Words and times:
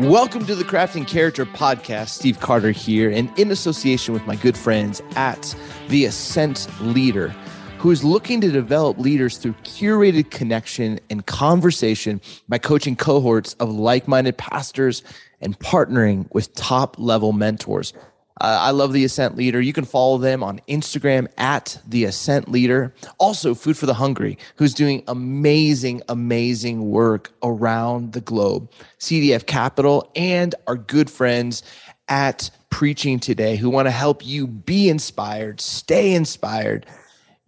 Welcome 0.00 0.44
to 0.46 0.56
the 0.56 0.64
Crafting 0.64 1.06
Character 1.06 1.46
Podcast. 1.46 2.08
Steve 2.08 2.40
Carter 2.40 2.72
here, 2.72 3.10
and 3.10 3.30
in 3.38 3.52
association 3.52 4.12
with 4.12 4.26
my 4.26 4.34
good 4.34 4.58
friends 4.58 5.00
at 5.14 5.54
The 5.88 6.06
Ascent 6.06 6.68
Leader, 6.80 7.28
who 7.78 7.92
is 7.92 8.02
looking 8.02 8.40
to 8.40 8.50
develop 8.50 8.98
leaders 8.98 9.36
through 9.36 9.52
curated 9.62 10.32
connection 10.32 10.98
and 11.10 11.24
conversation 11.26 12.20
by 12.48 12.58
coaching 12.58 12.96
cohorts 12.96 13.54
of 13.54 13.70
like 13.70 14.08
minded 14.08 14.36
pastors 14.36 15.04
and 15.40 15.56
partnering 15.60 16.26
with 16.32 16.52
top 16.54 16.96
level 16.98 17.32
mentors. 17.32 17.92
Uh, 18.40 18.58
I 18.60 18.70
love 18.72 18.92
the 18.92 19.04
Ascent 19.04 19.36
Leader. 19.36 19.60
You 19.60 19.72
can 19.72 19.84
follow 19.84 20.18
them 20.18 20.42
on 20.42 20.60
Instagram 20.68 21.28
at 21.38 21.80
the 21.86 22.04
Ascent 22.04 22.50
Leader. 22.50 22.92
Also, 23.18 23.54
Food 23.54 23.78
for 23.78 23.86
the 23.86 23.94
Hungry, 23.94 24.38
who's 24.56 24.74
doing 24.74 25.04
amazing, 25.06 26.02
amazing 26.08 26.90
work 26.90 27.32
around 27.44 28.12
the 28.12 28.20
globe. 28.20 28.70
CDF 28.98 29.46
Capital 29.46 30.10
and 30.16 30.54
our 30.66 30.74
good 30.74 31.10
friends 31.10 31.62
at 32.08 32.50
Preaching 32.70 33.20
Today, 33.20 33.54
who 33.54 33.70
want 33.70 33.86
to 33.86 33.92
help 33.92 34.26
you 34.26 34.48
be 34.48 34.88
inspired, 34.88 35.60
stay 35.60 36.12
inspired, 36.12 36.86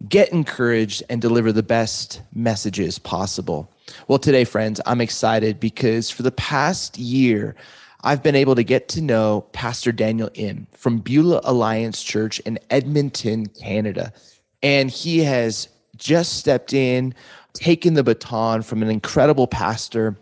get 0.07 0.29
encouraged, 0.31 1.03
and 1.09 1.21
deliver 1.21 1.51
the 1.51 1.63
best 1.63 2.21
messages 2.33 2.97
possible. 2.97 3.69
Well, 4.07 4.19
today, 4.19 4.45
friends, 4.45 4.79
I'm 4.85 5.01
excited 5.01 5.59
because 5.59 6.09
for 6.09 6.23
the 6.23 6.31
past 6.31 6.97
year, 6.97 7.55
I've 8.03 8.21
been 8.21 8.35
able 8.35 8.55
to 8.55 8.63
get 8.63 8.87
to 8.89 9.01
know 9.01 9.41
Pastor 9.53 9.91
Daniel 9.91 10.29
Im 10.35 10.67
from 10.73 10.99
Beulah 10.99 11.41
Alliance 11.43 12.03
Church 12.03 12.39
in 12.41 12.59
Edmonton, 12.69 13.47
Canada. 13.47 14.13
And 14.61 14.89
he 14.89 15.19
has 15.19 15.69
just 15.95 16.37
stepped 16.37 16.73
in, 16.73 17.15
taken 17.53 17.95
the 17.95 18.03
baton 18.03 18.61
from 18.61 18.83
an 18.83 18.89
incredible 18.89 19.47
pastor, 19.47 20.15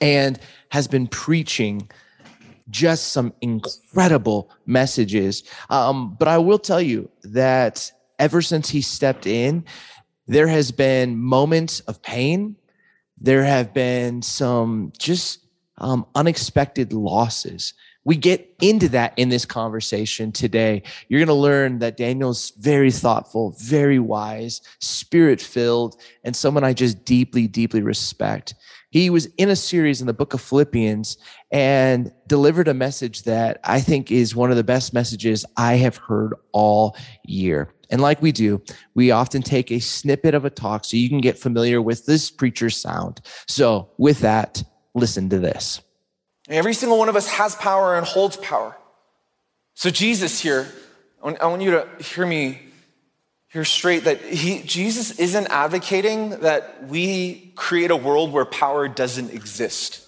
and 0.00 0.38
has 0.70 0.88
been 0.88 1.06
preaching 1.06 1.88
just 2.70 3.12
some 3.12 3.32
incredible 3.42 4.50
messages. 4.66 5.44
Um, 5.68 6.16
but 6.18 6.28
I 6.28 6.38
will 6.38 6.58
tell 6.58 6.80
you 6.80 7.10
that 7.22 7.92
ever 8.18 8.40
since 8.40 8.70
he 8.70 8.80
stepped 8.80 9.26
in, 9.26 9.64
there 10.26 10.48
has 10.48 10.70
been 10.72 11.18
moments 11.18 11.80
of 11.80 12.00
pain. 12.02 12.56
There 13.20 13.44
have 13.44 13.74
been 13.74 14.22
some 14.22 14.92
just 14.98 15.43
um, 15.84 16.06
unexpected 16.14 16.94
losses. 16.94 17.74
We 18.04 18.16
get 18.16 18.54
into 18.60 18.88
that 18.90 19.12
in 19.18 19.28
this 19.28 19.44
conversation 19.44 20.32
today. 20.32 20.82
You're 21.08 21.20
going 21.20 21.28
to 21.28 21.34
learn 21.34 21.78
that 21.80 21.98
Daniel's 21.98 22.52
very 22.58 22.90
thoughtful, 22.90 23.54
very 23.60 23.98
wise, 23.98 24.62
spirit 24.80 25.42
filled, 25.42 26.00
and 26.24 26.34
someone 26.34 26.64
I 26.64 26.72
just 26.72 27.04
deeply, 27.04 27.46
deeply 27.46 27.82
respect. 27.82 28.54
He 28.90 29.10
was 29.10 29.26
in 29.36 29.50
a 29.50 29.56
series 29.56 30.00
in 30.00 30.06
the 30.06 30.14
book 30.14 30.32
of 30.32 30.40
Philippians 30.40 31.18
and 31.50 32.10
delivered 32.28 32.68
a 32.68 32.74
message 32.74 33.24
that 33.24 33.60
I 33.64 33.80
think 33.80 34.10
is 34.10 34.34
one 34.34 34.50
of 34.50 34.56
the 34.56 34.64
best 34.64 34.94
messages 34.94 35.44
I 35.56 35.74
have 35.74 35.96
heard 35.96 36.34
all 36.52 36.96
year. 37.26 37.74
And 37.90 38.00
like 38.00 38.22
we 38.22 38.32
do, 38.32 38.62
we 38.94 39.10
often 39.10 39.42
take 39.42 39.70
a 39.70 39.80
snippet 39.80 40.34
of 40.34 40.46
a 40.46 40.50
talk 40.50 40.84
so 40.84 40.96
you 40.96 41.10
can 41.10 41.20
get 41.20 41.38
familiar 41.38 41.82
with 41.82 42.06
this 42.06 42.30
preacher's 42.30 42.80
sound. 42.80 43.20
So, 43.46 43.90
with 43.98 44.20
that, 44.20 44.62
Listen 44.94 45.28
to 45.30 45.38
this. 45.38 45.80
Every 46.48 46.74
single 46.74 46.98
one 46.98 47.08
of 47.08 47.16
us 47.16 47.28
has 47.28 47.54
power 47.54 47.96
and 47.96 48.06
holds 48.06 48.36
power. 48.36 48.76
So, 49.74 49.90
Jesus 49.90 50.40
here, 50.40 50.68
I 51.22 51.46
want 51.46 51.62
you 51.62 51.72
to 51.72 51.88
hear 52.00 52.26
me 52.26 52.60
hear 53.54 53.64
straight 53.64 54.04
that 54.04 54.20
he, 54.20 54.62
Jesus 54.62 55.18
isn't 55.20 55.46
advocating 55.46 56.30
that 56.40 56.88
we 56.88 57.52
create 57.54 57.92
a 57.92 57.96
world 57.96 58.32
where 58.32 58.44
power 58.44 58.88
doesn't 58.88 59.32
exist. 59.32 60.04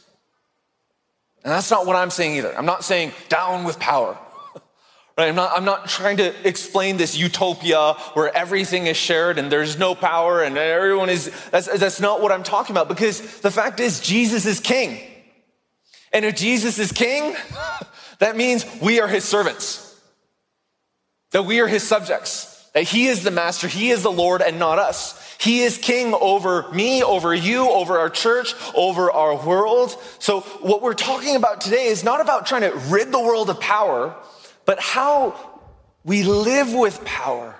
And 1.44 1.52
that's 1.52 1.70
not 1.70 1.86
what 1.86 1.94
I'm 1.94 2.10
saying 2.10 2.38
either. 2.38 2.56
I'm 2.58 2.66
not 2.66 2.82
saying 2.82 3.12
down 3.28 3.62
with 3.62 3.78
power. 3.78 4.18
Right? 5.16 5.28
I'm 5.28 5.34
not, 5.34 5.52
I'm 5.56 5.64
not 5.64 5.88
trying 5.88 6.18
to 6.18 6.34
explain 6.46 6.98
this 6.98 7.16
utopia 7.16 7.94
where 8.12 8.34
everything 8.36 8.86
is 8.86 8.98
shared 8.98 9.38
and 9.38 9.50
there's 9.50 9.78
no 9.78 9.94
power 9.94 10.42
and 10.42 10.58
everyone 10.58 11.08
is, 11.08 11.32
that's, 11.50 11.66
that's 11.78 12.00
not 12.00 12.20
what 12.20 12.32
I'm 12.32 12.42
talking 12.42 12.74
about 12.74 12.88
because 12.88 13.40
the 13.40 13.50
fact 13.50 13.80
is, 13.80 14.00
Jesus 14.00 14.44
is 14.44 14.60
king. 14.60 15.00
And 16.12 16.26
if 16.26 16.36
Jesus 16.36 16.78
is 16.78 16.92
king, 16.92 17.34
that 18.18 18.36
means 18.36 18.66
we 18.82 19.00
are 19.00 19.08
his 19.08 19.24
servants, 19.24 19.98
that 21.30 21.46
we 21.46 21.60
are 21.60 21.66
his 21.66 21.82
subjects, 21.82 22.68
that 22.74 22.84
he 22.84 23.06
is 23.06 23.24
the 23.24 23.30
master, 23.30 23.68
he 23.68 23.90
is 23.90 24.02
the 24.02 24.12
Lord, 24.12 24.42
and 24.42 24.58
not 24.58 24.78
us. 24.78 25.22
He 25.38 25.62
is 25.62 25.78
king 25.78 26.14
over 26.14 26.70
me, 26.72 27.02
over 27.02 27.34
you, 27.34 27.70
over 27.70 27.98
our 27.98 28.10
church, 28.10 28.54
over 28.74 29.10
our 29.10 29.46
world. 29.46 29.96
So, 30.18 30.40
what 30.40 30.80
we're 30.80 30.94
talking 30.94 31.36
about 31.36 31.60
today 31.60 31.86
is 31.86 32.02
not 32.02 32.22
about 32.22 32.46
trying 32.46 32.62
to 32.62 32.74
rid 32.88 33.12
the 33.12 33.20
world 33.20 33.50
of 33.50 33.60
power 33.60 34.14
but 34.66 34.78
how 34.80 35.60
we 36.04 36.22
live 36.22 36.74
with 36.74 37.04
power 37.04 37.56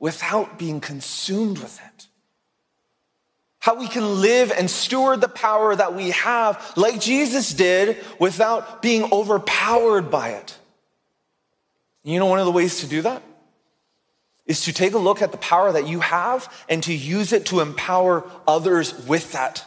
without 0.00 0.58
being 0.58 0.80
consumed 0.80 1.58
with 1.58 1.78
it. 1.78 2.06
How 3.58 3.74
we 3.74 3.88
can 3.88 4.20
live 4.20 4.52
and 4.52 4.70
steward 4.70 5.20
the 5.20 5.28
power 5.28 5.74
that 5.74 5.94
we 5.94 6.10
have, 6.10 6.72
like 6.76 7.00
Jesus 7.00 7.52
did, 7.52 7.96
without 8.20 8.82
being 8.82 9.10
overpowered 9.12 10.10
by 10.10 10.30
it. 10.30 10.56
You 12.04 12.18
know, 12.18 12.26
one 12.26 12.38
of 12.38 12.46
the 12.46 12.52
ways 12.52 12.80
to 12.80 12.86
do 12.86 13.02
that 13.02 13.22
is 14.46 14.62
to 14.66 14.72
take 14.72 14.94
a 14.94 14.98
look 14.98 15.22
at 15.22 15.32
the 15.32 15.38
power 15.38 15.72
that 15.72 15.88
you 15.88 16.00
have 16.00 16.52
and 16.68 16.82
to 16.84 16.94
use 16.94 17.32
it 17.32 17.46
to 17.46 17.60
empower 17.60 18.24
others 18.46 19.06
with 19.06 19.32
that. 19.32 19.66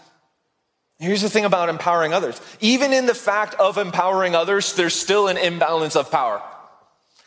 Here's 1.00 1.22
the 1.22 1.30
thing 1.30 1.46
about 1.46 1.70
empowering 1.70 2.14
others. 2.14 2.40
Even 2.60 2.92
in 2.92 3.06
the 3.06 3.14
fact 3.14 3.56
of 3.56 3.78
empowering 3.78 4.36
others, 4.36 4.74
there's 4.74 4.94
still 4.94 5.28
an 5.30 5.38
imbalance 5.38 5.96
of 5.96 6.12
power. 6.12 6.42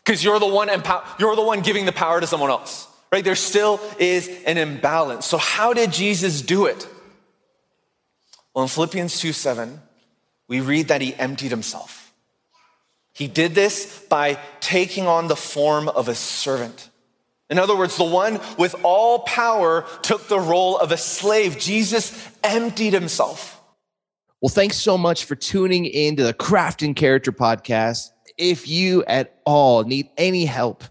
Because 0.05 0.23
you're 0.23 0.39
the 0.39 0.47
one 0.47 0.69
empower, 0.69 1.03
you're 1.17 1.35
the 1.35 1.41
one 1.41 1.61
giving 1.61 1.85
the 1.85 1.91
power 1.91 2.21
to 2.21 2.27
someone 2.27 2.51
else. 2.51 2.87
Right? 3.11 3.23
There 3.23 3.35
still 3.35 3.79
is 3.99 4.29
an 4.45 4.57
imbalance. 4.57 5.25
So 5.25 5.37
how 5.37 5.73
did 5.73 5.91
Jesus 5.91 6.41
do 6.41 6.65
it? 6.65 6.87
Well, 8.53 8.63
in 8.63 8.69
Philippians 8.69 9.19
2 9.19 9.33
7, 9.33 9.81
we 10.47 10.61
read 10.61 10.89
that 10.89 11.01
he 11.01 11.15
emptied 11.15 11.49
himself. 11.49 12.13
He 13.13 13.27
did 13.27 13.55
this 13.55 13.99
by 14.09 14.39
taking 14.59 15.07
on 15.07 15.27
the 15.27 15.35
form 15.35 15.87
of 15.87 16.07
a 16.07 16.15
servant. 16.15 16.89
In 17.49 17.59
other 17.59 17.75
words, 17.75 17.97
the 17.97 18.03
one 18.03 18.39
with 18.57 18.75
all 18.83 19.19
power 19.19 19.85
took 20.01 20.27
the 20.27 20.39
role 20.39 20.77
of 20.77 20.91
a 20.91 20.97
slave. 20.97 21.59
Jesus 21.59 22.27
emptied 22.43 22.93
himself. 22.93 23.62
Well, 24.43 24.49
thanks 24.49 24.75
so 24.75 24.97
much 24.97 25.23
for 25.23 25.35
tuning 25.35 25.85
in 25.85 26.17
to 26.17 26.23
the 26.25 26.33
Crafting 26.33 26.97
Character 26.97 27.31
podcast. 27.31 28.09
If 28.37 28.67
you 28.67 29.01
at 29.05 29.39
all 29.45 29.85
need 29.85 30.09
any 30.17 30.43
help, 30.43 30.83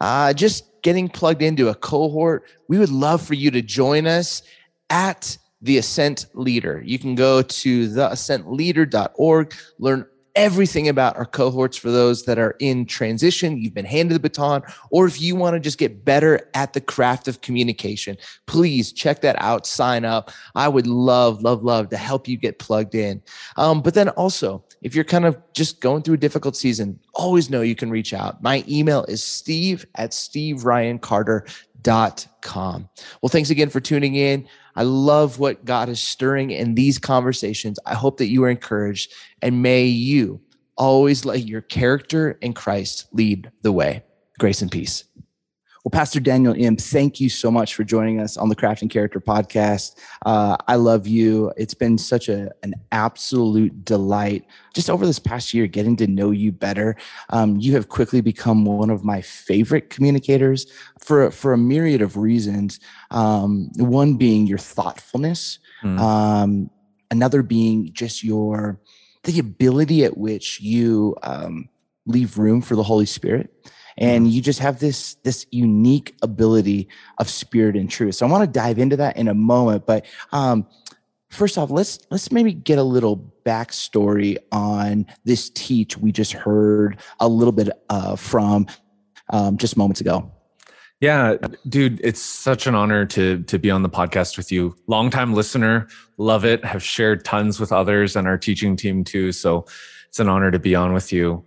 uh, 0.00 0.32
just 0.32 0.64
getting 0.80 1.10
plugged 1.10 1.42
into 1.42 1.68
a 1.68 1.74
cohort, 1.74 2.44
we 2.66 2.78
would 2.78 2.88
love 2.88 3.20
for 3.20 3.34
you 3.34 3.50
to 3.50 3.60
join 3.60 4.06
us 4.06 4.42
at 4.88 5.36
the 5.60 5.76
Ascent 5.76 6.24
Leader. 6.32 6.82
You 6.82 6.98
can 6.98 7.14
go 7.14 7.42
to 7.42 7.88
theascentleader.org, 7.90 9.54
learn 9.78 10.06
everything 10.34 10.88
about 10.88 11.16
our 11.16 11.24
cohorts 11.24 11.76
for 11.76 11.90
those 11.90 12.24
that 12.24 12.38
are 12.38 12.56
in 12.58 12.86
transition, 12.86 13.56
you've 13.56 13.74
been 13.74 13.84
handed 13.84 14.14
the 14.14 14.20
baton, 14.20 14.62
or 14.90 15.06
if 15.06 15.20
you 15.20 15.36
want 15.36 15.54
to 15.54 15.60
just 15.60 15.78
get 15.78 16.04
better 16.04 16.50
at 16.54 16.72
the 16.72 16.80
craft 16.80 17.28
of 17.28 17.40
communication, 17.40 18.16
please 18.46 18.92
check 18.92 19.20
that 19.20 19.36
out, 19.40 19.66
sign 19.66 20.04
up. 20.04 20.30
I 20.54 20.68
would 20.68 20.86
love, 20.86 21.42
love, 21.42 21.62
love 21.62 21.88
to 21.90 21.96
help 21.96 22.26
you 22.26 22.36
get 22.36 22.58
plugged 22.58 22.94
in. 22.94 23.22
Um, 23.56 23.82
but 23.82 23.94
then 23.94 24.08
also, 24.10 24.64
if 24.82 24.94
you're 24.94 25.04
kind 25.04 25.24
of 25.24 25.40
just 25.52 25.80
going 25.80 26.02
through 26.02 26.14
a 26.14 26.18
difficult 26.18 26.56
season, 26.56 26.98
always 27.14 27.50
know 27.50 27.62
you 27.62 27.76
can 27.76 27.90
reach 27.90 28.12
out. 28.12 28.42
My 28.42 28.64
email 28.68 29.04
is 29.04 29.22
steve 29.22 29.86
at 29.94 30.10
steveryancarter.com. 30.10 31.73
Well, 33.22 33.28
thanks 33.28 33.50
again 33.50 33.70
for 33.70 33.80
tuning 33.80 34.16
in. 34.16 34.48
I 34.74 34.82
love 34.82 35.38
what 35.38 35.64
God 35.64 35.88
is 35.88 36.00
stirring 36.00 36.50
in 36.50 36.74
these 36.74 36.98
conversations. 36.98 37.78
I 37.86 37.94
hope 37.94 38.16
that 38.18 38.26
you 38.26 38.42
are 38.44 38.50
encouraged 38.50 39.12
and 39.42 39.62
may 39.62 39.84
you 39.84 40.40
always 40.76 41.24
let 41.24 41.46
your 41.46 41.60
character 41.60 42.32
in 42.40 42.52
Christ 42.52 43.06
lead 43.12 43.50
the 43.62 43.72
way. 43.72 44.02
Grace 44.38 44.62
and 44.62 44.70
peace. 44.70 45.04
Well, 45.84 45.90
Pastor 45.90 46.18
Daniel 46.18 46.54
Im, 46.54 46.78
thank 46.78 47.20
you 47.20 47.28
so 47.28 47.50
much 47.50 47.74
for 47.74 47.84
joining 47.84 48.18
us 48.18 48.38
on 48.38 48.48
the 48.48 48.56
Crafting 48.56 48.88
Character 48.88 49.20
podcast. 49.20 49.98
Uh, 50.24 50.56
I 50.66 50.76
love 50.76 51.06
you. 51.06 51.52
It's 51.58 51.74
been 51.74 51.98
such 51.98 52.30
a, 52.30 52.50
an 52.62 52.72
absolute 52.90 53.84
delight 53.84 54.46
just 54.72 54.88
over 54.88 55.04
this 55.04 55.18
past 55.18 55.52
year 55.52 55.66
getting 55.66 55.94
to 55.96 56.06
know 56.06 56.30
you 56.30 56.52
better. 56.52 56.96
Um, 57.28 57.58
you 57.60 57.74
have 57.74 57.90
quickly 57.90 58.22
become 58.22 58.64
one 58.64 58.88
of 58.88 59.04
my 59.04 59.20
favorite 59.20 59.90
communicators 59.90 60.72
for, 61.00 61.30
for 61.30 61.52
a 61.52 61.58
myriad 61.58 62.00
of 62.00 62.16
reasons. 62.16 62.80
Um, 63.10 63.68
one 63.76 64.14
being 64.14 64.46
your 64.46 64.56
thoughtfulness, 64.56 65.58
mm. 65.82 65.98
um, 66.00 66.70
another 67.10 67.42
being 67.42 67.92
just 67.92 68.24
your 68.24 68.80
the 69.24 69.38
ability 69.38 70.04
at 70.04 70.16
which 70.16 70.62
you 70.62 71.14
um, 71.22 71.68
leave 72.06 72.38
room 72.38 72.62
for 72.62 72.74
the 72.74 72.82
Holy 72.82 73.06
Spirit 73.06 73.50
and 73.98 74.24
mm-hmm. 74.24 74.32
you 74.32 74.40
just 74.40 74.58
have 74.58 74.78
this 74.78 75.14
this 75.22 75.46
unique 75.50 76.14
ability 76.22 76.88
of 77.18 77.28
spirit 77.28 77.76
and 77.76 77.90
truth 77.90 78.14
so 78.14 78.26
i 78.26 78.30
want 78.30 78.42
to 78.42 78.58
dive 78.58 78.78
into 78.78 78.96
that 78.96 79.16
in 79.16 79.28
a 79.28 79.34
moment 79.34 79.86
but 79.86 80.04
um, 80.32 80.66
first 81.30 81.58
off 81.58 81.70
let's 81.70 81.98
let's 82.10 82.30
maybe 82.30 82.52
get 82.52 82.78
a 82.78 82.82
little 82.82 83.32
backstory 83.44 84.36
on 84.52 85.06
this 85.24 85.50
teach 85.50 85.96
we 85.98 86.12
just 86.12 86.32
heard 86.32 86.98
a 87.20 87.28
little 87.28 87.52
bit 87.52 87.68
uh, 87.88 88.16
from 88.16 88.66
um, 89.30 89.56
just 89.56 89.76
moments 89.76 90.00
ago 90.00 90.30
yeah, 91.00 91.36
dude, 91.68 92.00
it's 92.02 92.22
such 92.22 92.66
an 92.66 92.74
honor 92.74 93.04
to 93.06 93.42
to 93.42 93.58
be 93.58 93.70
on 93.70 93.82
the 93.82 93.90
podcast 93.90 94.38
with 94.38 94.50
you. 94.50 94.74
Longtime 94.86 95.34
listener, 95.34 95.86
love 96.16 96.46
it. 96.46 96.64
Have 96.64 96.82
shared 96.82 97.26
tons 97.26 97.60
with 97.60 97.72
others 97.72 98.16
and 98.16 98.26
our 98.26 98.38
teaching 98.38 98.74
team 98.74 99.04
too. 99.04 99.30
So 99.30 99.66
it's 100.08 100.18
an 100.18 100.30
honor 100.30 100.50
to 100.50 100.58
be 100.58 100.74
on 100.74 100.94
with 100.94 101.12
you. 101.12 101.44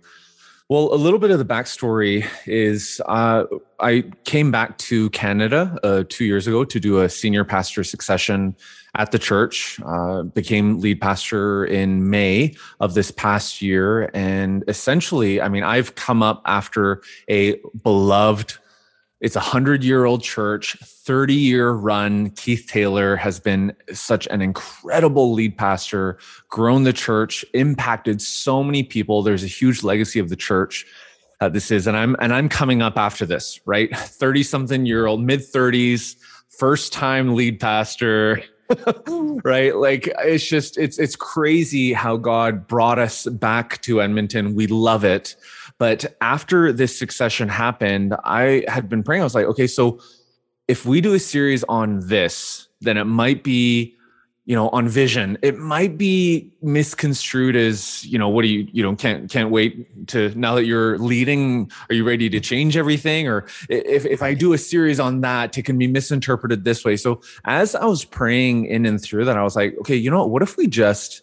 Well, 0.70 0.92
a 0.92 0.96
little 0.96 1.18
bit 1.18 1.30
of 1.30 1.38
the 1.38 1.46
backstory 1.46 2.28
is 2.46 3.00
uh, 3.06 3.44
I 3.80 4.04
came 4.24 4.50
back 4.50 4.76
to 4.78 5.08
Canada 5.10 5.78
uh, 5.82 6.04
two 6.10 6.26
years 6.26 6.46
ago 6.46 6.62
to 6.62 6.78
do 6.78 7.00
a 7.00 7.08
senior 7.08 7.42
pastor 7.42 7.82
succession 7.82 8.54
at 8.94 9.10
the 9.10 9.18
church. 9.18 9.80
Uh, 9.82 10.24
became 10.24 10.78
lead 10.78 11.00
pastor 11.00 11.64
in 11.64 12.10
May 12.10 12.54
of 12.80 12.92
this 12.92 13.10
past 13.10 13.62
year, 13.62 14.10
and 14.12 14.62
essentially, 14.68 15.40
I 15.40 15.48
mean, 15.48 15.62
I've 15.62 15.94
come 15.94 16.22
up 16.22 16.42
after 16.44 17.00
a 17.30 17.58
beloved 17.82 18.58
it's 19.20 19.34
a 19.34 19.40
hundred 19.40 19.82
year 19.82 20.04
old 20.04 20.22
church, 20.22 20.76
30 20.80 21.34
year 21.34 21.72
run. 21.72 22.30
Keith 22.30 22.66
Taylor 22.68 23.16
has 23.16 23.40
been 23.40 23.74
such 23.92 24.28
an 24.28 24.40
incredible 24.40 25.32
lead 25.32 25.58
pastor, 25.58 26.18
grown 26.48 26.84
the 26.84 26.92
church, 26.92 27.44
impacted 27.52 28.22
so 28.22 28.62
many 28.62 28.82
people. 28.84 29.22
There's 29.22 29.42
a 29.42 29.48
huge 29.48 29.82
legacy 29.82 30.20
of 30.20 30.28
the 30.28 30.36
church. 30.36 30.86
Uh, 31.40 31.48
this 31.48 31.70
is, 31.70 31.86
and 31.86 31.96
I'm 31.96 32.16
and 32.20 32.32
I'm 32.32 32.48
coming 32.48 32.80
up 32.80 32.96
after 32.96 33.26
this, 33.26 33.60
right? 33.64 33.94
30 33.96 34.42
something 34.42 34.86
year 34.86 35.06
old, 35.06 35.20
mid 35.20 35.40
30s, 35.40 36.16
first 36.48 36.92
time 36.92 37.34
lead 37.34 37.58
pastor. 37.60 38.42
right 39.44 39.76
like 39.76 40.12
it's 40.18 40.46
just 40.46 40.76
it's 40.76 40.98
it's 40.98 41.16
crazy 41.16 41.94
how 41.94 42.18
god 42.18 42.66
brought 42.66 42.98
us 42.98 43.24
back 43.24 43.80
to 43.80 44.02
edmonton 44.02 44.54
we 44.54 44.66
love 44.66 45.04
it 45.04 45.36
but 45.78 46.16
after 46.20 46.72
this 46.72 46.98
succession 46.98 47.48
happened, 47.48 48.14
I 48.24 48.64
had 48.68 48.88
been 48.88 49.02
praying. 49.02 49.22
I 49.22 49.24
was 49.24 49.34
like, 49.34 49.46
okay, 49.46 49.66
so 49.66 50.00
if 50.66 50.84
we 50.84 51.00
do 51.00 51.14
a 51.14 51.18
series 51.18 51.64
on 51.64 52.00
this, 52.08 52.68
then 52.80 52.96
it 52.96 53.04
might 53.04 53.44
be, 53.44 53.94
you 54.44 54.56
know, 54.56 54.70
on 54.70 54.88
vision. 54.88 55.38
It 55.40 55.56
might 55.56 55.96
be 55.96 56.52
misconstrued 56.62 57.54
as, 57.54 58.04
you 58.04 58.18
know, 58.18 58.28
what 58.28 58.42
do 58.42 58.48
you, 58.48 58.66
you 58.72 58.82
know, 58.82 58.96
can't 58.96 59.30
can't 59.30 59.50
wait 59.50 60.08
to 60.08 60.32
now 60.38 60.54
that 60.56 60.64
you're 60.64 60.98
leading, 60.98 61.70
are 61.88 61.94
you 61.94 62.04
ready 62.04 62.28
to 62.30 62.40
change 62.40 62.76
everything? 62.76 63.28
Or 63.28 63.46
if 63.68 64.04
if 64.04 64.22
I 64.22 64.34
do 64.34 64.54
a 64.54 64.58
series 64.58 64.98
on 64.98 65.20
that, 65.20 65.56
it 65.56 65.64
can 65.64 65.78
be 65.78 65.86
misinterpreted 65.86 66.64
this 66.64 66.84
way. 66.84 66.96
So 66.96 67.20
as 67.44 67.74
I 67.74 67.84
was 67.84 68.04
praying 68.04 68.66
in 68.66 68.84
and 68.84 69.00
through 69.00 69.26
that, 69.26 69.36
I 69.36 69.42
was 69.42 69.54
like, 69.54 69.76
okay, 69.80 69.96
you 69.96 70.10
know 70.10 70.18
what? 70.20 70.30
What 70.30 70.42
if 70.42 70.56
we 70.56 70.66
just 70.66 71.22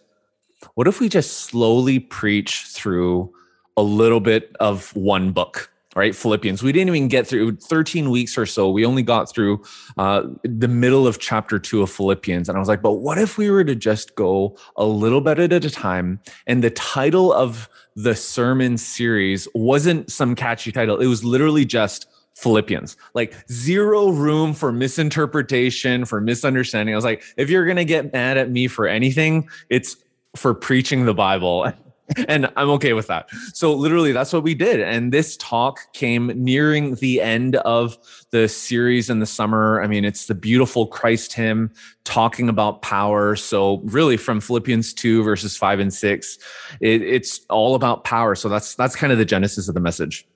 what 0.74 0.88
if 0.88 1.00
we 1.00 1.08
just 1.08 1.42
slowly 1.42 1.98
preach 1.98 2.64
through 2.68 3.32
a 3.76 3.82
little 3.82 4.20
bit 4.20 4.54
of 4.60 4.94
one 4.96 5.32
book 5.32 5.70
right? 5.96 6.14
Philippians. 6.14 6.62
We 6.62 6.72
didn't 6.72 6.94
even 6.94 7.08
get 7.08 7.26
through 7.26 7.56
13 7.56 8.10
weeks 8.10 8.36
or 8.36 8.44
so. 8.44 8.70
We 8.70 8.84
only 8.84 9.02
got 9.02 9.30
through 9.30 9.64
uh, 9.96 10.24
the 10.44 10.68
middle 10.68 11.06
of 11.06 11.18
chapter 11.18 11.58
2 11.58 11.82
of 11.82 11.90
philippians. 11.90 12.48
And 12.48 12.56
i 12.56 12.58
was 12.60 12.68
like 12.68 12.82
but 12.82 12.92
what 12.92 13.18
if 13.18 13.38
we 13.38 13.50
were 13.50 13.64
to 13.64 13.74
just 13.74 14.14
go 14.14 14.56
a 14.76 14.84
little 14.84 15.22
bit 15.22 15.38
at 15.38 15.64
a 15.64 15.70
time? 15.70 16.20
And 16.46 16.62
the 16.62 16.70
title 16.70 17.32
of 17.32 17.68
the 17.96 18.14
sermon 18.14 18.76
series 18.76 19.48
wasn't 19.54 20.12
some 20.12 20.34
catchy 20.34 20.70
title. 20.70 20.98
It 20.98 21.06
was 21.06 21.24
literally 21.24 21.64
just 21.64 22.06
Philippians, 22.34 22.98
like 23.14 23.34
zero 23.50 24.10
room 24.10 24.52
for 24.52 24.70
misinterpretation, 24.70 26.04
for 26.04 26.20
misunderstanding. 26.20 26.94
I 26.94 26.96
was 26.96 27.04
like, 27.04 27.22
if 27.38 27.48
you're 27.48 27.64
going 27.64 27.78
to 27.78 27.84
get 27.86 28.12
mad 28.12 28.36
at 28.36 28.50
me 28.50 28.68
for 28.68 28.86
anything, 28.86 29.48
it's 29.70 29.96
for 30.36 30.52
preaching 30.52 31.06
the 31.06 31.14
Bible. 31.14 31.72
and 32.28 32.50
I'm 32.56 32.70
okay 32.70 32.92
with 32.92 33.06
that. 33.08 33.28
So 33.52 33.72
literally 33.72 34.12
that's 34.12 34.32
what 34.32 34.42
we 34.42 34.54
did. 34.54 34.80
And 34.80 35.12
this 35.12 35.36
talk 35.36 35.92
came 35.92 36.32
nearing 36.34 36.94
the 36.96 37.20
end 37.20 37.56
of 37.56 37.98
the 38.30 38.48
series 38.48 39.10
in 39.10 39.20
the 39.20 39.26
summer. 39.26 39.82
I 39.82 39.86
mean, 39.86 40.04
it's 40.04 40.26
the 40.26 40.34
beautiful 40.34 40.86
Christ 40.86 41.32
hymn 41.32 41.72
talking 42.04 42.48
about 42.48 42.82
power. 42.82 43.36
So 43.36 43.78
really 43.84 44.16
from 44.16 44.40
Philippians 44.40 44.94
2 44.94 45.22
verses 45.22 45.56
5 45.56 45.80
and 45.80 45.92
6, 45.92 46.38
it, 46.80 47.02
it's 47.02 47.40
all 47.50 47.74
about 47.74 48.04
power. 48.04 48.34
So 48.34 48.48
that's 48.48 48.74
that's 48.74 48.96
kind 48.96 49.12
of 49.12 49.18
the 49.18 49.24
genesis 49.24 49.68
of 49.68 49.74
the 49.74 49.80
message. 49.80 50.26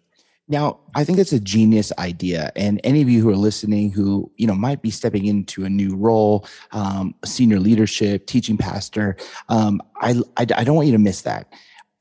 Now, 0.51 0.81
I 0.97 1.05
think 1.05 1.19
it's 1.19 1.33
a 1.33 1.39
genius 1.39 1.93
idea, 1.97 2.51
and 2.57 2.81
any 2.83 3.03
of 3.03 3.09
you 3.09 3.23
who 3.23 3.31
are 3.31 3.37
listening, 3.37 3.93
who 3.93 4.31
you 4.37 4.49
know 4.49 4.55
might 4.57 4.83
be 4.83 4.91
stepping 4.91 5.27
into 5.27 5.65
a 5.65 5.71
new 5.71 5.95
role, 5.95 6.45
um, 6.73 7.15
senior 7.25 7.61
leadership, 7.61 8.27
teaching 8.27 8.57
pastor, 8.59 9.17
um, 9.49 9.81
I, 10.03 10.21
I 10.37 10.47
I 10.57 10.65
don't 10.65 10.75
want 10.75 10.89
you 10.89 10.93
to 10.93 10.99
miss 10.99 11.23
that. 11.23 11.53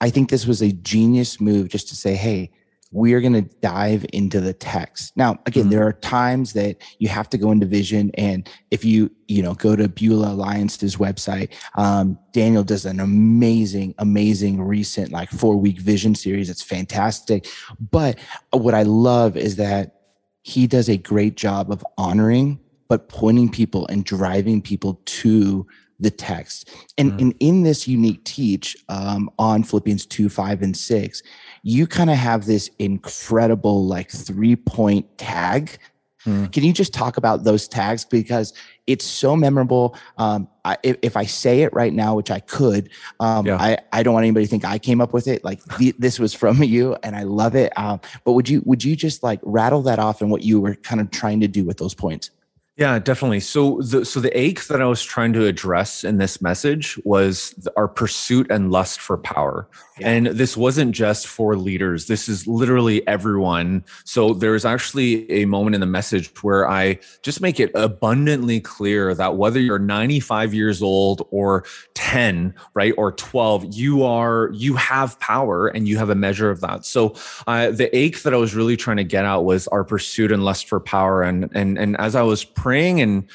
I 0.01 0.09
think 0.09 0.31
this 0.31 0.47
was 0.47 0.63
a 0.63 0.71
genius 0.71 1.39
move 1.39 1.69
just 1.69 1.89
to 1.89 1.95
say, 1.95 2.15
hey, 2.15 2.49
we 2.91 3.13
are 3.13 3.21
going 3.21 3.33
to 3.33 3.41
dive 3.61 4.05
into 4.13 4.41
the 4.41 4.53
text. 4.53 5.15
Now, 5.15 5.39
again, 5.45 5.63
mm-hmm. 5.63 5.71
there 5.71 5.87
are 5.87 5.93
times 5.93 6.53
that 6.53 6.77
you 6.97 7.07
have 7.07 7.29
to 7.29 7.37
go 7.37 7.51
into 7.51 7.65
vision. 7.65 8.11
And 8.15 8.49
if 8.71 8.83
you, 8.83 9.11
you 9.27 9.43
know, 9.43 9.53
go 9.53 9.75
to 9.75 9.87
Beulah 9.87 10.33
Alliance's 10.33 10.95
website, 10.95 11.53
um, 11.75 12.17
Daniel 12.31 12.63
does 12.63 12.85
an 12.85 12.99
amazing, 12.99 13.93
amazing 13.99 14.61
recent 14.61 15.11
like 15.11 15.29
four 15.29 15.55
week 15.55 15.79
vision 15.79 16.15
series. 16.15 16.49
It's 16.49 16.63
fantastic. 16.63 17.47
But 17.91 18.17
what 18.51 18.73
I 18.73 18.83
love 18.83 19.37
is 19.37 19.57
that 19.57 19.95
he 20.41 20.65
does 20.65 20.89
a 20.89 20.97
great 20.97 21.35
job 21.35 21.71
of 21.71 21.85
honoring, 21.97 22.59
but 22.87 23.07
pointing 23.07 23.49
people 23.49 23.85
and 23.87 24.03
driving 24.03 24.61
people 24.63 24.99
to 25.05 25.67
the 25.99 26.09
text. 26.09 26.69
And, 26.97 27.11
mm. 27.13 27.21
and 27.21 27.35
in 27.39 27.63
this 27.63 27.87
unique 27.87 28.23
teach 28.23 28.75
um, 28.87 29.29
on 29.37 29.63
Philippians 29.63 30.05
2, 30.05 30.29
5, 30.29 30.61
and 30.61 30.75
6, 30.75 31.23
you 31.63 31.87
kind 31.87 32.09
of 32.09 32.17
have 32.17 32.45
this 32.45 32.69
incredible 32.79 33.85
like 33.85 34.09
three 34.09 34.55
point 34.55 35.17
tag. 35.17 35.77
Mm. 36.25 36.51
Can 36.51 36.63
you 36.63 36.73
just 36.73 36.93
talk 36.93 37.17
about 37.17 37.43
those 37.43 37.67
tags? 37.67 38.03
Because 38.03 38.53
it's 38.87 39.05
so 39.05 39.35
memorable. 39.35 39.95
Um, 40.17 40.49
I, 40.65 40.77
if, 40.83 40.97
if, 41.01 41.15
I 41.15 41.25
say 41.25 41.61
it 41.61 41.73
right 41.73 41.93
now, 41.93 42.15
which 42.15 42.29
I 42.29 42.41
could, 42.41 42.89
um, 43.21 43.45
yeah. 43.45 43.55
I, 43.55 43.77
I 43.93 44.03
don't 44.03 44.13
want 44.13 44.25
anybody 44.25 44.45
to 44.45 44.49
think 44.49 44.65
I 44.65 44.79
came 44.79 44.99
up 44.99 45.13
with 45.13 45.27
it. 45.27 45.45
Like 45.45 45.63
the, 45.77 45.95
this 45.97 46.19
was 46.19 46.33
from 46.33 46.61
you, 46.63 46.97
and 47.03 47.15
I 47.15 47.23
love 47.23 47.55
it. 47.55 47.77
Um, 47.77 48.01
but 48.25 48.33
would 48.33 48.49
you 48.49 48.61
would 48.65 48.83
you 48.83 48.95
just 48.95 49.23
like 49.23 49.39
rattle 49.43 49.81
that 49.83 49.99
off 49.99 50.21
and 50.21 50.29
what 50.29 50.43
you 50.43 50.59
were 50.59 50.75
kind 50.75 50.99
of 50.99 51.09
trying 51.11 51.39
to 51.39 51.47
do 51.47 51.63
with 51.63 51.77
those 51.77 51.93
points? 51.93 52.31
Yeah, 52.79 52.97
definitely. 52.97 53.41
So 53.41 53.81
the 53.81 54.05
so 54.05 54.21
the 54.21 54.35
ache 54.39 54.67
that 54.67 54.81
I 54.81 54.85
was 54.85 55.03
trying 55.03 55.33
to 55.33 55.45
address 55.45 56.05
in 56.05 56.17
this 56.17 56.41
message 56.41 56.97
was 57.03 57.67
our 57.75 57.89
pursuit 57.89 58.49
and 58.49 58.71
lust 58.71 59.01
for 59.01 59.17
power. 59.17 59.67
And 60.01 60.27
this 60.27 60.55
wasn't 60.57 60.93
just 60.93 61.27
for 61.27 61.55
leaders. 61.55 62.07
This 62.07 62.29
is 62.29 62.47
literally 62.47 63.05
everyone. 63.07 63.83
So 64.05 64.33
there's 64.33 64.65
actually 64.65 65.29
a 65.31 65.45
moment 65.45 65.75
in 65.75 65.81
the 65.81 65.87
message 65.87 66.31
where 66.43 66.69
I 66.69 66.99
just 67.21 67.41
make 67.41 67.59
it 67.59 67.71
abundantly 67.75 68.59
clear 68.59 69.13
that 69.13 69.35
whether 69.35 69.59
you're 69.59 69.79
95 69.79 70.53
years 70.53 70.81
old 70.81 71.27
or 71.31 71.65
10, 71.95 72.53
right, 72.73 72.93
or 72.97 73.11
12, 73.11 73.73
you 73.75 74.03
are 74.03 74.49
you 74.53 74.75
have 74.75 75.19
power 75.19 75.67
and 75.67 75.87
you 75.87 75.97
have 75.97 76.09
a 76.09 76.15
measure 76.15 76.49
of 76.49 76.61
that. 76.61 76.85
So 76.85 77.15
uh, 77.47 77.71
the 77.71 77.95
ache 77.95 78.23
that 78.23 78.33
I 78.33 78.37
was 78.37 78.55
really 78.55 78.77
trying 78.77 78.97
to 78.97 79.03
get 79.03 79.25
out 79.25 79.45
was 79.45 79.67
our 79.69 79.83
pursuit 79.83 80.31
and 80.31 80.43
lust 80.43 80.67
for 80.67 80.79
power. 80.79 81.23
And 81.23 81.49
and 81.53 81.77
and 81.77 81.97
as 81.97 82.15
I 82.15 82.21
was 82.21 82.43
praying 82.43 83.01
and 83.01 83.27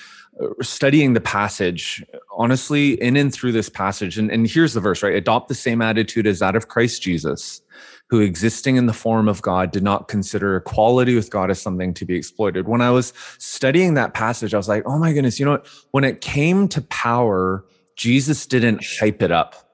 studying 0.61 1.13
the 1.13 1.21
passage 1.21 2.05
honestly 2.37 3.01
in 3.03 3.17
and 3.17 3.33
through 3.33 3.53
this 3.53 3.69
passage 3.69 4.19
and, 4.19 4.31
and 4.31 4.49
here's 4.49 4.75
the 4.75 4.81
verse 4.81 5.03
right? 5.03 5.15
Adopt 5.15 5.49
the 5.49 5.55
same 5.55 5.81
attitude 5.81 6.27
as 6.27 6.41
that 6.41 6.57
of 6.57 6.69
christ 6.69 7.03
jesus 7.03 7.63
who 8.11 8.21
existing 8.21 8.77
in 8.77 8.87
the 8.87 8.93
form 8.93 9.29
of 9.29 9.43
god 9.43 9.71
did 9.71 9.83
not 9.83 10.09
consider 10.09 10.57
equality 10.57 11.15
with 11.15 11.31
god 11.31 11.51
as 11.51 11.61
something 11.61 11.95
to 11.95 12.05
be 12.05 12.17
exploited. 12.17 12.67
When 12.67 12.81
i 12.81 12.91
was 12.91 13.13
studying 13.39 13.95
that 13.95 14.15
passage 14.15 14.55
i 14.55 14.57
was 14.57 14.69
like 14.69 14.83
oh 14.87 14.99
my 14.99 15.13
goodness 15.13 15.39
you 15.39 15.45
know 15.45 15.53
what? 15.53 15.69
When 15.93 16.05
it 16.05 16.21
came 16.21 16.69
to 16.69 16.83
power 16.83 17.65
jesus 17.97 18.47
didn't 18.47 18.85
hype 18.85 19.23
it 19.23 19.31
up 19.31 19.65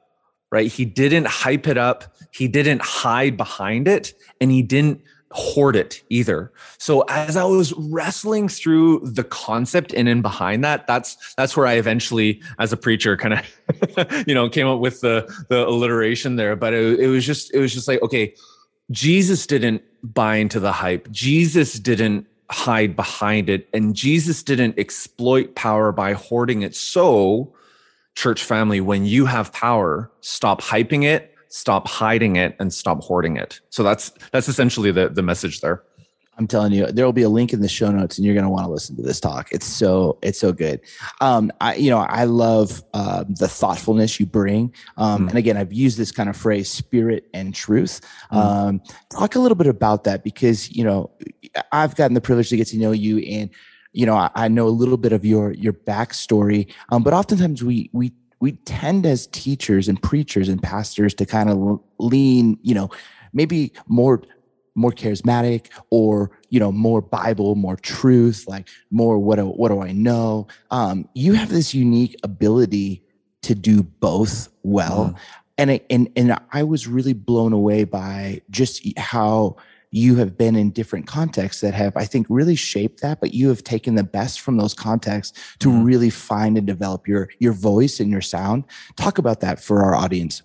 right? 0.52 0.70
He 0.70 0.84
didn't 0.84 1.26
hype 1.26 1.68
it 1.68 1.78
up. 1.78 2.16
He 2.32 2.48
didn't 2.48 2.82
hide 2.82 3.36
behind 3.36 3.88
it 3.88 4.14
and 4.40 4.50
he 4.50 4.62
didn't 4.62 5.02
hoard 5.32 5.76
it 5.76 6.02
either. 6.10 6.52
So 6.78 7.02
as 7.08 7.36
I 7.36 7.44
was 7.44 7.72
wrestling 7.74 8.48
through 8.48 9.00
the 9.00 9.22
concept 9.22 9.92
in 9.92 10.08
and 10.08 10.22
behind 10.22 10.64
that, 10.64 10.86
that's 10.86 11.34
that's 11.34 11.56
where 11.56 11.66
I 11.66 11.74
eventually, 11.74 12.42
as 12.58 12.72
a 12.72 12.76
preacher, 12.76 13.16
kind 13.16 13.34
of, 13.34 14.24
you 14.26 14.34
know, 14.34 14.48
came 14.48 14.66
up 14.66 14.80
with 14.80 15.00
the 15.00 15.32
the 15.48 15.66
alliteration 15.66 16.36
there. 16.36 16.56
But 16.56 16.74
it, 16.74 17.00
it 17.00 17.06
was 17.08 17.24
just 17.24 17.54
it 17.54 17.60
was 17.60 17.72
just 17.72 17.86
like, 17.86 18.02
okay, 18.02 18.34
Jesus 18.90 19.46
didn't 19.46 19.82
buy 20.02 20.36
into 20.36 20.58
the 20.58 20.72
hype. 20.72 21.10
Jesus 21.10 21.74
didn't 21.74 22.26
hide 22.50 22.96
behind 22.96 23.48
it, 23.48 23.68
and 23.72 23.94
Jesus 23.94 24.42
didn't 24.42 24.78
exploit 24.78 25.54
power 25.54 25.92
by 25.92 26.14
hoarding 26.14 26.62
it. 26.62 26.74
So, 26.74 27.54
church 28.16 28.42
family, 28.42 28.80
when 28.80 29.06
you 29.06 29.26
have 29.26 29.52
power, 29.52 30.10
stop 30.20 30.60
hyping 30.60 31.04
it 31.04 31.29
stop 31.50 31.86
hiding 31.86 32.36
it 32.36 32.56
and 32.58 32.72
stop 32.72 33.02
hoarding 33.02 33.36
it 33.36 33.60
so 33.68 33.82
that's 33.82 34.12
that's 34.32 34.48
essentially 34.48 34.90
the 34.90 35.08
the 35.08 35.22
message 35.22 35.60
there 35.60 35.82
I'm 36.40 36.46
telling 36.46 36.72
you, 36.72 36.86
there 36.86 37.04
will 37.04 37.12
be 37.12 37.22
a 37.22 37.28
link 37.28 37.52
in 37.52 37.60
the 37.60 37.68
show 37.68 37.90
notes, 37.90 38.16
and 38.16 38.24
you're 38.24 38.32
going 38.32 38.44
to 38.46 38.50
want 38.50 38.64
to 38.64 38.70
listen 38.70 38.96
to 38.96 39.02
this 39.02 39.20
talk. 39.20 39.52
It's 39.52 39.66
so 39.66 40.18
it's 40.22 40.40
so 40.40 40.54
good. 40.54 40.80
Um, 41.20 41.52
I 41.60 41.74
you 41.74 41.90
know 41.90 41.98
I 41.98 42.24
love 42.24 42.82
uh, 42.94 43.24
the 43.28 43.46
thoughtfulness 43.46 44.18
you 44.18 44.24
bring, 44.24 44.72
um, 44.96 45.26
mm. 45.26 45.28
and 45.28 45.36
again, 45.36 45.58
I've 45.58 45.70
used 45.70 45.98
this 45.98 46.10
kind 46.10 46.30
of 46.30 46.36
phrase, 46.38 46.70
spirit 46.70 47.28
and 47.34 47.54
truth. 47.54 48.00
Mm. 48.32 48.36
Um, 48.38 48.82
talk 49.10 49.34
a 49.34 49.38
little 49.38 49.54
bit 49.54 49.66
about 49.66 50.04
that 50.04 50.24
because 50.24 50.70
you 50.70 50.82
know 50.82 51.10
I've 51.72 51.94
gotten 51.94 52.14
the 52.14 52.22
privilege 52.22 52.48
to 52.48 52.56
get 52.56 52.68
to 52.68 52.78
know 52.78 52.92
you, 52.92 53.18
and 53.18 53.50
you 53.92 54.06
know 54.06 54.14
I, 54.14 54.30
I 54.34 54.48
know 54.48 54.66
a 54.66 54.70
little 54.70 54.96
bit 54.96 55.12
of 55.12 55.26
your 55.26 55.52
your 55.52 55.74
backstory, 55.74 56.72
um, 56.90 57.02
but 57.02 57.12
oftentimes 57.12 57.62
we 57.62 57.90
we 57.92 58.12
we 58.40 58.52
tend 58.52 59.06
as 59.06 59.26
teachers 59.28 59.88
and 59.88 60.02
preachers 60.02 60.48
and 60.48 60.62
pastors 60.62 61.14
to 61.14 61.26
kind 61.26 61.50
of 61.50 61.80
lean, 61.98 62.58
you 62.62 62.74
know, 62.74 62.90
maybe 63.32 63.72
more 63.86 64.22
more 64.76 64.92
charismatic 64.92 65.66
or 65.90 66.30
you 66.48 66.60
know 66.60 66.70
more 66.70 67.02
bible 67.02 67.56
more 67.56 67.74
truth 67.76 68.44
like 68.46 68.68
more 68.92 69.18
what 69.18 69.36
do, 69.36 69.46
what 69.46 69.68
do 69.68 69.82
i 69.82 69.90
know 69.90 70.46
um 70.70 71.08
you 71.12 71.32
have 71.32 71.48
this 71.48 71.74
unique 71.74 72.14
ability 72.22 73.02
to 73.42 73.52
do 73.54 73.82
both 73.82 74.48
well 74.62 75.06
mm. 75.06 75.18
and 75.58 75.72
it, 75.72 75.86
and 75.90 76.08
and 76.14 76.38
i 76.52 76.62
was 76.62 76.86
really 76.86 77.12
blown 77.12 77.52
away 77.52 77.82
by 77.82 78.40
just 78.48 78.86
how 78.96 79.56
you 79.90 80.16
have 80.16 80.36
been 80.38 80.56
in 80.56 80.70
different 80.70 81.06
contexts 81.06 81.60
that 81.62 81.74
have, 81.74 81.96
I 81.96 82.04
think, 82.04 82.26
really 82.30 82.54
shaped 82.54 83.02
that. 83.02 83.20
But 83.20 83.34
you 83.34 83.48
have 83.48 83.64
taken 83.64 83.94
the 83.94 84.04
best 84.04 84.40
from 84.40 84.56
those 84.56 84.74
contexts 84.74 85.56
to 85.58 85.68
mm-hmm. 85.68 85.84
really 85.84 86.10
find 86.10 86.56
and 86.56 86.66
develop 86.66 87.08
your 87.08 87.28
your 87.38 87.52
voice 87.52 88.00
and 88.00 88.10
your 88.10 88.20
sound. 88.20 88.64
Talk 88.96 89.18
about 89.18 89.40
that 89.40 89.60
for 89.60 89.82
our 89.82 89.94
audience. 89.94 90.42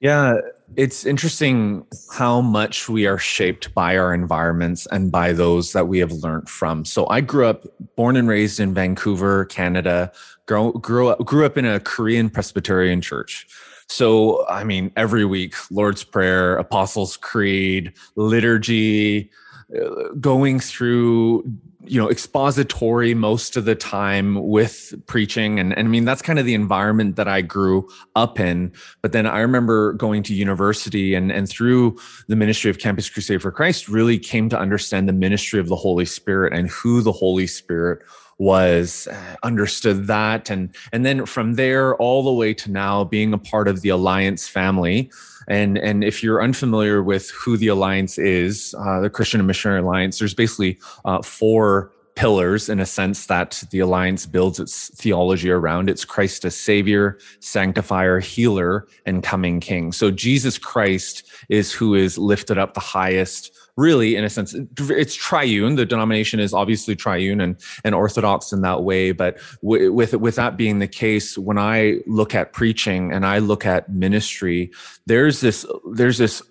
Yeah, 0.00 0.36
it's 0.76 1.04
interesting 1.04 1.84
how 2.12 2.40
much 2.40 2.88
we 2.88 3.06
are 3.06 3.18
shaped 3.18 3.74
by 3.74 3.98
our 3.98 4.14
environments 4.14 4.86
and 4.92 5.10
by 5.10 5.32
those 5.32 5.72
that 5.72 5.88
we 5.88 5.98
have 5.98 6.12
learned 6.12 6.48
from. 6.48 6.84
So 6.84 7.08
I 7.08 7.20
grew 7.20 7.46
up, 7.46 7.66
born 7.96 8.16
and 8.16 8.28
raised 8.28 8.60
in 8.60 8.74
Vancouver, 8.74 9.46
Canada. 9.46 10.12
Grew, 10.46 10.72
grew 10.74 11.08
up, 11.08 11.24
grew 11.24 11.44
up 11.44 11.58
in 11.58 11.64
a 11.64 11.80
Korean 11.80 12.30
Presbyterian 12.30 13.00
church. 13.00 13.48
So, 13.88 14.46
I 14.48 14.64
mean, 14.64 14.92
every 14.96 15.24
week, 15.24 15.54
Lord's 15.70 16.04
Prayer, 16.04 16.56
Apostles' 16.56 17.16
Creed, 17.16 17.92
liturgy, 18.16 19.30
uh, 19.76 20.12
going 20.20 20.60
through 20.60 21.44
you 21.84 22.00
know 22.00 22.10
expository 22.10 23.14
most 23.14 23.56
of 23.56 23.64
the 23.64 23.74
time 23.74 24.46
with 24.46 24.94
preaching. 25.06 25.58
And, 25.58 25.76
and 25.76 25.88
i 25.88 25.90
mean 25.90 26.04
that's 26.04 26.22
kind 26.22 26.38
of 26.38 26.44
the 26.44 26.54
environment 26.54 27.16
that 27.16 27.28
i 27.28 27.40
grew 27.40 27.88
up 28.14 28.38
in. 28.38 28.72
But 29.02 29.12
then 29.12 29.26
i 29.26 29.40
remember 29.40 29.92
going 29.94 30.22
to 30.24 30.34
university 30.34 31.14
and 31.14 31.32
and 31.32 31.48
through 31.48 31.98
the 32.28 32.36
ministry 32.36 32.70
of 32.70 32.78
campus 32.78 33.08
crusade 33.08 33.42
for 33.42 33.50
christ 33.50 33.88
really 33.88 34.18
came 34.18 34.48
to 34.48 34.58
understand 34.58 35.08
the 35.08 35.12
ministry 35.12 35.60
of 35.60 35.68
the 35.68 35.76
holy 35.76 36.04
spirit 36.04 36.52
and 36.52 36.68
who 36.68 37.00
the 37.02 37.12
holy 37.12 37.46
spirit 37.46 38.02
was 38.38 39.08
uh, 39.10 39.36
understood 39.42 40.06
that. 40.06 40.48
And 40.48 40.74
and 40.92 41.04
then 41.04 41.26
from 41.26 41.54
there 41.54 41.96
all 41.96 42.22
the 42.22 42.32
way 42.32 42.54
to 42.54 42.70
now 42.70 43.04
being 43.04 43.32
a 43.32 43.38
part 43.38 43.68
of 43.68 43.82
the 43.82 43.88
alliance 43.88 44.48
family. 44.48 45.10
And 45.48 45.76
and 45.78 46.04
if 46.04 46.22
you're 46.22 46.42
unfamiliar 46.42 47.02
with 47.02 47.30
who 47.30 47.56
the 47.56 47.68
alliance 47.68 48.18
is 48.18 48.74
uh, 48.78 49.00
the 49.00 49.08
christian 49.10 49.40
and 49.40 49.46
missionary 49.46 49.80
alliance 49.80 50.18
there's 50.18 50.34
basically 50.34 50.78
uh, 51.06 51.22
four 51.22 51.90
pillars 52.16 52.68
in 52.68 52.80
a 52.80 52.86
sense 52.86 53.26
that 53.26 53.62
the 53.70 53.78
alliance 53.78 54.26
builds 54.26 54.58
its 54.58 54.90
theology 54.96 55.50
around. 55.50 55.88
It's 55.88 56.04
christ 56.04 56.44
as 56.44 56.56
savior 56.56 57.18
sanctifier 57.40 58.18
healer 58.20 58.88
and 59.06 59.22
coming 59.22 59.60
king. 59.60 59.92
So 59.92 60.10
jesus 60.10 60.58
christ 60.58 61.22
is 61.48 61.72
who 61.72 61.94
is 61.94 62.18
lifted 62.18 62.58
up 62.58 62.74
the 62.74 62.80
highest 62.80 63.57
really 63.78 64.16
in 64.16 64.24
a 64.24 64.28
sense 64.28 64.54
it's 64.78 65.14
triune. 65.14 65.76
The 65.76 65.86
denomination 65.86 66.40
is 66.40 66.52
obviously 66.52 66.96
triune 66.96 67.40
and 67.40 67.56
and 67.84 67.94
orthodox 67.94 68.52
in 68.52 68.60
that 68.62 68.82
way. 68.82 69.12
But 69.12 69.38
w- 69.62 69.92
with 69.92 70.12
with 70.14 70.34
that 70.34 70.56
being 70.56 70.80
the 70.80 70.88
case 70.88 71.38
when 71.38 71.58
i 71.58 71.98
look 72.06 72.34
at 72.34 72.52
preaching 72.52 73.12
and 73.12 73.24
i 73.24 73.38
look 73.38 73.64
at 73.64 73.88
ministry 73.88 74.70
there's 75.06 75.40
this 75.40 75.64
there's 75.92 76.18
this 76.18 76.42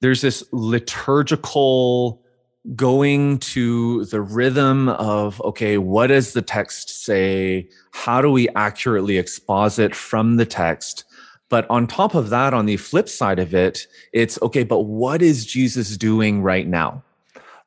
there's 0.00 0.20
this 0.20 0.44
liturgical 0.52 2.22
going 2.74 3.38
to 3.38 4.04
the 4.06 4.20
rhythm 4.20 4.88
of 4.88 5.40
okay 5.42 5.78
what 5.78 6.08
does 6.08 6.32
the 6.32 6.42
text 6.42 7.04
say? 7.04 7.68
How 7.92 8.20
do 8.20 8.30
we 8.30 8.48
accurately 8.50 9.18
exposit 9.18 9.94
from 9.94 10.36
the 10.36 10.46
text 10.46 11.04
but 11.48 11.68
on 11.70 11.86
top 11.86 12.14
of 12.14 12.30
that, 12.30 12.54
on 12.54 12.66
the 12.66 12.76
flip 12.76 13.08
side 13.08 13.38
of 13.38 13.54
it, 13.54 13.86
it's 14.12 14.40
okay, 14.42 14.64
but 14.64 14.80
what 14.82 15.22
is 15.22 15.46
Jesus 15.46 15.96
doing 15.96 16.42
right 16.42 16.66
now? 16.66 17.02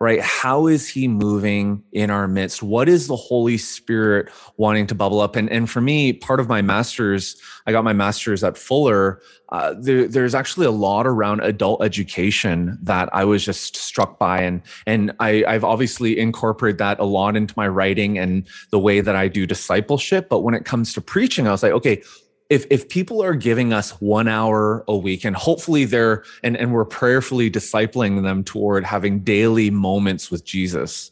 Right? 0.01 0.21
How 0.21 0.67
is 0.67 0.87
he 0.87 1.09
moving 1.09 1.83
in 1.91 2.09
our 2.09 2.25
midst? 2.25 2.63
What 2.63 2.87
is 2.87 3.07
the 3.07 3.17
Holy 3.17 3.57
Spirit 3.57 4.29
wanting 4.55 4.87
to 4.87 4.95
bubble 4.95 5.19
up? 5.19 5.35
And, 5.35 5.49
and 5.49 5.69
for 5.69 5.81
me, 5.81 6.13
part 6.13 6.39
of 6.39 6.47
my 6.47 6.61
master's, 6.61 7.35
I 7.67 7.73
got 7.73 7.83
my 7.83 7.91
master's 7.91 8.41
at 8.41 8.57
Fuller. 8.57 9.21
Uh, 9.49 9.75
there, 9.77 10.07
there's 10.07 10.33
actually 10.33 10.67
a 10.67 10.71
lot 10.71 11.05
around 11.05 11.41
adult 11.41 11.83
education 11.83 12.77
that 12.81 13.09
I 13.13 13.25
was 13.25 13.43
just 13.43 13.75
struck 13.75 14.17
by. 14.17 14.41
And, 14.41 14.61
and 14.87 15.11
I, 15.19 15.43
I've 15.45 15.65
obviously 15.65 16.17
incorporated 16.17 16.77
that 16.77 16.97
a 17.01 17.05
lot 17.05 17.35
into 17.35 17.53
my 17.57 17.67
writing 17.67 18.17
and 18.17 18.47
the 18.71 18.79
way 18.79 19.01
that 19.01 19.17
I 19.17 19.27
do 19.27 19.45
discipleship. 19.45 20.29
But 20.29 20.43
when 20.43 20.53
it 20.53 20.63
comes 20.63 20.93
to 20.93 21.01
preaching, 21.01 21.45
I 21.45 21.51
was 21.51 21.61
like, 21.61 21.73
okay, 21.73 22.01
if 22.49 22.65
if 22.69 22.89
people 22.89 23.23
are 23.23 23.35
giving 23.35 23.73
us 23.73 23.91
one 24.01 24.27
hour 24.27 24.83
a 24.87 24.97
week 24.97 25.23
and 25.23 25.35
hopefully 25.35 25.85
they're 25.85 26.23
and, 26.43 26.57
and 26.57 26.73
we're 26.73 26.85
prayerfully 26.85 27.49
discipling 27.49 28.23
them 28.23 28.43
toward 28.43 28.83
having 28.83 29.19
daily 29.19 29.69
moments 29.69 30.31
with 30.31 30.43
jesus. 30.43 31.11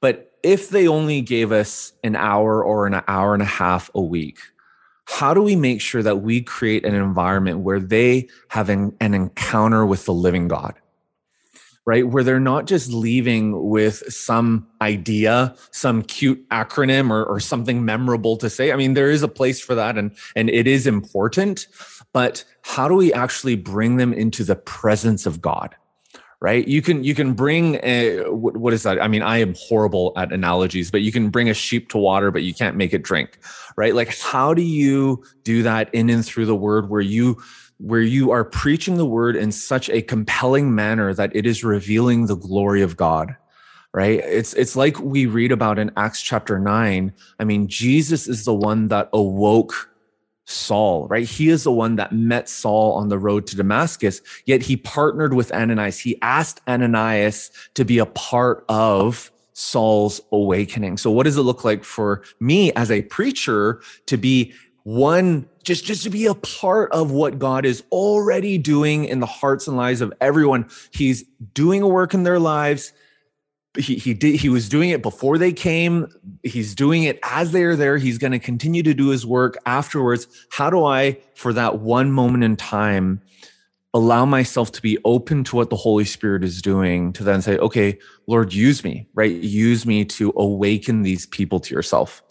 But 0.00 0.32
if 0.42 0.70
they 0.70 0.86
only 0.86 1.20
gave 1.20 1.50
us 1.50 1.92
an 2.04 2.14
hour 2.14 2.62
or 2.62 2.86
an 2.86 3.02
hour 3.08 3.34
and 3.34 3.42
a 3.42 3.46
half 3.46 3.90
a 3.94 4.00
week 4.00 4.38
how 5.06 5.32
do 5.32 5.42
we 5.42 5.56
make 5.56 5.80
sure 5.80 6.02
that 6.02 6.16
we 6.16 6.42
create 6.42 6.84
an 6.84 6.94
environment 6.94 7.60
where 7.60 7.80
they 7.80 8.28
have 8.48 8.68
an, 8.68 8.94
an 9.00 9.14
encounter 9.14 9.86
with 9.86 10.04
the 10.04 10.12
living 10.12 10.48
god 10.48 10.74
right? 11.88 12.06
Where 12.06 12.22
they're 12.22 12.38
not 12.38 12.66
just 12.66 12.92
leaving 12.92 13.70
with 13.70 14.02
some 14.12 14.66
idea, 14.82 15.54
some 15.70 16.02
cute 16.02 16.46
acronym 16.50 17.10
or, 17.10 17.24
or 17.24 17.40
something 17.40 17.82
memorable 17.82 18.36
to 18.36 18.50
say. 18.50 18.72
I 18.72 18.76
mean, 18.76 18.92
there 18.92 19.10
is 19.10 19.22
a 19.22 19.26
place 19.26 19.58
for 19.58 19.74
that 19.74 19.96
and, 19.96 20.14
and 20.36 20.50
it 20.50 20.66
is 20.66 20.86
important, 20.86 21.66
but 22.12 22.44
how 22.60 22.88
do 22.88 22.94
we 22.94 23.10
actually 23.14 23.56
bring 23.56 23.96
them 23.96 24.12
into 24.12 24.44
the 24.44 24.54
presence 24.54 25.24
of 25.24 25.40
God? 25.40 25.74
right 26.40 26.68
you 26.68 26.80
can 26.80 27.02
you 27.02 27.16
can 27.16 27.32
bring 27.32 27.80
a, 27.82 28.20
what, 28.30 28.56
what 28.56 28.72
is 28.72 28.84
that 28.84 29.02
i 29.02 29.08
mean 29.08 29.22
i 29.22 29.38
am 29.38 29.56
horrible 29.58 30.12
at 30.16 30.32
analogies 30.32 30.88
but 30.88 31.00
you 31.00 31.10
can 31.10 31.30
bring 31.30 31.50
a 31.50 31.54
sheep 31.54 31.88
to 31.88 31.98
water 31.98 32.30
but 32.30 32.44
you 32.44 32.54
can't 32.54 32.76
make 32.76 32.94
it 32.94 33.02
drink 33.02 33.40
right 33.76 33.96
like 33.96 34.16
how 34.20 34.54
do 34.54 34.62
you 34.62 35.20
do 35.42 35.64
that 35.64 35.92
in 35.92 36.08
and 36.08 36.24
through 36.24 36.46
the 36.46 36.54
word 36.54 36.88
where 36.88 37.00
you 37.00 37.36
where 37.78 38.00
you 38.00 38.30
are 38.30 38.44
preaching 38.44 38.96
the 38.96 39.06
word 39.06 39.36
in 39.36 39.52
such 39.52 39.88
a 39.90 40.02
compelling 40.02 40.74
manner 40.74 41.14
that 41.14 41.34
it 41.34 41.46
is 41.46 41.64
revealing 41.64 42.26
the 42.26 42.36
glory 42.36 42.82
of 42.82 42.96
God 42.96 43.36
right? 43.94 44.20
It's 44.20 44.54
it's 44.54 44.76
like 44.76 45.00
we 45.00 45.26
read 45.26 45.50
about 45.52 45.78
in 45.78 45.90
acts 45.96 46.20
chapter 46.20 46.58
9 46.58 47.12
i 47.40 47.44
mean 47.44 47.68
jesus 47.68 48.28
is 48.28 48.44
the 48.44 48.54
one 48.54 48.88
that 48.88 49.08
awoke 49.12 49.90
saul 50.44 51.06
right? 51.08 51.26
He 51.26 51.48
is 51.48 51.64
the 51.64 51.72
one 51.72 51.96
that 51.96 52.12
met 52.12 52.48
saul 52.48 52.92
on 52.94 53.08
the 53.08 53.18
road 53.18 53.46
to 53.48 53.56
damascus 53.56 54.20
yet 54.46 54.62
he 54.62 54.76
partnered 54.76 55.34
with 55.34 55.52
ananias. 55.52 55.98
He 55.98 56.20
asked 56.22 56.60
ananias 56.68 57.50
to 57.74 57.84
be 57.84 57.98
a 57.98 58.06
part 58.06 58.64
of 58.68 59.30
saul's 59.52 60.20
awakening. 60.30 60.96
So 60.96 61.10
what 61.10 61.24
does 61.24 61.36
it 61.36 61.42
look 61.42 61.64
like 61.64 61.82
for 61.82 62.22
me 62.38 62.72
as 62.74 62.90
a 62.90 63.02
preacher 63.02 63.82
to 64.06 64.16
be 64.16 64.52
one 64.84 65.48
just 65.62 65.84
just 65.84 66.02
to 66.04 66.10
be 66.10 66.26
a 66.26 66.34
part 66.34 66.90
of 66.92 67.10
what 67.10 67.38
God 67.38 67.66
is 67.66 67.82
already 67.92 68.58
doing 68.58 69.04
in 69.04 69.20
the 69.20 69.26
hearts 69.26 69.68
and 69.68 69.76
lives 69.76 70.00
of 70.00 70.12
everyone. 70.20 70.68
He's 70.90 71.24
doing 71.54 71.82
a 71.82 71.88
work 71.88 72.14
in 72.14 72.22
their 72.22 72.38
lives. 72.38 72.92
He 73.76 73.96
he 73.96 74.14
did 74.14 74.36
he 74.36 74.48
was 74.48 74.68
doing 74.68 74.90
it 74.90 75.02
before 75.02 75.36
they 75.36 75.52
came. 75.52 76.08
He's 76.42 76.74
doing 76.74 77.02
it 77.02 77.18
as 77.22 77.52
they're 77.52 77.76
there. 77.76 77.98
He's 77.98 78.18
going 78.18 78.32
to 78.32 78.38
continue 78.38 78.82
to 78.82 78.94
do 78.94 79.08
his 79.08 79.26
work 79.26 79.58
afterwards. 79.66 80.26
How 80.50 80.70
do 80.70 80.84
I 80.84 81.18
for 81.34 81.52
that 81.52 81.80
one 81.80 82.10
moment 82.10 82.44
in 82.44 82.56
time 82.56 83.20
allow 83.94 84.24
myself 84.24 84.70
to 84.72 84.82
be 84.82 84.98
open 85.04 85.44
to 85.44 85.56
what 85.56 85.70
the 85.70 85.76
Holy 85.76 86.04
Spirit 86.04 86.44
is 86.44 86.60
doing 86.60 87.12
to 87.14 87.24
then 87.24 87.42
say, 87.42 87.56
okay, 87.58 87.98
Lord, 88.26 88.52
use 88.52 88.84
me, 88.84 89.08
right? 89.14 89.32
Use 89.32 89.86
me 89.86 90.04
to 90.04 90.32
awaken 90.36 91.02
these 91.02 91.26
people 91.26 91.58
to 91.60 91.74
yourself. 91.74 92.22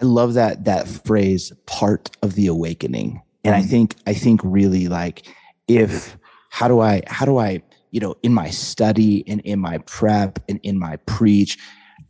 I 0.00 0.04
love 0.04 0.34
that 0.34 0.64
that 0.64 0.88
phrase, 0.88 1.52
part 1.66 2.10
of 2.22 2.34
the 2.34 2.46
awakening. 2.46 3.22
And 3.44 3.54
I 3.54 3.62
mm. 3.62 3.68
think 3.68 3.96
I 4.06 4.14
think 4.14 4.40
really 4.42 4.88
like 4.88 5.26
if 5.68 6.16
how 6.50 6.68
do 6.68 6.80
I 6.80 7.02
how 7.06 7.26
do 7.26 7.38
I, 7.38 7.62
you 7.90 8.00
know, 8.00 8.16
in 8.22 8.32
my 8.32 8.50
study 8.50 9.24
and 9.28 9.40
in 9.42 9.58
my 9.58 9.78
prep 9.78 10.38
and 10.48 10.58
in 10.62 10.78
my 10.78 10.96
preach, 11.06 11.58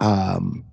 um, 0.01 0.65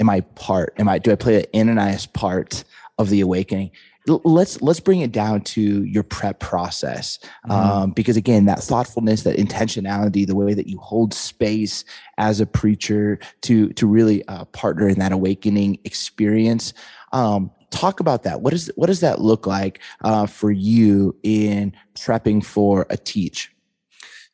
am 0.00 0.10
I 0.10 0.20
part? 0.20 0.74
Am 0.78 0.88
I 0.88 0.98
do 0.98 1.12
I 1.12 1.16
play 1.16 1.46
an 1.54 1.68
Ananias 1.68 2.06
part 2.06 2.64
of 2.98 3.10
the 3.10 3.20
awakening? 3.20 3.70
Let's 4.06 4.60
let's 4.62 4.80
bring 4.80 5.00
it 5.00 5.12
down 5.12 5.40
to 5.40 5.84
your 5.84 6.02
prep 6.02 6.38
process 6.40 7.18
mm-hmm. 7.18 7.50
um, 7.50 7.90
because 7.90 8.16
again 8.16 8.44
that 8.46 8.60
thoughtfulness 8.60 9.22
that 9.22 9.36
intentionality 9.36 10.26
the 10.26 10.34
way 10.34 10.54
that 10.54 10.68
you 10.68 10.78
hold 10.78 11.12
space 11.12 11.84
as 12.18 12.40
a 12.40 12.46
preacher 12.46 13.18
to 13.42 13.72
to 13.74 13.86
really 13.86 14.26
uh, 14.28 14.44
partner 14.46 14.88
in 14.88 14.98
that 14.98 15.12
awakening 15.12 15.78
experience 15.84 16.72
um, 17.12 17.50
talk 17.70 18.00
about 18.00 18.22
that 18.22 18.40
what 18.40 18.52
is 18.52 18.70
what 18.76 18.86
does 18.86 19.00
that 19.00 19.20
look 19.20 19.46
like 19.46 19.80
uh, 20.02 20.26
for 20.26 20.50
you 20.50 21.16
in 21.22 21.72
prepping 21.94 22.44
for 22.44 22.86
a 22.90 22.96
teach 22.96 23.50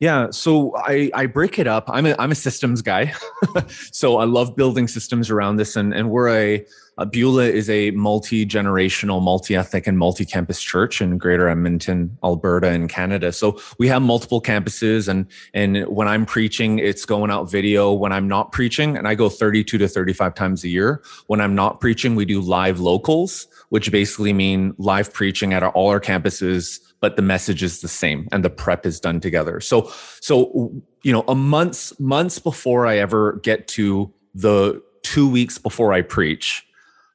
yeah, 0.02 0.30
so 0.32 0.74
I, 0.78 1.12
I 1.14 1.26
break 1.26 1.60
it 1.60 1.68
up. 1.68 1.84
I'm 1.86 2.06
a, 2.06 2.16
I'm 2.18 2.32
a 2.32 2.34
systems 2.34 2.82
guy. 2.82 3.14
so 3.68 4.16
I 4.16 4.24
love 4.24 4.56
building 4.56 4.88
systems 4.88 5.30
around 5.30 5.58
this. 5.58 5.76
And, 5.76 5.94
and 5.94 6.10
we're 6.10 6.28
a, 6.28 6.66
a 6.98 7.06
Beulah 7.06 7.44
is 7.44 7.70
a 7.70 7.90
multi 7.92 8.44
generational, 8.44 9.22
multi 9.22 9.56
ethnic, 9.56 9.86
and 9.86 9.98
multi 9.98 10.24
campus 10.24 10.62
church 10.62 11.00
in 11.00 11.18
Greater 11.18 11.48
Edmonton, 11.48 12.16
Alberta, 12.22 12.68
in 12.68 12.88
Canada. 12.88 13.32
So 13.32 13.60
we 13.78 13.88
have 13.88 14.02
multiple 14.02 14.42
campuses, 14.42 15.08
and 15.08 15.26
and 15.54 15.86
when 15.86 16.06
I'm 16.08 16.26
preaching, 16.26 16.78
it's 16.78 17.04
going 17.04 17.30
out 17.30 17.50
video. 17.50 17.92
When 17.92 18.12
I'm 18.12 18.28
not 18.28 18.52
preaching, 18.52 18.96
and 18.96 19.08
I 19.08 19.14
go 19.14 19.28
32 19.28 19.78
to 19.78 19.88
35 19.88 20.34
times 20.34 20.64
a 20.64 20.68
year. 20.68 21.02
When 21.28 21.40
I'm 21.40 21.54
not 21.54 21.80
preaching, 21.80 22.14
we 22.14 22.24
do 22.24 22.40
live 22.40 22.78
locals, 22.78 23.46
which 23.70 23.90
basically 23.90 24.32
mean 24.32 24.74
live 24.78 25.12
preaching 25.12 25.52
at 25.54 25.62
all 25.62 25.88
our 25.88 26.00
campuses 26.00 26.80
but 27.02 27.16
the 27.16 27.22
message 27.22 27.64
is 27.64 27.80
the 27.80 27.88
same 27.88 28.28
and 28.30 28.44
the 28.44 28.48
prep 28.48 28.86
is 28.86 29.00
done 29.00 29.18
together. 29.18 29.60
So, 29.60 29.92
so, 30.20 30.72
you 31.02 31.12
know, 31.12 31.24
a 31.26 31.34
months, 31.34 31.98
months 31.98 32.38
before 32.38 32.86
I 32.86 32.98
ever 32.98 33.40
get 33.42 33.66
to 33.68 34.14
the 34.34 34.80
two 35.02 35.28
weeks 35.28 35.58
before 35.58 35.92
I 35.92 36.02
preach, 36.02 36.64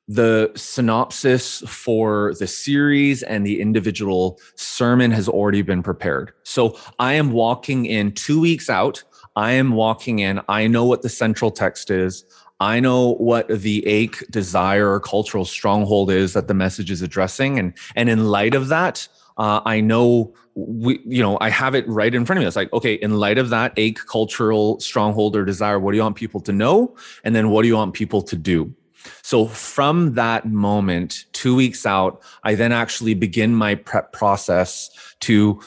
the 0.07 0.51
synopsis 0.55 1.59
for 1.67 2.33
the 2.39 2.47
series 2.47 3.23
and 3.23 3.45
the 3.45 3.59
individual 3.59 4.39
sermon 4.55 5.11
has 5.11 5.27
already 5.27 5.61
been 5.61 5.83
prepared. 5.83 6.31
So 6.43 6.79
I 6.99 7.13
am 7.13 7.31
walking 7.31 7.85
in 7.85 8.13
two 8.13 8.39
weeks 8.39 8.69
out. 8.69 9.03
I 9.35 9.51
am 9.51 9.71
walking 9.73 10.19
in. 10.19 10.41
I 10.47 10.67
know 10.67 10.85
what 10.85 11.01
the 11.01 11.09
central 11.09 11.51
text 11.51 11.91
is. 11.91 12.25
I 12.59 12.79
know 12.79 13.13
what 13.15 13.47
the 13.49 13.85
ache, 13.85 14.23
desire, 14.31 14.99
cultural 14.99 15.45
stronghold 15.45 16.09
is 16.09 16.33
that 16.33 16.47
the 16.47 16.53
message 16.53 16.89
is 16.89 17.01
addressing. 17.01 17.59
And, 17.59 17.73
and 17.95 18.09
in 18.09 18.25
light 18.27 18.55
of 18.55 18.69
that, 18.69 19.07
uh, 19.37 19.61
I 19.65 19.81
know 19.81 20.33
we, 20.55 20.99
you 21.05 21.21
know, 21.21 21.37
I 21.39 21.49
have 21.49 21.75
it 21.75 21.87
right 21.87 22.15
in 22.15 22.25
front 22.25 22.39
of 22.39 22.41
me. 22.41 22.47
It's 22.47 22.55
like, 22.55 22.73
okay, 22.73 22.95
in 22.95 23.17
light 23.19 23.37
of 23.37 23.49
that 23.49 23.73
ache, 23.77 23.99
cultural 24.07 24.79
stronghold 24.79 25.35
or 25.35 25.45
desire, 25.45 25.79
what 25.79 25.91
do 25.91 25.97
you 25.97 26.03
want 26.03 26.15
people 26.15 26.41
to 26.41 26.51
know? 26.51 26.95
And 27.23 27.35
then 27.35 27.49
what 27.49 27.61
do 27.61 27.67
you 27.67 27.75
want 27.75 27.93
people 27.93 28.23
to 28.23 28.35
do? 28.35 28.73
So 29.21 29.47
from 29.47 30.13
that 30.15 30.45
moment, 30.45 31.25
two 31.33 31.55
weeks 31.55 31.85
out, 31.85 32.21
I 32.43 32.55
then 32.55 32.71
actually 32.71 33.13
begin 33.13 33.55
my 33.55 33.75
prep 33.75 34.13
process 34.13 34.89
to 35.21 35.61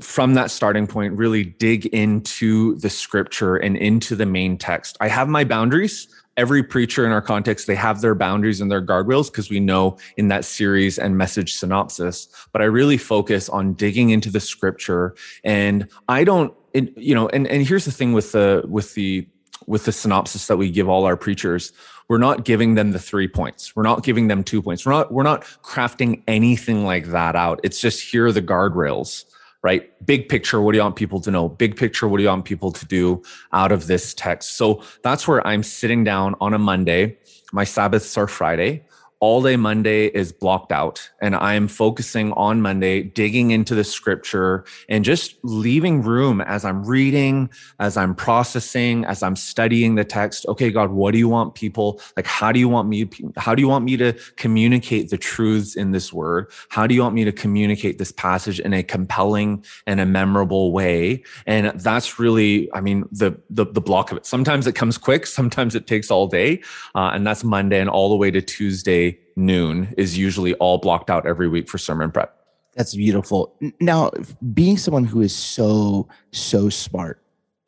from 0.00 0.34
that 0.34 0.50
starting 0.50 0.86
point 0.86 1.12
really 1.14 1.44
dig 1.44 1.86
into 1.86 2.76
the 2.76 2.90
scripture 2.90 3.56
and 3.56 3.76
into 3.76 4.14
the 4.14 4.26
main 4.26 4.56
text. 4.56 4.96
I 5.00 5.08
have 5.08 5.28
my 5.28 5.44
boundaries. 5.44 6.08
Every 6.36 6.62
preacher 6.62 7.04
in 7.04 7.10
our 7.10 7.20
context 7.20 7.66
they 7.66 7.74
have 7.74 8.00
their 8.00 8.14
boundaries 8.14 8.60
and 8.60 8.70
their 8.70 8.84
guardrails 8.84 9.30
because 9.30 9.50
we 9.50 9.58
know 9.58 9.98
in 10.16 10.28
that 10.28 10.44
series 10.44 10.98
and 10.98 11.18
message 11.18 11.54
synopsis. 11.54 12.28
But 12.52 12.62
i 12.62 12.66
really 12.66 12.96
focus 12.96 13.48
on 13.48 13.74
digging 13.74 14.10
into 14.10 14.30
the 14.30 14.40
scripture. 14.40 15.16
And 15.42 15.88
i 16.08 16.22
don't 16.22 16.54
you 16.74 17.14
know 17.14 17.28
and 17.28 17.46
and 17.48 17.66
here's 17.66 17.84
the 17.84 17.92
thing 17.92 18.12
with 18.12 18.32
the 18.32 18.62
with 18.68 18.94
the 18.94 19.26
with 19.66 19.84
the 19.84 19.92
synopsis 19.92 20.46
that 20.46 20.56
we 20.56 20.70
give 20.70 20.88
all 20.88 21.04
our 21.04 21.16
preachers 21.16 21.72
we're 22.08 22.18
not 22.18 22.44
giving 22.44 22.74
them 22.74 22.92
the 22.92 22.98
three 22.98 23.28
points 23.28 23.74
we're 23.76 23.82
not 23.82 24.02
giving 24.02 24.28
them 24.28 24.42
two 24.42 24.62
points 24.62 24.84
we're 24.84 24.92
not 24.92 25.12
we're 25.12 25.22
not 25.22 25.42
crafting 25.62 26.22
anything 26.26 26.84
like 26.84 27.06
that 27.06 27.36
out 27.36 27.60
it's 27.62 27.80
just 27.80 28.00
here 28.00 28.26
are 28.26 28.32
the 28.32 28.42
guardrails 28.42 29.24
right? 29.62 29.90
Big 30.06 30.28
picture, 30.28 30.60
what 30.60 30.72
do 30.72 30.78
you 30.78 30.82
want 30.82 30.96
people 30.96 31.20
to 31.20 31.30
know? 31.30 31.48
Big 31.48 31.76
picture, 31.76 32.06
what 32.06 32.18
do 32.18 32.22
you 32.22 32.28
want 32.28 32.44
people 32.44 32.70
to 32.70 32.86
do 32.86 33.20
out 33.52 33.72
of 33.72 33.88
this 33.88 34.14
text? 34.14 34.56
So 34.56 34.82
that's 35.02 35.26
where 35.26 35.44
I'm 35.46 35.62
sitting 35.62 36.04
down 36.04 36.36
on 36.40 36.54
a 36.54 36.58
Monday. 36.58 37.18
My 37.52 37.64
Sabbaths 37.64 38.16
are 38.16 38.28
Friday 38.28 38.84
all 39.20 39.42
day 39.42 39.56
Monday 39.56 40.06
is 40.06 40.32
blocked 40.32 40.70
out 40.70 41.10
and 41.20 41.34
I'm 41.34 41.66
focusing 41.66 42.32
on 42.34 42.60
Monday, 42.62 43.02
digging 43.02 43.50
into 43.50 43.74
the 43.74 43.82
scripture 43.82 44.64
and 44.88 45.04
just 45.04 45.36
leaving 45.42 46.02
room 46.02 46.40
as 46.40 46.64
I'm 46.64 46.84
reading, 46.84 47.50
as 47.80 47.96
I'm 47.96 48.14
processing, 48.14 49.04
as 49.06 49.22
I'm 49.22 49.34
studying 49.34 49.96
the 49.96 50.04
text. 50.04 50.46
Okay, 50.46 50.70
God, 50.70 50.90
what 50.90 51.12
do 51.12 51.18
you 51.18 51.28
want 51.28 51.56
people 51.56 52.00
like? 52.16 52.26
How 52.26 52.52
do 52.52 52.60
you 52.60 52.68
want 52.68 52.88
me? 52.88 53.10
How 53.36 53.54
do 53.56 53.60
you 53.60 53.68
want 53.68 53.84
me 53.84 53.96
to 53.96 54.12
communicate 54.36 55.10
the 55.10 55.18
truths 55.18 55.74
in 55.74 55.90
this 55.90 56.12
word? 56.12 56.52
How 56.68 56.86
do 56.86 56.94
you 56.94 57.02
want 57.02 57.16
me 57.16 57.24
to 57.24 57.32
communicate 57.32 57.98
this 57.98 58.12
passage 58.12 58.60
in 58.60 58.72
a 58.72 58.84
compelling 58.84 59.64
and 59.86 60.00
a 60.00 60.06
memorable 60.06 60.70
way? 60.70 61.24
And 61.46 61.68
that's 61.80 62.20
really, 62.20 62.72
I 62.72 62.80
mean, 62.80 63.04
the, 63.10 63.36
the, 63.50 63.66
the 63.66 63.80
block 63.80 64.12
of 64.12 64.18
it. 64.18 64.26
Sometimes 64.26 64.68
it 64.68 64.76
comes 64.76 64.96
quick. 64.96 65.26
Sometimes 65.26 65.74
it 65.74 65.88
takes 65.88 66.08
all 66.08 66.28
day. 66.28 66.62
Uh, 66.94 67.10
and 67.12 67.26
that's 67.26 67.42
Monday 67.42 67.80
and 67.80 67.90
all 67.90 68.08
the 68.08 68.16
way 68.16 68.30
to 68.30 68.40
Tuesday 68.40 69.07
noon 69.36 69.94
is 69.96 70.18
usually 70.18 70.54
all 70.54 70.78
blocked 70.78 71.10
out 71.10 71.26
every 71.26 71.48
week 71.48 71.68
for 71.68 71.78
sermon 71.78 72.10
prep. 72.10 72.34
That's 72.74 72.94
beautiful. 72.94 73.56
Now, 73.80 74.10
being 74.54 74.78
someone 74.78 75.04
who 75.04 75.20
is 75.20 75.34
so 75.34 76.08
so 76.32 76.68
smart, 76.68 77.20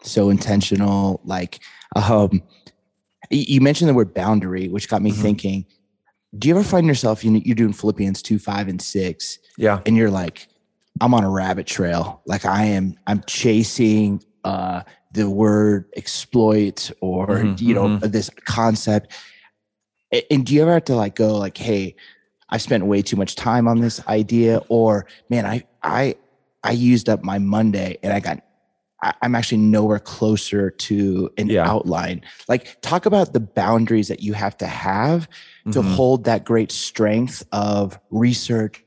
so 0.03 0.31
intentional, 0.31 1.21
like 1.25 1.61
um, 1.97 2.43
you 3.31 3.61
mentioned 3.61 3.89
the 3.89 3.95
word 3.95 4.15
boundary, 4.15 4.69
which 4.69 4.89
got 4.89 5.03
me 5.03 5.11
mm-hmm. 5.11 5.23
thinking. 5.23 5.67
Do 6.39 6.47
you 6.47 6.55
ever 6.55 6.63
find 6.63 6.87
yourself 6.87 7.25
you 7.25 7.43
you're 7.45 7.57
doing 7.57 7.73
Philippians 7.73 8.23
two, 8.23 8.39
five, 8.39 8.69
and 8.69 8.81
six? 8.81 9.39
Yeah, 9.59 9.81
and 9.85 9.97
you're 9.97 10.11
like, 10.11 10.47
I'm 11.01 11.13
on 11.13 11.25
a 11.25 11.31
rabbit 11.31 11.67
trail. 11.67 12.23
Like 12.27 12.45
I 12.45 12.67
am, 12.67 12.95
I'm 13.07 13.23
chasing 13.27 14.23
uh, 14.45 14.83
the 15.13 15.29
word 15.29 15.87
exploit 15.97 16.91
or 17.01 17.27
mm-hmm, 17.27 17.65
you 17.65 17.75
know 17.75 17.89
mm-hmm. 17.89 18.11
this 18.11 18.31
concept 18.45 19.13
and 20.31 20.45
do 20.45 20.55
you 20.55 20.63
ever 20.63 20.73
have 20.73 20.85
to 20.87 20.97
like 20.97 21.15
go 21.15 21.37
like, 21.37 21.57
hey, 21.57 21.97
I 22.49 22.59
spent 22.59 22.87
way 22.87 23.03
too 23.03 23.17
much 23.17 23.37
time 23.37 23.69
on 23.69 23.81
this 23.81 24.05
idea, 24.07 24.63
or 24.69 25.07
man, 25.29 25.47
I 25.47 25.65
I 25.83 26.17
I 26.63 26.73
used 26.73 27.09
up 27.09 27.23
my 27.23 27.39
Monday 27.39 27.99
and 28.03 28.13
I 28.13 28.21
got 28.21 28.43
I'm 29.23 29.35
actually 29.35 29.59
nowhere 29.59 29.99
closer 29.99 30.71
to 30.71 31.31
an 31.39 31.49
yeah. 31.49 31.67
outline. 31.67 32.23
Like, 32.49 32.81
talk 32.83 33.07
about 33.07 33.33
the 33.33 33.41
boundaries 33.41 34.09
that 34.09 34.23
you 34.23 34.35
have 34.35 34.57
to 34.59 34.67
have 34.67 35.23
mm-hmm. 35.61 35.71
to 35.71 35.83
hold 35.83 36.25
that 36.25 36.45
great 36.45 36.71
strength 36.71 37.43
of 37.53 37.99
research, 38.11 38.85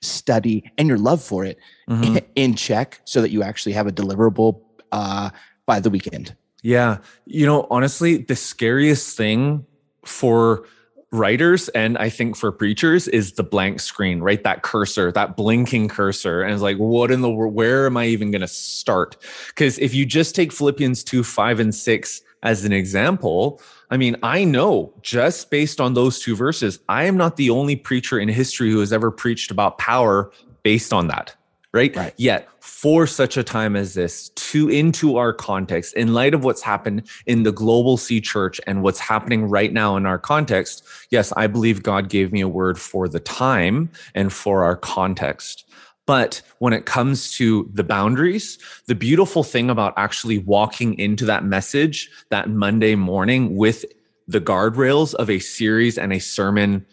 study, 0.00 0.70
and 0.78 0.88
your 0.88 0.98
love 0.98 1.22
for 1.22 1.44
it 1.44 1.58
mm-hmm. 1.88 2.18
in 2.34 2.54
check 2.56 3.00
so 3.04 3.22
that 3.22 3.30
you 3.30 3.42
actually 3.42 3.72
have 3.72 3.86
a 3.86 3.92
deliverable 3.92 4.60
uh, 4.90 5.30
by 5.64 5.78
the 5.78 5.90
weekend. 5.90 6.34
Yeah. 6.62 6.98
You 7.24 7.46
know, 7.46 7.66
honestly, 7.70 8.16
the 8.16 8.36
scariest 8.36 9.16
thing 9.16 9.64
for 10.04 10.64
writers 11.12 11.68
and 11.70 11.98
I 11.98 12.08
think 12.08 12.36
for 12.36 12.50
preachers 12.50 13.06
is 13.06 13.32
the 13.32 13.42
blank 13.42 13.80
screen, 13.80 14.20
right? 14.20 14.42
That 14.42 14.62
cursor, 14.62 15.12
that 15.12 15.36
blinking 15.36 15.88
cursor. 15.88 16.42
And 16.42 16.52
it's 16.52 16.62
like, 16.62 16.78
what 16.78 17.10
in 17.10 17.20
the 17.20 17.30
world? 17.30 17.54
Where 17.54 17.86
am 17.86 17.98
I 17.98 18.06
even 18.06 18.30
going 18.30 18.40
to 18.40 18.48
start? 18.48 19.18
Because 19.48 19.78
if 19.78 19.94
you 19.94 20.06
just 20.06 20.34
take 20.34 20.52
Philippians 20.52 21.04
2, 21.04 21.22
5, 21.22 21.60
and 21.60 21.74
6 21.74 22.22
as 22.42 22.64
an 22.64 22.72
example, 22.72 23.60
I 23.90 23.98
mean, 23.98 24.16
I 24.22 24.44
know 24.44 24.92
just 25.02 25.50
based 25.50 25.80
on 25.80 25.92
those 25.92 26.18
two 26.18 26.34
verses, 26.34 26.80
I 26.88 27.04
am 27.04 27.16
not 27.18 27.36
the 27.36 27.50
only 27.50 27.76
preacher 27.76 28.18
in 28.18 28.28
history 28.28 28.70
who 28.70 28.80
has 28.80 28.92
ever 28.92 29.10
preached 29.10 29.50
about 29.50 29.76
power 29.76 30.32
based 30.62 30.92
on 30.94 31.08
that 31.08 31.36
right? 31.72 31.94
right? 31.96 32.14
Yet, 32.16 32.48
for 32.60 33.06
such 33.06 33.36
a 33.36 33.42
time 33.42 33.76
as 33.76 33.94
this, 33.94 34.28
to 34.30 34.68
into 34.68 35.16
our 35.16 35.32
context, 35.32 35.94
in 35.94 36.14
light 36.14 36.34
of 36.34 36.44
what's 36.44 36.62
happened 36.62 37.08
in 37.26 37.42
the 37.42 37.52
global 37.52 37.96
C 37.96 38.20
church 38.20 38.60
and 38.66 38.82
what's 38.82 39.00
happening 39.00 39.48
right 39.48 39.72
now 39.72 39.96
in 39.96 40.06
our 40.06 40.18
context, 40.18 40.84
yes, 41.10 41.32
I 41.36 41.46
believe 41.46 41.82
God 41.82 42.08
gave 42.08 42.32
me 42.32 42.40
a 42.40 42.48
word 42.48 42.78
for 42.78 43.08
the 43.08 43.20
time 43.20 43.90
and 44.14 44.32
for 44.32 44.64
our 44.64 44.76
context. 44.76 45.64
But 46.04 46.42
when 46.58 46.72
it 46.72 46.84
comes 46.84 47.30
to 47.32 47.70
the 47.72 47.84
boundaries, 47.84 48.58
the 48.86 48.94
beautiful 48.94 49.44
thing 49.44 49.70
about 49.70 49.94
actually 49.96 50.38
walking 50.38 50.98
into 50.98 51.24
that 51.26 51.44
message 51.44 52.10
that 52.30 52.50
Monday 52.50 52.96
morning 52.96 53.56
with 53.56 53.84
the 54.26 54.40
guardrails 54.40 55.14
of 55.14 55.30
a 55.30 55.38
series 55.38 55.98
and 55.98 56.12
a 56.12 56.18
sermon 56.18 56.84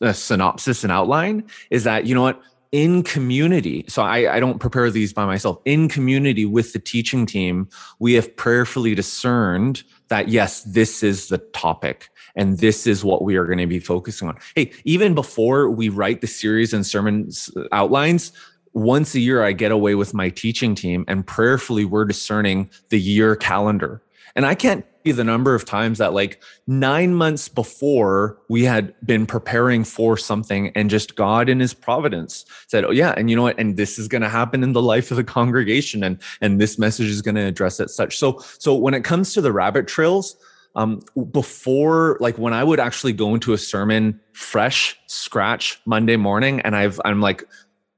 a 0.00 0.12
synopsis 0.12 0.84
and 0.84 0.92
outline 0.92 1.44
is 1.70 1.84
that, 1.84 2.06
you 2.06 2.14
know 2.14 2.22
what? 2.22 2.42
In 2.74 3.04
community, 3.04 3.84
so 3.86 4.02
I, 4.02 4.34
I 4.34 4.40
don't 4.40 4.58
prepare 4.58 4.90
these 4.90 5.12
by 5.12 5.24
myself, 5.24 5.60
in 5.64 5.88
community 5.88 6.44
with 6.44 6.72
the 6.72 6.80
teaching 6.80 7.24
team, 7.24 7.68
we 8.00 8.14
have 8.14 8.34
prayerfully 8.34 8.96
discerned 8.96 9.84
that 10.08 10.28
yes, 10.28 10.64
this 10.64 11.04
is 11.04 11.28
the 11.28 11.38
topic 11.38 12.08
and 12.34 12.58
this 12.58 12.84
is 12.88 13.04
what 13.04 13.22
we 13.22 13.36
are 13.36 13.46
going 13.46 13.58
to 13.58 13.68
be 13.68 13.78
focusing 13.78 14.26
on. 14.26 14.36
Hey, 14.56 14.72
even 14.82 15.14
before 15.14 15.70
we 15.70 15.88
write 15.88 16.20
the 16.20 16.26
series 16.26 16.72
and 16.72 16.84
sermons 16.84 17.48
outlines, 17.70 18.32
once 18.72 19.14
a 19.14 19.20
year 19.20 19.44
I 19.44 19.52
get 19.52 19.70
away 19.70 19.94
with 19.94 20.12
my 20.12 20.28
teaching 20.28 20.74
team 20.74 21.04
and 21.06 21.24
prayerfully 21.24 21.84
we're 21.84 22.04
discerning 22.04 22.68
the 22.88 22.98
year 22.98 23.36
calendar. 23.36 24.02
And 24.36 24.46
I 24.46 24.54
can't 24.54 24.84
the 25.12 25.24
number 25.24 25.54
of 25.54 25.64
times 25.64 25.98
that 25.98 26.14
like 26.14 26.42
nine 26.66 27.14
months 27.14 27.48
before 27.48 28.38
we 28.48 28.64
had 28.64 28.94
been 29.04 29.26
preparing 29.26 29.84
for 29.84 30.16
something 30.16 30.70
and 30.74 30.88
just 30.88 31.14
God 31.14 31.48
in 31.48 31.60
his 31.60 31.74
providence 31.74 32.46
said, 32.68 32.84
Oh 32.84 32.90
yeah, 32.90 33.12
and 33.16 33.28
you 33.28 33.36
know 33.36 33.42
what? 33.42 33.58
And 33.58 33.76
this 33.76 33.98
is 33.98 34.08
going 34.08 34.22
to 34.22 34.28
happen 34.28 34.62
in 34.62 34.72
the 34.72 34.82
life 34.82 35.10
of 35.10 35.16
the 35.16 35.24
congregation 35.24 36.02
and 36.02 36.18
and 36.40 36.60
this 36.60 36.78
message 36.78 37.08
is 37.08 37.20
going 37.22 37.34
to 37.34 37.42
address 37.42 37.80
it 37.80 37.90
such. 37.90 38.18
So 38.18 38.40
so 38.58 38.74
when 38.74 38.94
it 38.94 39.04
comes 39.04 39.34
to 39.34 39.40
the 39.40 39.52
rabbit 39.52 39.86
trails, 39.86 40.36
um, 40.76 41.02
before 41.30 42.16
like 42.20 42.38
when 42.38 42.52
I 42.52 42.64
would 42.64 42.80
actually 42.80 43.12
go 43.12 43.34
into 43.34 43.52
a 43.52 43.58
sermon 43.58 44.18
fresh, 44.32 44.98
scratch 45.06 45.80
Monday 45.84 46.16
morning, 46.16 46.60
and 46.60 46.74
I've 46.74 47.00
I'm 47.04 47.20
like, 47.20 47.42
am 47.42 47.48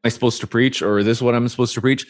I 0.05 0.09
supposed 0.09 0.41
to 0.41 0.47
preach 0.47 0.83
or 0.83 0.99
is 0.99 1.07
this 1.07 1.23
what 1.23 1.35
I'm 1.35 1.49
supposed 1.49 1.75
to 1.75 1.81
preach? 1.81 2.07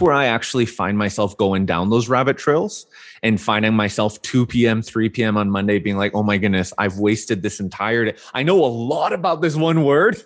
Where 0.00 0.12
I 0.12 0.26
actually 0.26 0.66
find 0.66 0.96
myself 0.96 1.36
going 1.36 1.66
down 1.66 1.90
those 1.90 2.08
rabbit 2.08 2.38
trails 2.38 2.86
and 3.22 3.40
finding 3.40 3.74
myself 3.74 4.20
2 4.22 4.46
p.m., 4.46 4.82
3 4.82 5.08
p.m. 5.08 5.36
on 5.36 5.50
Monday 5.50 5.78
being 5.78 5.96
like, 5.96 6.14
oh 6.14 6.22
my 6.22 6.38
goodness, 6.38 6.72
I've 6.78 6.98
wasted 6.98 7.42
this 7.42 7.60
entire 7.60 8.04
day. 8.06 8.14
I 8.34 8.42
know 8.42 8.64
a 8.64 8.66
lot 8.66 9.12
about 9.12 9.42
this 9.42 9.56
one 9.56 9.84
word. 9.84 10.22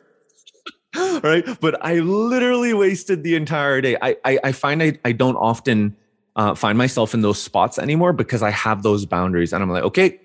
right. 1.23 1.45
But 1.61 1.85
I 1.85 2.01
literally 2.01 2.75
wasted 2.75 3.23
the 3.23 3.35
entire 3.35 3.81
day. 3.81 3.97
I 4.03 4.17
I, 4.25 4.39
I 4.45 4.53
find 4.53 4.83
I, 4.83 4.99
I 5.05 5.13
don't 5.13 5.37
often 5.37 5.97
uh, 6.37 6.55
find 6.55 6.79
myself 6.79 7.15
in 7.15 7.23
those 7.23 7.41
spots 7.41 7.79
anymore 7.79 8.13
because 8.13 8.43
I 8.43 8.51
have 8.51 8.83
those 8.83 9.07
boundaries. 9.07 9.53
And 9.53 9.63
I'm 9.63 9.71
like, 9.71 9.85
okay, 9.85 10.21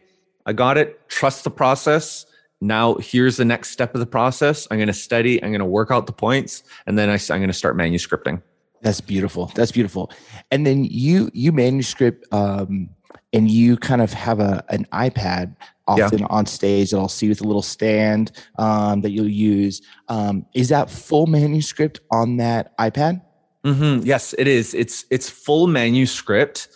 I 0.45 0.53
got 0.53 0.77
it. 0.77 1.07
Trust 1.10 1.43
the 1.43 1.51
process. 1.51 2.25
Now 2.62 2.95
here's 2.95 3.38
the 3.38 3.45
next 3.45 3.71
step 3.71 3.93
of 3.93 3.99
the 3.99 4.07
process. 4.07 4.67
I'm 4.71 4.77
going 4.77 4.88
to 4.88 4.93
study. 4.93 5.43
I'm 5.43 5.51
going 5.51 5.60
to 5.60 5.65
work 5.65 5.91
out 5.91 6.07
the 6.07 6.13
points, 6.13 6.63
and 6.88 6.97
then 6.97 7.10
I, 7.10 7.13
I'm 7.13 7.39
going 7.39 7.47
to 7.47 7.53
start 7.53 7.77
manuscripting. 7.77 8.41
That's 8.82 9.02
beautiful. 9.02 9.52
That's 9.56 9.72
beautiful. 9.72 10.12
And 10.52 10.66
then 10.66 10.84
you 10.84 11.30
you 11.34 11.52
manuscript 11.52 12.32
um, 12.34 12.90
and 13.34 13.50
you 13.50 13.78
kind 13.78 14.02
of 14.02 14.13
have 14.13 14.40
a 14.40 14.63
an 14.70 14.86
iPad 14.94 15.56
often 15.88 16.20
yeah. 16.20 16.28
on 16.30 16.46
stage 16.46 16.92
that 16.92 16.98
I'll 16.98 17.08
see 17.08 17.30
with 17.30 17.42
a 17.42 17.46
little 17.46 17.62
stand 17.62 18.32
um, 18.58 19.02
that 19.02 19.12
you'll 19.12 19.30
use. 19.30 19.82
Um, 20.10 20.46
is 20.54 20.70
that 20.70 20.90
full 20.90 21.28
manuscript 21.28 22.02
on 22.12 22.38
that 22.38 22.78
iPad? 22.78 23.22
Mm-hmm. 23.63 24.06
Yes, 24.06 24.34
it 24.38 24.48
is. 24.48 24.74
It's 24.74 25.06
it's 25.10 25.30
full 25.30 25.68
manuscript 25.68 26.70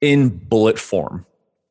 in 0.00 0.28
bullet 0.28 0.78
form. 0.78 1.26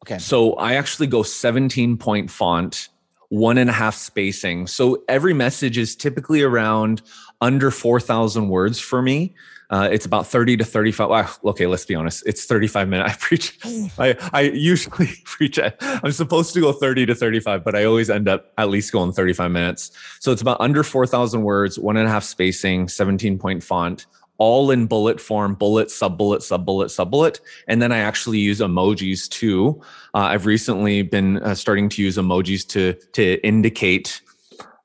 Okay. 0.06 0.18
So 0.20 0.54
I 0.54 0.76
actually 0.76 1.08
go 1.08 1.24
17 1.24 1.98
point 1.98 2.30
font, 2.30 2.90
one 3.30 3.58
and 3.58 3.70
a 3.70 3.74
half 3.74 3.96
spacing. 3.96 4.68
So 4.68 5.04
every 5.08 5.34
message 5.34 5.78
is 5.78 5.96
typically 5.96 6.44
around 6.44 7.02
under 7.42 7.72
4,000 7.72 8.50
words 8.50 8.80
for 8.80 9.02
me. 9.02 9.34
Uh, 9.70 9.90
it's 9.92 10.06
about 10.06 10.28
30 10.28 10.58
to 10.58 10.64
35. 10.64 11.10
Well, 11.10 11.52
okay, 11.52 11.66
let's 11.66 11.86
be 11.86 11.96
honest. 11.96 12.24
It's 12.26 12.46
35 12.46 12.88
minutes. 12.88 13.12
I 13.14 13.18
preach, 13.18 13.60
I, 13.98 14.16
I 14.32 14.42
usually 14.42 15.10
preach, 15.26 15.60
I'm 15.82 16.12
supposed 16.12 16.54
to 16.54 16.62
go 16.62 16.72
30 16.72 17.08
to 17.08 17.16
35, 17.16 17.64
but 17.64 17.76
I 17.76 17.86
always 17.86 18.10
end 18.10 18.28
up 18.28 18.54
at 18.58 18.70
least 18.70 18.92
going 18.92 19.12
35 19.12 19.52
minutes. 19.52 19.92
So 20.20 20.32
it's 20.32 20.42
about 20.42 20.62
under 20.62 20.84
4,000 20.84 21.42
words, 21.42 21.80
one 21.80 21.98
and 21.98 22.08
a 22.08 22.12
half 22.12 22.24
spacing, 22.24 22.88
17 22.88 23.40
point 23.40 23.64
font, 23.64 24.06
all 24.38 24.72
in 24.72 24.86
bullet 24.86 25.20
form, 25.20 25.56
bullet, 25.56 25.90
sub 25.90 26.18
bullet, 26.18 26.44
sub 26.44 26.66
bullet, 26.66 26.90
sub 26.90 27.10
bullet. 27.10 27.40
And 27.68 27.82
then 27.82 27.92
I 27.92 28.00
actually 28.00 28.40
use 28.40 28.60
emojis 28.60 29.30
too. 29.30 29.82
Uh, 30.14 30.30
I've 30.30 30.46
recently 30.46 31.02
been 31.02 31.38
uh, 31.38 31.56
starting 31.56 31.90
to 31.90 32.02
use 32.02 32.18
emojis 32.18 32.68
to, 32.70 32.94
to 33.14 33.46
indicate, 33.46 34.22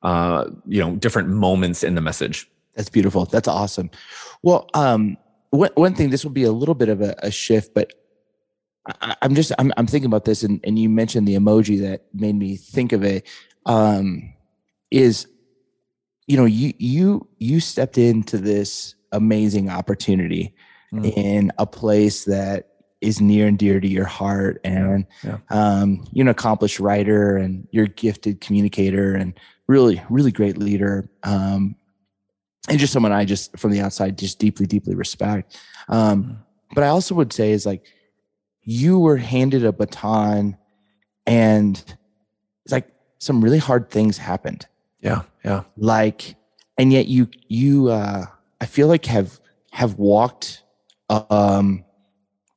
uh, 0.02 0.46
you 0.66 0.80
know, 0.80 0.96
different 0.96 1.28
moments 1.28 1.82
in 1.82 1.94
the 1.94 2.00
message. 2.00 2.50
That's 2.74 2.88
beautiful. 2.88 3.26
That's 3.26 3.48
awesome. 3.48 3.90
Well, 4.42 4.68
um, 4.74 5.16
one, 5.50 5.70
one 5.74 5.94
thing, 5.94 6.10
this 6.10 6.24
will 6.24 6.32
be 6.32 6.44
a 6.44 6.52
little 6.52 6.74
bit 6.74 6.88
of 6.88 7.00
a, 7.00 7.14
a 7.18 7.30
shift, 7.30 7.74
but 7.74 7.92
I, 8.86 9.16
am 9.22 9.34
just, 9.34 9.52
I'm, 9.58 9.72
I'm 9.76 9.86
thinking 9.86 10.06
about 10.06 10.24
this 10.24 10.42
and, 10.42 10.60
and 10.64 10.78
you 10.78 10.88
mentioned 10.88 11.28
the 11.28 11.34
emoji 11.34 11.80
that 11.82 12.06
made 12.14 12.36
me 12.36 12.56
think 12.56 12.92
of 12.92 13.04
it. 13.04 13.26
Um, 13.66 14.32
is, 14.90 15.26
you 16.26 16.36
know, 16.36 16.46
you, 16.46 16.72
you, 16.78 17.28
you 17.38 17.60
stepped 17.60 17.98
into 17.98 18.38
this 18.38 18.94
amazing 19.12 19.68
opportunity 19.68 20.54
mm. 20.92 21.12
in 21.16 21.52
a 21.58 21.66
place 21.66 22.24
that 22.24 22.69
is 23.00 23.20
near 23.20 23.46
and 23.46 23.58
dear 23.58 23.80
to 23.80 23.88
your 23.88 24.04
heart 24.04 24.60
and 24.64 25.06
yeah. 25.22 25.38
um, 25.50 26.06
you're 26.12 26.24
an 26.24 26.28
accomplished 26.28 26.80
writer 26.80 27.36
and 27.36 27.66
you're 27.70 27.86
a 27.86 27.88
gifted 27.88 28.40
communicator 28.40 29.14
and 29.14 29.34
really 29.68 30.02
really 30.10 30.32
great 30.32 30.58
leader 30.58 31.08
um, 31.22 31.74
and 32.68 32.78
just 32.78 32.92
someone 32.92 33.12
i 33.12 33.24
just 33.24 33.56
from 33.58 33.70
the 33.70 33.80
outside 33.80 34.18
just 34.18 34.38
deeply 34.38 34.66
deeply 34.66 34.94
respect 34.94 35.58
um, 35.88 36.24
mm. 36.24 36.36
but 36.74 36.84
i 36.84 36.88
also 36.88 37.14
would 37.14 37.32
say 37.32 37.52
is 37.52 37.64
like 37.64 37.84
you 38.62 38.98
were 38.98 39.16
handed 39.16 39.64
a 39.64 39.72
baton 39.72 40.56
and 41.26 41.96
it's 42.64 42.72
like 42.72 42.88
some 43.18 43.42
really 43.42 43.58
hard 43.58 43.90
things 43.90 44.18
happened 44.18 44.66
yeah 45.00 45.22
yeah 45.44 45.62
like 45.76 46.34
and 46.76 46.92
yet 46.92 47.06
you 47.06 47.28
you 47.48 47.88
uh 47.88 48.24
I 48.60 48.66
feel 48.66 48.88
like 48.88 49.06
have 49.06 49.40
have 49.72 49.94
walked 49.94 50.62
um 51.08 51.84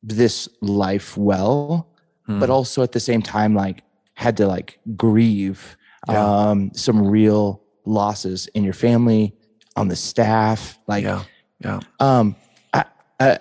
this 0.03 0.49
life 0.61 1.17
well, 1.17 1.89
hmm. 2.25 2.39
but 2.39 2.49
also 2.49 2.83
at 2.83 2.91
the 2.91 2.99
same 2.99 3.21
time 3.21 3.55
like 3.55 3.83
had 4.15 4.37
to 4.37 4.45
like 4.45 4.79
grieve 4.95 5.75
yeah. 6.07 6.49
um 6.49 6.71
some 6.73 7.07
real 7.07 7.63
losses 7.85 8.47
in 8.47 8.63
your 8.63 8.73
family, 8.73 9.33
on 9.75 9.87
the 9.87 9.95
staff, 9.95 10.77
like 10.87 11.03
yeah, 11.03 11.23
yeah. 11.59 11.79
Um, 11.99 12.35
I, 12.73 12.85
I, 13.19 13.39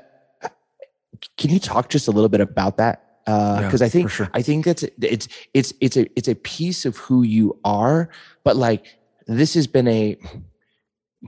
can 1.37 1.51
you 1.51 1.59
talk 1.59 1.89
just 1.89 2.09
a 2.09 2.11
little 2.11 2.29
bit 2.29 2.41
about 2.41 2.79
that? 2.79 3.03
because 3.25 3.81
uh, 3.81 3.85
yeah, 3.85 3.87
I 3.87 3.89
think 3.89 4.11
sure. 4.11 4.31
I 4.35 4.43
think 4.43 4.65
that's 4.65 4.85
it's 5.01 5.29
it's 5.55 5.73
it's 5.81 5.97
a 5.97 6.07
it's 6.17 6.29
a 6.29 6.35
piece 6.35 6.85
of 6.85 6.97
who 6.97 7.23
you 7.23 7.59
are, 7.65 8.09
but 8.45 8.57
like 8.57 8.99
this 9.27 9.55
has 9.55 9.67
been 9.67 9.87
a 9.87 10.17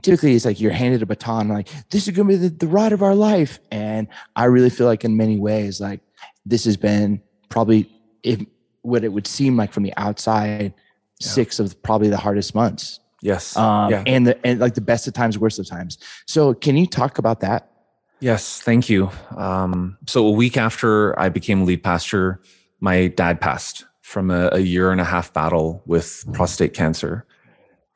typically 0.01 0.35
it's 0.35 0.45
like 0.45 0.59
you're 0.59 0.71
handed 0.71 1.01
a 1.01 1.05
baton 1.05 1.47
like 1.47 1.69
this 1.89 2.07
is 2.07 2.15
going 2.15 2.27
to 2.27 2.33
be 2.33 2.47
the, 2.47 2.49
the 2.49 2.67
ride 2.67 2.91
of 2.91 3.01
our 3.01 3.15
life. 3.15 3.59
And 3.71 4.07
i 4.35 4.45
really 4.45 4.69
feel 4.69 4.87
like 4.87 5.05
in 5.05 5.17
many 5.17 5.37
ways 5.37 5.79
like 5.79 6.01
this 6.45 6.65
has 6.65 6.77
been 6.77 7.21
probably 7.49 7.89
if 8.23 8.41
what 8.81 9.03
it 9.03 9.09
would 9.09 9.27
seem 9.27 9.57
like 9.57 9.71
from 9.71 9.83
the 9.83 9.93
outside 9.97 10.73
yeah. 11.19 11.27
six 11.27 11.59
of 11.59 11.81
probably 11.81 12.09
the 12.09 12.17
hardest 12.17 12.53
months. 12.53 12.99
Yes. 13.21 13.57
Um, 13.57 13.89
yeah. 13.89 14.03
and 14.05 14.27
the 14.27 14.45
and 14.45 14.59
like 14.59 14.75
the 14.75 14.81
best 14.81 15.07
of 15.07 15.13
times 15.13 15.39
worst 15.39 15.57
of 15.57 15.67
times. 15.67 15.97
So 16.27 16.53
can 16.53 16.77
you 16.77 16.85
talk 16.85 17.17
about 17.17 17.39
that? 17.39 17.71
Yes 18.19 18.61
thank 18.61 18.89
you. 18.89 19.09
Um, 19.35 19.97
so 20.07 20.25
a 20.27 20.31
week 20.31 20.57
after 20.57 21.17
i 21.19 21.29
became 21.29 21.65
lead 21.65 21.83
pastor 21.83 22.41
my 22.79 23.07
dad 23.07 23.39
passed 23.41 23.85
from 24.01 24.29
a, 24.29 24.49
a 24.51 24.59
year 24.59 24.91
and 24.91 25.01
a 25.01 25.03
half 25.03 25.33
battle 25.33 25.81
with 25.87 26.23
prostate 26.33 26.73
cancer 26.73 27.25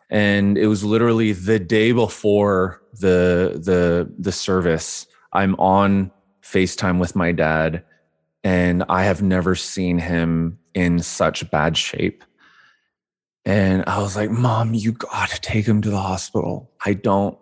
and 0.09 0.57
it 0.57 0.67
was 0.67 0.83
literally 0.83 1.33
the 1.33 1.59
day 1.59 1.91
before 1.91 2.81
the 2.93 3.59
the 3.63 4.11
the 4.17 4.31
service 4.31 5.07
i'm 5.33 5.55
on 5.55 6.11
facetime 6.41 6.99
with 6.99 7.15
my 7.15 7.31
dad 7.31 7.83
and 8.43 8.83
i 8.89 9.03
have 9.03 9.21
never 9.21 9.55
seen 9.55 9.99
him 9.99 10.57
in 10.73 10.99
such 10.99 11.49
bad 11.51 11.75
shape. 11.75 12.23
And 13.45 13.83
i 13.87 13.99
was 13.99 14.15
like 14.15 14.29
mom 14.31 14.73
you 14.73 14.91
gotta 14.93 15.39
take 15.41 15.65
him 15.65 15.81
to 15.81 15.89
the 15.89 15.97
hospital. 15.97 16.71
I 16.85 16.93
don't 16.93 17.37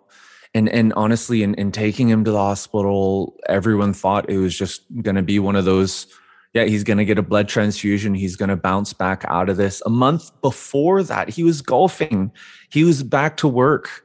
and 0.54 0.68
and 0.68 0.92
honestly 0.94 1.42
in, 1.42 1.54
in 1.54 1.72
taking 1.72 2.08
him 2.08 2.24
to 2.24 2.30
the 2.30 2.38
hospital 2.38 3.36
everyone 3.48 3.92
thought 3.92 4.30
it 4.30 4.38
was 4.38 4.56
just 4.56 4.82
gonna 5.02 5.22
be 5.22 5.38
one 5.38 5.56
of 5.56 5.64
those 5.64 6.06
yeah, 6.54 6.64
he's 6.64 6.84
going 6.84 6.98
to 6.98 7.04
get 7.04 7.18
a 7.18 7.22
blood 7.22 7.48
transfusion. 7.48 8.14
He's 8.14 8.36
going 8.36 8.48
to 8.48 8.56
bounce 8.56 8.92
back 8.92 9.24
out 9.28 9.48
of 9.48 9.56
this. 9.56 9.82
A 9.84 9.90
month 9.90 10.30
before 10.40 11.02
that, 11.02 11.28
he 11.28 11.42
was 11.42 11.60
golfing. 11.60 12.32
He 12.70 12.84
was 12.84 13.02
back 13.02 13.36
to 13.38 13.48
work. 13.48 14.04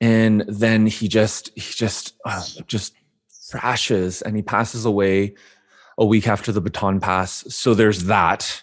And 0.00 0.44
then 0.48 0.86
he 0.86 1.08
just, 1.08 1.50
he 1.54 1.72
just, 1.74 2.14
uh, 2.24 2.42
just 2.66 2.94
crashes 3.50 4.22
and 4.22 4.36
he 4.36 4.42
passes 4.42 4.84
away 4.84 5.34
a 5.98 6.06
week 6.06 6.28
after 6.28 6.52
the 6.52 6.60
baton 6.60 7.00
pass. 7.00 7.44
So 7.48 7.74
there's 7.74 8.04
that. 8.04 8.62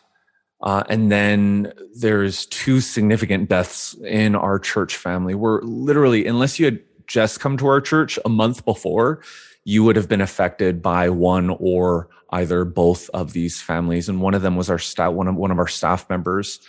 Uh, 0.62 0.84
and 0.90 1.12
then 1.12 1.74
there's 2.00 2.46
two 2.48 2.80
significant 2.82 3.50
deaths 3.50 3.94
in 4.06 4.36
our 4.36 4.58
church 4.58 4.98
family. 4.98 5.36
We're 5.36 5.62
literally, 5.62 6.26
unless 6.26 6.58
you 6.58 6.66
had 6.66 6.80
just 7.08 7.40
come 7.40 7.58
to 7.58 7.68
our 7.68 7.82
church 7.82 8.18
a 8.26 8.30
month 8.30 8.66
before, 8.66 9.22
you 9.66 9.84
would 9.84 9.96
have 9.96 10.08
been 10.08 10.22
affected 10.22 10.82
by 10.82 11.10
one 11.10 11.50
or 11.60 12.08
either 12.36 12.66
both 12.66 13.10
of 13.14 13.34
these 13.34 13.62
families 13.62 14.10
and 14.10 14.22
one 14.22 14.34
of 14.34 14.42
them 14.42 14.56
was 14.56 14.70
our 14.70 14.80
staff 14.80 15.14
one 15.14 15.28
of 15.28 15.36
one 15.36 15.52
of 15.52 15.60
our 15.60 15.68
staff 15.68 16.10
members. 16.10 16.60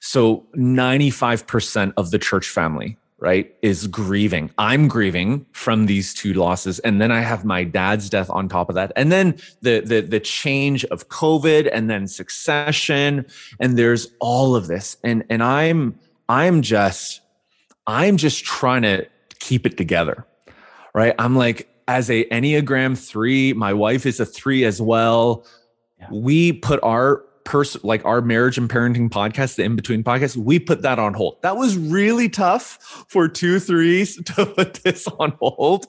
So 0.00 0.46
95% 0.56 1.94
of 1.96 2.10
the 2.10 2.18
church 2.18 2.48
family 2.48 2.98
right 3.18 3.54
is 3.62 3.86
grieving. 3.86 4.50
I'm 4.58 4.88
grieving 4.88 5.46
from 5.52 5.86
these 5.86 6.12
two 6.12 6.34
losses 6.34 6.78
and 6.80 7.00
then 7.00 7.12
i 7.12 7.20
have 7.20 7.44
my 7.44 7.62
dad's 7.64 8.10
death 8.10 8.28
on 8.28 8.48
top 8.48 8.68
of 8.68 8.74
that 8.74 8.92
and 8.96 9.12
then 9.12 9.36
the 9.62 9.80
the 9.80 10.00
the 10.00 10.20
change 10.20 10.84
of 10.86 11.08
covid 11.08 11.70
and 11.72 11.88
then 11.88 12.08
succession 12.08 13.24
and 13.60 13.78
there's 13.78 14.08
all 14.20 14.56
of 14.56 14.66
this 14.66 14.96
and 15.04 15.24
and 15.30 15.42
i'm 15.42 15.96
i'm 16.28 16.60
just 16.60 17.20
i'm 17.86 18.16
just 18.16 18.44
trying 18.44 18.82
to 18.82 19.06
keep 19.38 19.64
it 19.64 19.76
together 19.76 20.26
right? 20.94 21.14
I'm 21.18 21.36
like 21.36 21.68
as 21.88 22.10
a 22.10 22.24
enneagram 22.26 22.96
3 22.98 23.52
my 23.54 23.72
wife 23.72 24.06
is 24.06 24.20
a 24.20 24.26
3 24.26 24.64
as 24.64 24.80
well 24.80 25.46
yeah. 25.98 26.08
we 26.10 26.52
put 26.52 26.82
our 26.82 27.24
person 27.44 27.80
like 27.84 28.04
our 28.04 28.20
marriage 28.20 28.58
and 28.58 28.68
parenting 28.68 29.08
podcast, 29.08 29.56
the 29.56 29.62
in 29.62 29.76
between 29.76 30.02
podcast, 30.02 30.36
we 30.36 30.58
put 30.58 30.82
that 30.82 30.98
on 30.98 31.14
hold. 31.14 31.40
That 31.42 31.56
was 31.56 31.76
really 31.76 32.28
tough 32.28 33.04
for 33.08 33.28
two 33.28 33.60
threes 33.60 34.20
to 34.24 34.46
put 34.46 34.74
this 34.82 35.06
on 35.06 35.36
hold. 35.40 35.86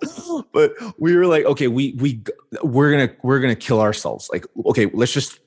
But 0.51 0.73
we 0.99 1.15
were 1.15 1.25
like, 1.25 1.45
okay, 1.45 1.67
we 1.67 1.93
we 1.93 2.21
we're 2.63 2.91
gonna 2.91 3.13
we're 3.23 3.39
gonna 3.39 3.55
kill 3.55 3.81
ourselves. 3.81 4.29
Like, 4.31 4.45
okay, 4.65 4.87
let's 4.93 5.13
just 5.13 5.39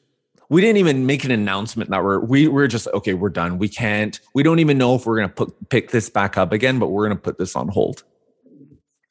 we 0.49 0.61
didn't 0.61 0.79
even 0.79 1.07
make 1.07 1.25
an 1.25 1.31
announcement 1.31 1.91
that 1.91 2.03
we're 2.03 2.21
we 2.21 2.49
we're 2.49 2.67
just 2.67 2.89
okay, 2.89 3.15
we're 3.15 3.29
done. 3.29 3.59
We 3.59 3.69
can't, 3.69 4.19
we 4.35 4.43
don't 4.43 4.59
even 4.59 4.79
know 4.79 4.95
if 4.95 5.07
we're 5.07 5.17
gonna 5.17 5.29
put 5.29 5.69
pick 5.69 5.91
this 5.91 6.11
back 6.11 6.37
up 6.37 6.53
again, 6.53 6.79
but 6.79 6.89
we're 6.89 7.07
gonna 7.07 7.21
put 7.21 7.39
this 7.39 7.55
on 7.55 7.69
hold. 7.69 8.03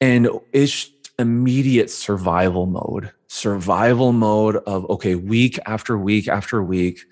And 0.00 0.28
it's 0.52 0.90
immediate 1.18 1.90
survival 1.90 2.66
mode. 2.66 3.12
Survival 3.26 4.12
mode 4.12 4.56
of 4.56 4.88
okay 4.90 5.14
week 5.14 5.58
after 5.66 5.98
week 5.98 6.28
after 6.28 6.62
week 6.62 7.04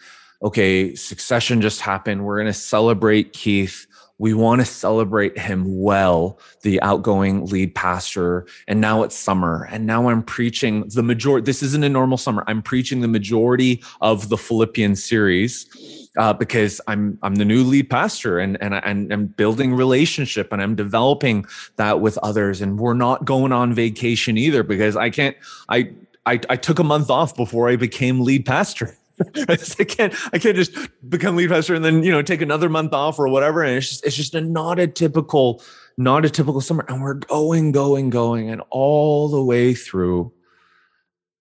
okay 0.43 0.95
succession 0.95 1.61
just 1.61 1.81
happened. 1.81 2.25
We're 2.25 2.37
going 2.37 2.47
to 2.47 2.53
celebrate 2.53 3.33
keith. 3.33 3.87
We 4.19 4.33
want 4.33 4.63
to 4.63 4.65
celebrate 4.65 5.37
him 5.37 5.83
well 5.83 6.41
the 6.63 6.81
outgoing 6.81 7.47
lead 7.47 7.75
pastor. 7.75 8.47
And 8.67 8.81
now 8.81 9.03
it's 9.03 9.15
summer. 9.15 9.69
And 9.71 9.87
now 9.87 10.09
i'm 10.09 10.23
preaching 10.23 10.89
the 10.89 11.03
majority 11.03 11.45
this 11.45 11.63
isn't 11.63 11.85
a 11.85 11.89
normal 11.89 12.17
summer. 12.17 12.45
I'm 12.47 12.63
preaching 12.63 13.01
the 13.01 13.09
majority 13.09 13.83
of 14.01 14.29
the 14.29 14.39
philippian 14.39 14.97
series 14.97 16.06
uh, 16.17 16.33
because 16.33 16.81
I'm 16.87 17.19
I'm 17.23 17.37
the 17.37 17.45
new 17.45 17.63
lead 17.63 17.91
pastor 17.91 18.39
and 18.39 18.61
and 18.63 18.75
and 18.75 19.13
I'm 19.13 19.27
building 19.27 19.75
relationship 19.75 20.53
and 20.53 20.63
I'm 20.63 20.75
developing 20.75 21.47
that 21.77 22.01
with 22.01 22.19
others. 22.19 22.61
And 22.61 22.79
we're 22.79 22.95
not 22.95 23.25
going 23.25 23.53
on 23.53 23.73
vacation 23.73 24.39
either 24.39 24.63
because 24.63 24.97
I 24.97 25.11
can't 25.11 25.37
I 25.69 25.91
I, 26.25 26.41
I 26.51 26.57
took 26.57 26.79
a 26.79 26.85
month 26.85 27.11
off 27.11 27.37
before 27.37 27.69
I 27.69 27.77
became 27.77 28.21
lead 28.21 28.47
pastor. 28.47 28.97
I 29.49 29.57
can't 29.57 30.15
I 30.33 30.39
can't 30.39 30.57
just 30.57 30.77
become 31.09 31.37
lead 31.37 31.51
pastor 31.51 31.75
and 31.75 31.85
then 31.85 32.03
you 32.03 32.13
know 32.13 32.23
take 32.23 32.43
another 32.43 32.69
month 32.69 32.93
off 32.93 33.19
or 33.19 33.29
whatever. 33.29 33.63
And 33.63 33.77
it's 33.77 33.89
just 33.89 34.07
it's 34.07 34.17
just 34.17 34.35
a 34.35 34.41
not 34.41 34.79
a 34.79 34.87
typical 34.87 35.63
not 35.97 36.25
a 36.25 36.31
typical 36.31 36.61
summer. 36.61 36.85
And 36.89 37.03
we're 37.03 37.15
going 37.15 37.73
going 37.73 38.11
going. 38.11 38.51
And 38.51 38.63
all 38.71 39.29
the 39.29 39.43
way 39.43 39.75
through 39.75 40.33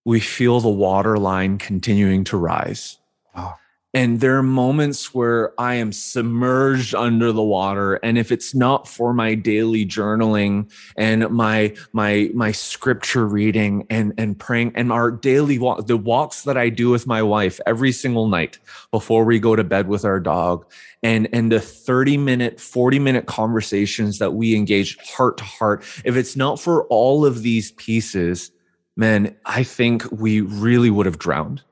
we 0.05 0.19
feel 0.19 0.59
the 0.59 0.69
water 0.69 1.17
line 1.17 1.57
continuing 1.57 2.23
to 2.25 2.37
rise. 2.37 2.99
And 3.95 4.19
there 4.19 4.35
are 4.37 4.43
moments 4.43 5.13
where 5.13 5.53
I 5.57 5.75
am 5.75 5.93
submerged 5.93 6.93
under 6.93 7.31
the 7.31 7.41
water. 7.41 7.93
And 8.03 8.17
if 8.17 8.29
it's 8.29 8.53
not 8.53 8.89
for 8.89 9.13
my 9.13 9.35
daily 9.35 9.85
journaling 9.85 10.69
and 10.97 11.29
my 11.29 11.73
my 11.93 12.29
my 12.33 12.51
scripture 12.51 13.25
reading 13.25 13.87
and, 13.89 14.11
and 14.17 14.37
praying 14.37 14.73
and 14.75 14.91
our 14.91 15.11
daily 15.11 15.57
walk, 15.59 15.87
the 15.87 15.95
walks 15.95 16.43
that 16.43 16.57
I 16.57 16.67
do 16.67 16.89
with 16.89 17.07
my 17.07 17.23
wife 17.23 17.61
every 17.65 17.93
single 17.93 18.27
night 18.27 18.59
before 18.91 19.23
we 19.23 19.39
go 19.39 19.55
to 19.55 19.63
bed 19.63 19.87
with 19.87 20.03
our 20.03 20.19
dog, 20.19 20.69
and 21.01 21.29
and 21.31 21.49
the 21.49 21.61
30 21.61 22.17
minute, 22.17 22.59
40 22.59 22.99
minute 22.99 23.27
conversations 23.27 24.19
that 24.19 24.33
we 24.33 24.57
engage 24.57 24.97
heart 24.97 25.37
to 25.37 25.45
heart, 25.45 25.85
if 26.03 26.17
it's 26.17 26.35
not 26.35 26.59
for 26.59 26.83
all 26.87 27.25
of 27.25 27.43
these 27.43 27.71
pieces, 27.71 28.51
man, 28.97 29.33
I 29.45 29.63
think 29.63 30.03
we 30.11 30.41
really 30.41 30.89
would 30.89 31.05
have 31.05 31.17
drowned. 31.17 31.63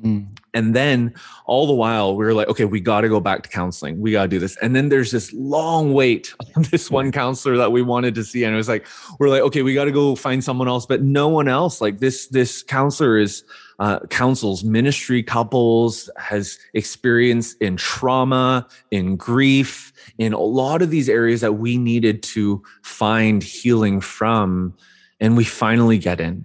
Mm. 0.00 0.28
And 0.54 0.74
then 0.74 1.12
all 1.46 1.66
the 1.66 1.74
while, 1.74 2.16
we 2.16 2.24
were 2.24 2.32
like, 2.32 2.48
okay, 2.48 2.64
we 2.64 2.80
got 2.80 3.00
to 3.00 3.08
go 3.08 3.20
back 3.20 3.42
to 3.42 3.48
counseling. 3.48 4.00
We 4.00 4.12
got 4.12 4.22
to 4.22 4.28
do 4.28 4.38
this. 4.38 4.56
And 4.58 4.74
then 4.74 4.88
there's 4.88 5.10
this 5.10 5.32
long 5.32 5.92
wait 5.92 6.32
on 6.56 6.62
this 6.70 6.90
one 6.90 7.10
counselor 7.10 7.56
that 7.56 7.72
we 7.72 7.82
wanted 7.82 8.14
to 8.14 8.24
see. 8.24 8.44
And 8.44 8.54
it 8.54 8.56
was 8.56 8.68
like, 8.68 8.86
we're 9.18 9.28
like, 9.28 9.42
okay, 9.42 9.62
we 9.62 9.74
got 9.74 9.84
to 9.84 9.92
go 9.92 10.14
find 10.14 10.42
someone 10.42 10.68
else, 10.68 10.86
but 10.86 11.02
no 11.02 11.28
one 11.28 11.48
else. 11.48 11.80
Like 11.80 11.98
this, 11.98 12.28
this 12.28 12.62
counselor 12.62 13.18
is 13.18 13.44
uh, 13.80 13.98
counsels 14.10 14.62
ministry 14.62 15.22
couples, 15.22 16.08
has 16.16 16.58
experience 16.74 17.54
in 17.54 17.76
trauma, 17.76 18.66
in 18.92 19.16
grief, 19.16 19.92
in 20.18 20.32
a 20.32 20.40
lot 20.40 20.82
of 20.82 20.90
these 20.90 21.08
areas 21.08 21.40
that 21.40 21.54
we 21.54 21.76
needed 21.76 22.22
to 22.22 22.62
find 22.82 23.42
healing 23.42 24.00
from. 24.00 24.72
And 25.20 25.36
we 25.36 25.44
finally 25.44 25.98
get 25.98 26.20
in. 26.20 26.44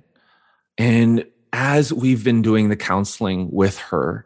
And 0.79 1.25
as 1.53 1.91
we've 1.93 2.23
been 2.23 2.41
doing 2.41 2.69
the 2.69 2.75
counseling 2.75 3.49
with 3.51 3.77
her, 3.77 4.25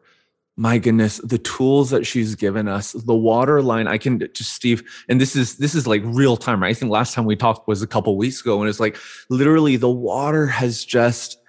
my 0.55 0.77
goodness, 0.77 1.17
the 1.23 1.39
tools 1.39 1.89
that 1.89 2.05
she's 2.05 2.35
given 2.35 2.67
us, 2.67 2.91
the 2.91 3.15
water 3.15 3.61
line, 3.61 3.87
I 3.87 3.97
can 3.97 4.19
just 4.33 4.53
Steve, 4.53 4.83
and 5.09 5.19
this 5.19 5.35
is 5.35 5.57
this 5.57 5.73
is 5.73 5.87
like 5.87 6.01
real 6.05 6.37
time, 6.37 6.61
right? 6.61 6.69
I 6.69 6.73
think 6.73 6.91
last 6.91 7.13
time 7.13 7.25
we 7.25 7.35
talked 7.35 7.67
was 7.67 7.81
a 7.81 7.87
couple 7.87 8.15
weeks 8.17 8.41
ago, 8.41 8.59
and 8.61 8.69
it's 8.69 8.79
like 8.79 8.97
literally 9.29 9.77
the 9.77 9.89
water 9.89 10.45
has 10.45 10.85
just 10.85 11.39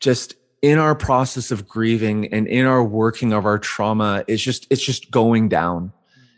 just 0.00 0.34
in 0.60 0.78
our 0.78 0.94
process 0.94 1.50
of 1.50 1.66
grieving 1.66 2.32
and 2.32 2.46
in 2.46 2.66
our 2.66 2.84
working 2.84 3.32
of 3.32 3.46
our 3.46 3.58
trauma, 3.58 4.22
it's 4.28 4.42
just 4.42 4.66
it's 4.70 4.84
just 4.84 5.10
going 5.10 5.48
down 5.48 5.92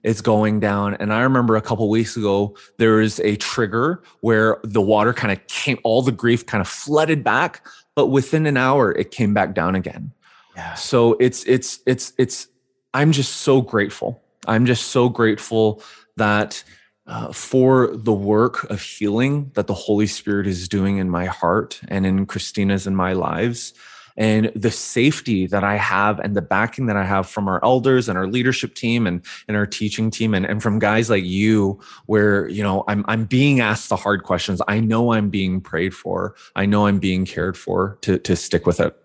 it's 0.04 0.20
going 0.20 0.60
down. 0.60 0.94
And 0.96 1.12
I 1.12 1.22
remember 1.22 1.56
a 1.56 1.62
couple 1.62 1.88
weeks 1.88 2.16
ago, 2.16 2.54
there 2.76 2.96
was 2.96 3.18
a 3.20 3.36
trigger 3.36 4.02
where 4.20 4.58
the 4.62 4.80
water 4.80 5.14
kind 5.14 5.32
of 5.32 5.44
came, 5.46 5.78
all 5.82 6.02
the 6.02 6.12
grief 6.12 6.44
kind 6.44 6.60
of 6.60 6.68
flooded 6.68 7.24
back 7.24 7.66
but 7.94 8.06
within 8.06 8.46
an 8.46 8.56
hour 8.56 8.92
it 8.92 9.10
came 9.10 9.34
back 9.34 9.54
down 9.54 9.74
again 9.74 10.12
yeah. 10.56 10.74
so 10.74 11.16
it's 11.20 11.44
it's 11.44 11.80
it's 11.86 12.12
it's 12.18 12.48
i'm 12.92 13.12
just 13.12 13.38
so 13.38 13.60
grateful 13.60 14.22
i'm 14.46 14.66
just 14.66 14.88
so 14.88 15.08
grateful 15.08 15.82
that 16.16 16.62
uh, 17.06 17.30
for 17.32 17.88
the 17.92 18.12
work 18.12 18.64
of 18.70 18.80
healing 18.80 19.50
that 19.54 19.66
the 19.66 19.74
holy 19.74 20.06
spirit 20.06 20.46
is 20.46 20.68
doing 20.68 20.96
in 20.98 21.10
my 21.10 21.26
heart 21.26 21.80
and 21.88 22.06
in 22.06 22.26
christina's 22.26 22.86
and 22.86 22.96
my 22.96 23.12
lives 23.12 23.74
and 24.16 24.52
the 24.54 24.70
safety 24.70 25.46
that 25.46 25.64
I 25.64 25.76
have 25.76 26.20
and 26.20 26.36
the 26.36 26.42
backing 26.42 26.86
that 26.86 26.96
I 26.96 27.04
have 27.04 27.28
from 27.28 27.48
our 27.48 27.62
elders 27.64 28.08
and 28.08 28.16
our 28.16 28.26
leadership 28.26 28.74
team 28.74 29.06
and, 29.06 29.24
and 29.48 29.56
our 29.56 29.66
teaching 29.66 30.10
team 30.10 30.34
and, 30.34 30.46
and 30.46 30.62
from 30.62 30.78
guys 30.78 31.10
like 31.10 31.24
you, 31.24 31.80
where, 32.06 32.48
you 32.48 32.62
know, 32.62 32.84
I'm, 32.86 33.04
I'm 33.08 33.24
being 33.24 33.60
asked 33.60 33.88
the 33.88 33.96
hard 33.96 34.22
questions. 34.22 34.62
I 34.68 34.78
know 34.80 35.12
I'm 35.12 35.30
being 35.30 35.60
prayed 35.60 35.94
for. 35.94 36.36
I 36.54 36.66
know 36.66 36.86
I'm 36.86 37.00
being 37.00 37.24
cared 37.24 37.56
for 37.56 37.98
to, 38.02 38.18
to 38.18 38.36
stick 38.36 38.66
with 38.66 38.80
it. 38.80 38.96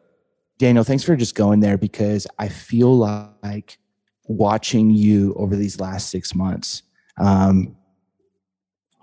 Daniel, 0.60 0.84
thanks 0.84 1.04
for 1.04 1.16
just 1.16 1.36
going 1.36 1.62
there 1.62 1.78
because 1.78 2.28
I 2.38 2.50
feel 2.50 2.96
like 2.96 3.78
watching 4.28 4.92
you 4.92 5.34
over 5.36 5.56
these 5.56 5.80
last 5.80 6.10
six 6.10 6.36
months, 6.36 6.84
um, 7.18 7.76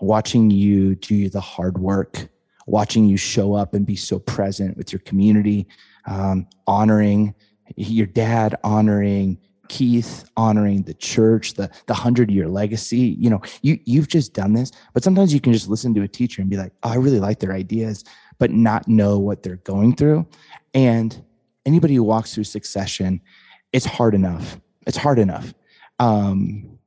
watching 0.00 0.50
you 0.50 0.94
do 0.94 1.28
the 1.30 1.40
hard 1.40 1.78
work, 1.78 2.28
watching 2.66 3.06
you 3.06 3.16
show 3.16 3.54
up 3.54 3.74
and 3.74 3.86
be 3.86 3.96
so 3.96 4.18
present 4.18 4.76
with 4.76 4.92
your 4.92 5.00
community, 5.00 5.66
um, 6.06 6.46
honoring 6.66 7.34
your 7.76 8.06
dad, 8.06 8.56
honoring 8.64 9.38
Keith, 9.68 10.28
honoring 10.36 10.82
the 10.82 10.94
church, 10.94 11.54
the 11.54 11.70
the 11.86 11.94
hundred 11.94 12.30
year 12.30 12.48
legacy. 12.48 13.16
You 13.18 13.30
know, 13.30 13.42
you 13.62 13.78
you've 13.84 14.08
just 14.08 14.32
done 14.32 14.52
this, 14.52 14.70
but 14.94 15.02
sometimes 15.02 15.34
you 15.34 15.40
can 15.40 15.52
just 15.52 15.68
listen 15.68 15.94
to 15.94 16.02
a 16.02 16.08
teacher 16.08 16.40
and 16.40 16.50
be 16.50 16.56
like, 16.56 16.72
"Oh, 16.82 16.90
I 16.90 16.96
really 16.96 17.20
like 17.20 17.40
their 17.40 17.52
ideas," 17.52 18.04
but 18.38 18.50
not 18.50 18.88
know 18.88 19.18
what 19.18 19.42
they're 19.42 19.56
going 19.56 19.96
through. 19.96 20.26
And 20.74 21.22
anybody 21.64 21.94
who 21.94 22.04
walks 22.04 22.34
through 22.34 22.44
succession, 22.44 23.20
it's 23.72 23.86
hard 23.86 24.14
enough. 24.14 24.60
It's 24.86 24.96
hard 24.96 25.18
enough, 25.18 25.52
um, 25.98 26.78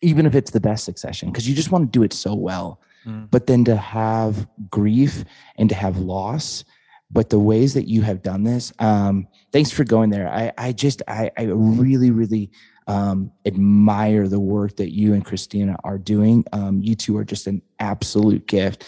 even 0.00 0.24
if 0.24 0.34
it's 0.34 0.52
the 0.52 0.60
best 0.60 0.84
succession, 0.84 1.30
because 1.30 1.48
you 1.48 1.54
just 1.54 1.70
want 1.70 1.92
to 1.92 1.98
do 1.98 2.02
it 2.02 2.12
so 2.12 2.34
well. 2.34 2.80
Mm. 3.04 3.30
But 3.30 3.46
then 3.46 3.64
to 3.64 3.76
have 3.76 4.46
grief 4.70 5.24
and 5.56 5.68
to 5.68 5.74
have 5.74 5.98
loss 5.98 6.64
but 7.12 7.30
the 7.30 7.38
ways 7.38 7.74
that 7.74 7.88
you 7.88 8.02
have 8.02 8.22
done 8.22 8.42
this 8.42 8.72
um, 8.78 9.28
thanks 9.52 9.70
for 9.70 9.84
going 9.84 10.10
there. 10.10 10.28
I, 10.28 10.52
I 10.58 10.72
just 10.72 11.02
I, 11.06 11.30
I 11.36 11.44
really 11.44 12.10
really 12.10 12.50
um, 12.88 13.30
admire 13.46 14.26
the 14.26 14.40
work 14.40 14.76
that 14.76 14.92
you 14.92 15.14
and 15.14 15.24
christina 15.24 15.76
are 15.84 15.98
doing. 15.98 16.44
Um, 16.52 16.80
you 16.82 16.94
two 16.94 17.16
are 17.16 17.24
just 17.24 17.46
an 17.46 17.62
absolute 17.78 18.46
gift. 18.46 18.84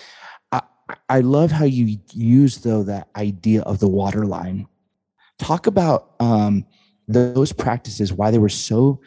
I, 0.50 0.62
I 1.08 1.20
love 1.20 1.50
how 1.50 1.64
you 1.64 1.98
use 2.12 2.58
though 2.58 2.82
that 2.84 3.08
idea 3.16 3.62
of 3.62 3.78
the 3.78 3.88
water 3.88 4.26
line 4.26 4.66
talk 5.38 5.66
about 5.66 6.14
um, 6.20 6.64
those 7.06 7.52
practices 7.52 8.12
why 8.12 8.30
they 8.30 8.38
were 8.38 8.48
so 8.48 9.00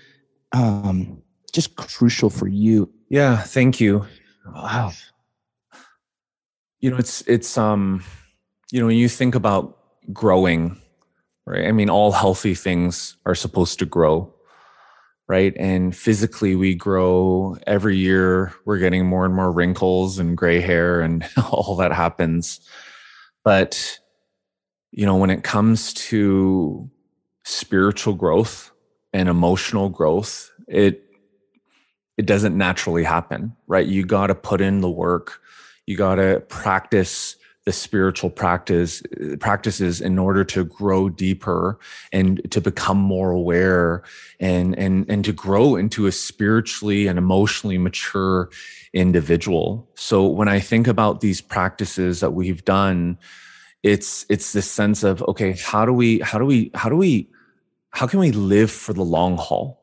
um, 0.54 1.22
just 1.52 1.76
crucial 1.76 2.30
for 2.30 2.48
you. 2.48 2.90
Yeah 3.10 3.38
thank 3.38 3.82
you. 3.82 4.06
Wow. 4.46 4.92
You 6.80 6.92
know 6.92 6.98
it's 6.98 7.22
it's 7.22 7.58
um 7.58 8.04
you 8.72 8.80
know, 8.80 8.88
when 8.88 8.98
you 8.98 9.10
think 9.10 9.36
about 9.36 9.78
growing, 10.14 10.82
right? 11.46 11.66
I 11.68 11.72
mean, 11.72 11.90
all 11.90 12.12
healthy 12.12 12.56
things 12.56 13.18
are 13.26 13.36
supposed 13.36 13.80
to 13.80 13.86
grow. 13.86 14.34
right? 15.28 15.54
And 15.58 15.96
physically, 15.96 16.56
we 16.56 16.74
grow 16.76 17.58
every 17.68 17.98
year. 17.98 18.54
We're 18.66 18.78
getting 18.80 19.06
more 19.06 19.26
and 19.26 19.36
more 19.36 19.52
wrinkles 19.52 20.20
and 20.20 20.38
gray 20.38 20.62
hair, 20.62 21.02
and 21.02 21.28
all 21.52 21.76
that 21.78 21.92
happens. 21.92 22.62
But, 23.44 24.00
you 24.92 25.06
know, 25.06 25.18
when 25.18 25.30
it 25.30 25.44
comes 25.44 25.94
to 25.96 26.90
spiritual 27.44 28.14
growth 28.14 28.72
and 29.14 29.30
emotional 29.30 29.90
growth, 29.90 30.52
it 30.68 31.04
it 32.18 32.26
doesn't 32.26 32.58
naturally 32.58 33.04
happen, 33.04 33.56
right? 33.68 33.86
You 33.86 34.06
got 34.06 34.28
to 34.28 34.36
put 34.36 34.60
in 34.62 34.82
the 34.82 34.90
work. 34.90 35.40
You 35.86 35.96
got 35.98 36.16
to 36.16 36.44
practice 36.50 37.36
the 37.68 37.74
spiritual 37.74 38.30
practice 38.30 39.04
practices 39.42 40.00
in 40.00 40.18
order 40.18 40.46
to 40.46 40.64
grow 40.64 41.10
deeper 41.10 41.78
and 42.14 42.42
to 42.50 42.62
become 42.62 42.98
more 42.98 43.32
aware 43.32 44.04
and 44.40 44.74
and 44.80 45.06
and 45.10 45.26
to 45.26 45.34
grow 45.34 45.76
into 45.76 46.06
a 46.06 46.12
spiritually 46.14 47.08
and 47.08 47.20
emotionally 47.20 47.78
mature 47.78 48.50
individual. 48.94 49.86
So 49.96 50.26
when 50.26 50.48
i 50.48 50.62
think 50.62 50.88
about 50.88 51.20
these 51.20 51.42
practices 51.42 52.22
that 52.22 52.32
we've 52.32 52.64
done 52.64 53.18
it's 53.84 54.26
it's 54.30 54.54
this 54.54 54.72
sense 54.72 55.04
of 55.04 55.22
okay 55.24 55.52
how 55.52 55.86
do 55.86 55.92
we 55.92 56.20
how 56.20 56.40
do 56.40 56.46
we 56.46 56.72
how 56.74 56.88
do 56.88 56.96
we 56.96 57.30
how 57.90 58.08
can 58.08 58.22
we 58.22 58.32
live 58.32 58.72
for 58.72 58.94
the 58.94 59.04
long 59.04 59.36
haul 59.36 59.78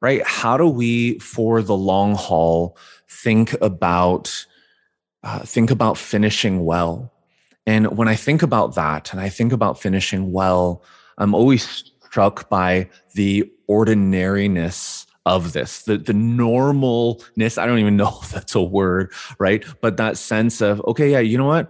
right? 0.00 0.22
How 0.24 0.56
do 0.56 0.68
we 0.68 1.18
for 1.18 1.62
the 1.62 1.76
long 1.76 2.14
haul 2.14 2.76
think 3.08 3.54
about 3.60 4.46
uh, 5.22 5.40
think 5.40 5.70
about 5.70 5.98
finishing 5.98 6.64
well 6.64 7.12
and 7.66 7.96
when 7.96 8.08
I 8.08 8.14
think 8.14 8.42
about 8.42 8.74
that 8.76 9.12
and 9.12 9.20
I 9.20 9.28
think 9.28 9.52
about 9.52 9.80
finishing 9.80 10.32
well, 10.32 10.82
I'm 11.18 11.34
always 11.34 11.92
struck 12.04 12.48
by 12.48 12.88
the 13.14 13.50
ordinariness 13.66 15.06
of 15.26 15.52
this, 15.52 15.82
the, 15.82 15.98
the 15.98 16.12
normalness. 16.12 17.58
I 17.58 17.66
don't 17.66 17.80
even 17.80 17.96
know 17.96 18.18
if 18.22 18.30
that's 18.30 18.54
a 18.54 18.62
word, 18.62 19.12
right? 19.38 19.64
But 19.80 19.96
that 19.96 20.16
sense 20.16 20.60
of, 20.60 20.80
okay, 20.86 21.10
yeah, 21.10 21.18
you 21.18 21.36
know 21.36 21.46
what? 21.46 21.68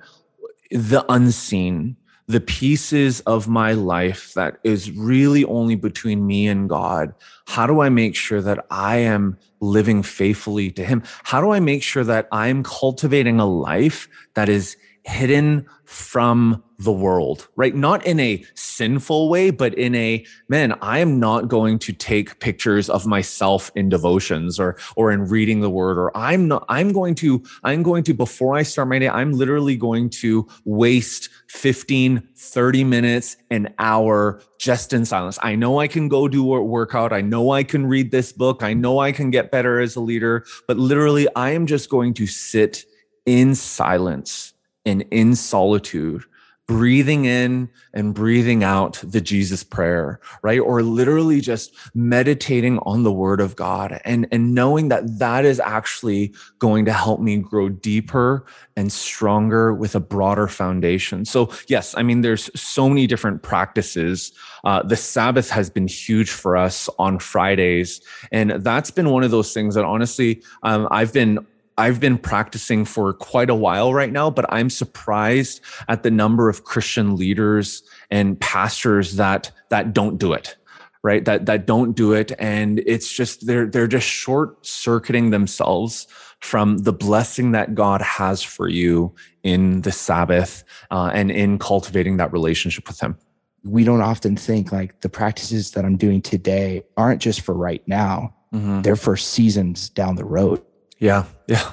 The 0.70 1.04
unseen, 1.08 1.96
the 2.26 2.40
pieces 2.40 3.20
of 3.20 3.48
my 3.48 3.72
life 3.72 4.34
that 4.34 4.58
is 4.62 4.90
really 4.90 5.44
only 5.46 5.76
between 5.76 6.26
me 6.26 6.46
and 6.48 6.68
God. 6.68 7.14
How 7.46 7.66
do 7.66 7.80
I 7.80 7.88
make 7.88 8.14
sure 8.14 8.42
that 8.42 8.66
I 8.70 8.96
am 8.96 9.38
living 9.60 10.02
faithfully 10.02 10.70
to 10.72 10.84
Him? 10.84 11.02
How 11.22 11.40
do 11.40 11.52
I 11.52 11.60
make 11.60 11.82
sure 11.82 12.04
that 12.04 12.28
I'm 12.32 12.62
cultivating 12.62 13.40
a 13.40 13.46
life 13.46 14.08
that 14.34 14.48
is 14.48 14.76
hidden 15.06 15.64
from 15.84 16.62
the 16.78 16.92
world, 16.92 17.48
right? 17.56 17.74
Not 17.74 18.04
in 18.04 18.20
a 18.20 18.44
sinful 18.54 19.30
way, 19.30 19.50
but 19.50 19.72
in 19.74 19.94
a 19.94 20.26
man, 20.48 20.76
I 20.82 20.98
am 20.98 21.18
not 21.18 21.48
going 21.48 21.78
to 21.78 21.92
take 21.92 22.38
pictures 22.40 22.90
of 22.90 23.06
myself 23.06 23.70
in 23.76 23.88
devotions 23.88 24.58
or 24.60 24.76
or 24.96 25.12
in 25.12 25.26
reading 25.28 25.60
the 25.60 25.70
word 25.70 25.96
or 25.96 26.14
I'm 26.16 26.48
not 26.48 26.66
I'm 26.68 26.92
going 26.92 27.14
to 27.16 27.42
I'm 27.62 27.82
going 27.82 28.02
to 28.04 28.14
before 28.14 28.56
I 28.56 28.62
start 28.62 28.88
my 28.88 28.98
day, 28.98 29.08
I'm 29.08 29.32
literally 29.32 29.76
going 29.76 30.10
to 30.10 30.46
waste 30.64 31.30
15 31.48 32.28
30 32.34 32.84
minutes 32.84 33.36
an 33.50 33.72
hour 33.78 34.42
just 34.58 34.92
in 34.92 35.04
silence. 35.04 35.38
I 35.40 35.54
know 35.54 35.78
I 35.78 35.86
can 35.86 36.08
go 36.08 36.28
do 36.28 36.54
a 36.54 36.62
workout. 36.62 37.12
I 37.12 37.20
know 37.20 37.52
I 37.52 37.62
can 37.62 37.86
read 37.86 38.10
this 38.10 38.32
book. 38.32 38.62
I 38.62 38.74
know 38.74 38.98
I 38.98 39.12
can 39.12 39.30
get 39.30 39.50
better 39.50 39.80
as 39.80 39.96
a 39.96 40.00
leader, 40.00 40.44
but 40.66 40.76
literally 40.76 41.26
I 41.36 41.50
am 41.50 41.66
just 41.66 41.88
going 41.88 42.12
to 42.14 42.26
sit 42.26 42.84
in 43.24 43.54
silence 43.54 44.52
and 44.86 45.04
in 45.10 45.34
solitude, 45.34 46.24
breathing 46.66 47.26
in 47.26 47.68
and 47.94 48.12
breathing 48.12 48.64
out 48.64 49.00
the 49.04 49.20
Jesus 49.20 49.62
prayer, 49.62 50.20
right? 50.42 50.58
Or 50.58 50.82
literally 50.82 51.40
just 51.40 51.72
meditating 51.94 52.78
on 52.80 53.04
the 53.04 53.12
word 53.12 53.40
of 53.40 53.54
God 53.54 54.00
and, 54.04 54.26
and 54.32 54.52
knowing 54.52 54.88
that 54.88 55.18
that 55.18 55.44
is 55.44 55.60
actually 55.60 56.34
going 56.58 56.84
to 56.86 56.92
help 56.92 57.20
me 57.20 57.36
grow 57.36 57.68
deeper 57.68 58.44
and 58.76 58.92
stronger 58.92 59.72
with 59.72 59.94
a 59.94 60.00
broader 60.00 60.48
foundation. 60.48 61.24
So, 61.24 61.52
yes, 61.68 61.94
I 61.96 62.02
mean, 62.02 62.22
there's 62.22 62.50
so 62.60 62.88
many 62.88 63.06
different 63.06 63.42
practices. 63.42 64.32
Uh, 64.64 64.82
the 64.82 64.96
Sabbath 64.96 65.48
has 65.50 65.70
been 65.70 65.86
huge 65.86 66.30
for 66.30 66.56
us 66.56 66.88
on 66.98 67.20
Fridays. 67.20 68.00
And 68.32 68.50
that's 68.50 68.90
been 68.90 69.10
one 69.10 69.22
of 69.22 69.30
those 69.30 69.54
things 69.54 69.76
that 69.76 69.84
honestly, 69.84 70.42
um, 70.64 70.88
I've 70.90 71.12
been 71.12 71.46
I've 71.78 72.00
been 72.00 72.18
practicing 72.18 72.84
for 72.84 73.12
quite 73.12 73.50
a 73.50 73.54
while 73.54 73.92
right 73.92 74.12
now, 74.12 74.30
but 74.30 74.46
I'm 74.52 74.70
surprised 74.70 75.60
at 75.88 76.02
the 76.02 76.10
number 76.10 76.48
of 76.48 76.64
Christian 76.64 77.16
leaders 77.16 77.82
and 78.10 78.40
pastors 78.40 79.16
that 79.16 79.50
that 79.70 79.92
don't 79.92 80.18
do 80.18 80.32
it 80.32 80.56
right 81.02 81.24
that 81.24 81.46
that 81.46 81.66
don't 81.66 81.92
do 81.92 82.12
it 82.12 82.32
and 82.38 82.80
it's 82.86 83.12
just 83.12 83.46
they're 83.46 83.66
they're 83.66 83.86
just 83.86 84.08
short 84.08 84.64
circuiting 84.66 85.30
themselves 85.30 86.08
from 86.40 86.78
the 86.78 86.92
blessing 86.92 87.52
that 87.52 87.74
God 87.74 88.00
has 88.02 88.42
for 88.42 88.68
you 88.68 89.14
in 89.42 89.82
the 89.82 89.92
Sabbath 89.92 90.64
uh, 90.90 91.10
and 91.12 91.30
in 91.30 91.58
cultivating 91.58 92.16
that 92.18 92.32
relationship 92.32 92.86
with 92.88 93.00
Him. 93.00 93.16
We 93.64 93.84
don't 93.84 94.00
often 94.00 94.36
think 94.36 94.70
like 94.70 95.00
the 95.00 95.08
practices 95.08 95.72
that 95.72 95.84
I'm 95.84 95.96
doing 95.96 96.22
today 96.22 96.82
aren't 96.96 97.20
just 97.20 97.40
for 97.40 97.54
right 97.54 97.82
now; 97.86 98.34
mm-hmm. 98.52 98.82
they're 98.82 98.96
for 98.96 99.16
seasons 99.16 99.88
down 99.88 100.16
the 100.16 100.24
road. 100.24 100.62
Yeah, 100.98 101.24
yeah, 101.48 101.72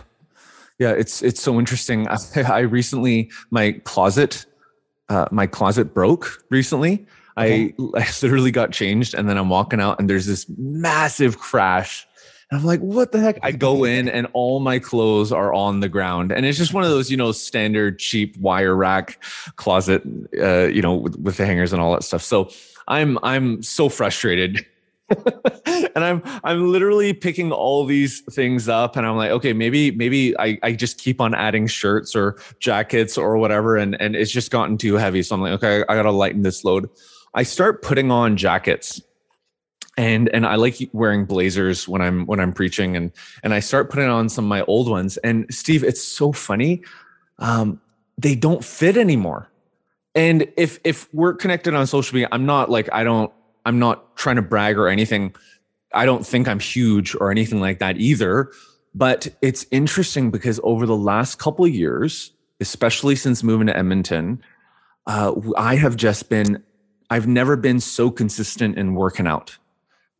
yeah. 0.80 0.92
It's 0.92 1.22
it's 1.22 1.42
so 1.42 1.60
interesting. 1.60 2.08
I, 2.08 2.18
I 2.48 2.60
recently 2.60 3.32
my 3.52 3.74
closet, 3.84 4.46
uh, 5.10 5.28
my 5.32 5.48
closet 5.48 5.94
broke 5.94 6.44
recently. 6.50 7.06
Okay. 7.38 7.74
I 7.80 7.84
I 7.96 8.08
literally 8.22 8.52
got 8.52 8.72
changed, 8.72 9.14
and 9.14 9.30
then 9.30 9.38
I'm 9.38 9.50
walking 9.50 9.80
out, 9.80 10.00
and 10.00 10.10
there's 10.10 10.26
this 10.26 10.46
massive 10.58 11.40
crash. 11.40 12.08
And 12.52 12.60
I'm 12.60 12.68
like, 12.68 12.82
what 12.82 13.12
the 13.12 13.20
heck? 13.20 13.40
I 13.42 13.52
go 13.52 13.84
in 13.84 14.08
and 14.08 14.28
all 14.34 14.60
my 14.60 14.78
clothes 14.78 15.32
are 15.32 15.52
on 15.54 15.80
the 15.80 15.90
ground. 15.90 16.32
And 16.32 16.46
it's 16.46 16.58
just 16.58 16.72
one 16.72 16.84
of 16.84 16.90
those, 16.92 17.10
you 17.10 17.18
know, 17.18 17.32
standard 17.32 17.98
cheap 17.98 18.38
wire 18.38 18.76
rack 18.76 19.24
closet, 19.56 20.04
uh, 20.40 20.68
you 20.68 20.82
know, 20.82 20.94
with, 20.94 21.18
with 21.18 21.38
the 21.38 21.48
hangers 21.48 21.74
and 21.74 21.82
all 21.82 21.94
that 21.94 22.04
stuff. 22.04 22.22
So 22.22 22.52
I'm 22.88 23.18
I'm 23.24 23.64
so 23.64 23.90
frustrated 23.90 24.66
and 25.96 26.04
I'm 26.04 26.22
I'm 26.44 26.72
literally 26.72 27.14
picking 27.14 27.52
all 27.52 27.86
these 27.86 28.22
things 28.32 28.70
up 28.70 28.96
and 28.96 29.06
I'm 29.06 29.16
like, 29.16 29.32
okay, 29.32 29.54
maybe 29.54 29.92
maybe 29.92 30.38
I, 30.38 30.58
I 30.64 30.74
just 30.74 30.98
keep 30.98 31.22
on 31.22 31.34
adding 31.34 31.68
shirts 31.68 32.16
or 32.16 32.38
jackets 32.60 33.18
or 33.18 33.38
whatever, 33.38 33.78
and, 33.78 34.00
and 34.02 34.16
it's 34.16 34.32
just 34.32 34.52
gotten 34.52 34.78
too 34.78 34.96
heavy. 34.96 35.24
So 35.24 35.36
I'm 35.36 35.42
like, 35.42 35.54
okay, 35.54 35.84
I 35.90 35.96
gotta 35.96 36.12
lighten 36.12 36.42
this 36.42 36.64
load. 36.64 36.90
I 37.34 37.44
start 37.44 37.82
putting 37.82 38.12
on 38.12 38.38
jackets 38.38 39.02
and 39.98 40.30
and 40.30 40.46
I 40.46 40.56
like 40.56 40.78
wearing 40.94 41.26
blazers 41.26 41.88
when 41.88 42.02
I'm 42.02 42.26
when 42.26 42.40
I'm 42.40 42.54
preaching 42.54 42.96
and 42.96 43.12
and 43.44 43.54
I 43.54 43.60
start 43.60 43.90
putting 43.90 44.10
on 44.10 44.30
some 44.30 44.46
of 44.46 44.50
my 44.50 44.62
old 44.64 44.90
ones. 44.90 45.18
And 45.18 45.46
Steve, 45.54 45.84
it's 45.84 46.04
so 46.04 46.32
funny. 46.32 46.84
Um, 47.40 47.80
they 48.18 48.36
don't 48.36 48.64
fit 48.64 48.98
anymore. 48.98 49.50
And 50.16 50.48
if 50.58 50.80
if 50.84 51.12
we're 51.14 51.34
connected 51.34 51.74
on 51.74 51.86
social 51.88 52.16
media, 52.16 52.30
I'm 52.32 52.46
not 52.46 52.70
like 52.70 52.90
I 52.92 53.04
don't 53.04 53.32
I'm 53.66 53.80
not 53.80 54.16
trying 54.18 54.36
to 54.38 54.42
brag 54.42 54.78
or 54.78 54.88
anything. 54.88 55.36
I 55.94 56.06
don't 56.06 56.26
think 56.26 56.48
I'm 56.48 56.60
huge 56.60 57.16
or 57.16 57.32
anything 57.32 57.60
like 57.60 57.80
that 57.80 57.98
either. 57.98 58.52
But 58.96 59.28
it's 59.42 59.66
interesting 59.72 60.32
because 60.32 60.60
over 60.64 60.86
the 60.86 60.98
last 60.98 61.40
couple 61.40 61.66
of 61.66 61.72
years, 61.72 62.32
especially 62.60 63.16
since 63.16 63.44
moving 63.44 63.68
to 63.68 63.78
Edmonton, 63.78 64.44
uh, 65.08 65.34
I 65.58 65.76
have 65.76 65.96
just 65.96 66.30
been, 66.30 66.64
I've 67.10 67.28
never 67.28 67.56
been 67.56 67.80
so 67.80 68.12
consistent 68.12 68.78
in 68.78 68.94
working 68.94 69.28
out, 69.28 69.58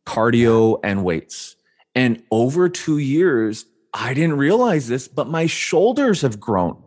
cardio 0.06 0.80
and 0.82 1.04
weights. 1.04 1.56
And 1.94 2.22
over 2.30 2.68
two 2.68 2.98
years, 2.98 3.64
I 3.92 4.12
didn't 4.12 4.36
realize 4.36 4.88
this, 4.88 5.06
but 5.06 5.28
my 5.28 5.46
shoulders 5.46 6.20
have 6.22 6.40
grown 6.40 6.83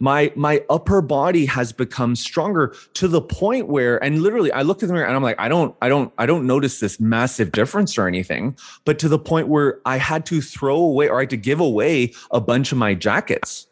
my 0.00 0.32
my 0.36 0.62
upper 0.70 1.02
body 1.02 1.44
has 1.44 1.72
become 1.72 2.14
stronger 2.14 2.74
to 2.94 3.08
the 3.08 3.20
point 3.20 3.68
where 3.68 4.02
and 4.02 4.22
literally 4.22 4.52
i 4.52 4.62
look 4.62 4.82
in 4.82 4.88
the 4.88 4.94
mirror 4.94 5.06
and 5.06 5.16
i'm 5.16 5.22
like 5.22 5.38
i 5.38 5.48
don't 5.48 5.74
i 5.82 5.88
don't 5.88 6.12
i 6.18 6.26
don't 6.26 6.46
notice 6.46 6.80
this 6.80 7.00
massive 7.00 7.52
difference 7.52 7.98
or 7.98 8.06
anything 8.06 8.56
but 8.84 8.98
to 8.98 9.08
the 9.08 9.18
point 9.18 9.48
where 9.48 9.80
i 9.86 9.96
had 9.96 10.24
to 10.24 10.40
throw 10.40 10.76
away 10.76 11.08
or 11.08 11.18
i 11.18 11.22
had 11.22 11.30
to 11.30 11.36
give 11.36 11.60
away 11.60 12.12
a 12.30 12.40
bunch 12.40 12.72
of 12.72 12.78
my 12.78 12.94
jackets 12.94 13.66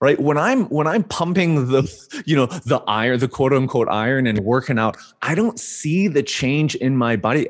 right? 0.00 0.20
When 0.20 0.36
i'm 0.36 0.66
when 0.66 0.86
i'm 0.86 1.04
pumping 1.04 1.68
the 1.68 2.22
you 2.26 2.36
know 2.36 2.46
the 2.46 2.82
iron 2.86 3.20
the 3.20 3.28
quote 3.28 3.52
unquote 3.52 3.88
iron 3.88 4.26
and 4.26 4.40
working 4.40 4.78
out 4.78 4.96
i 5.22 5.34
don't 5.34 5.58
see 5.58 6.08
the 6.08 6.22
change 6.22 6.74
in 6.74 6.96
my 6.96 7.16
body 7.16 7.48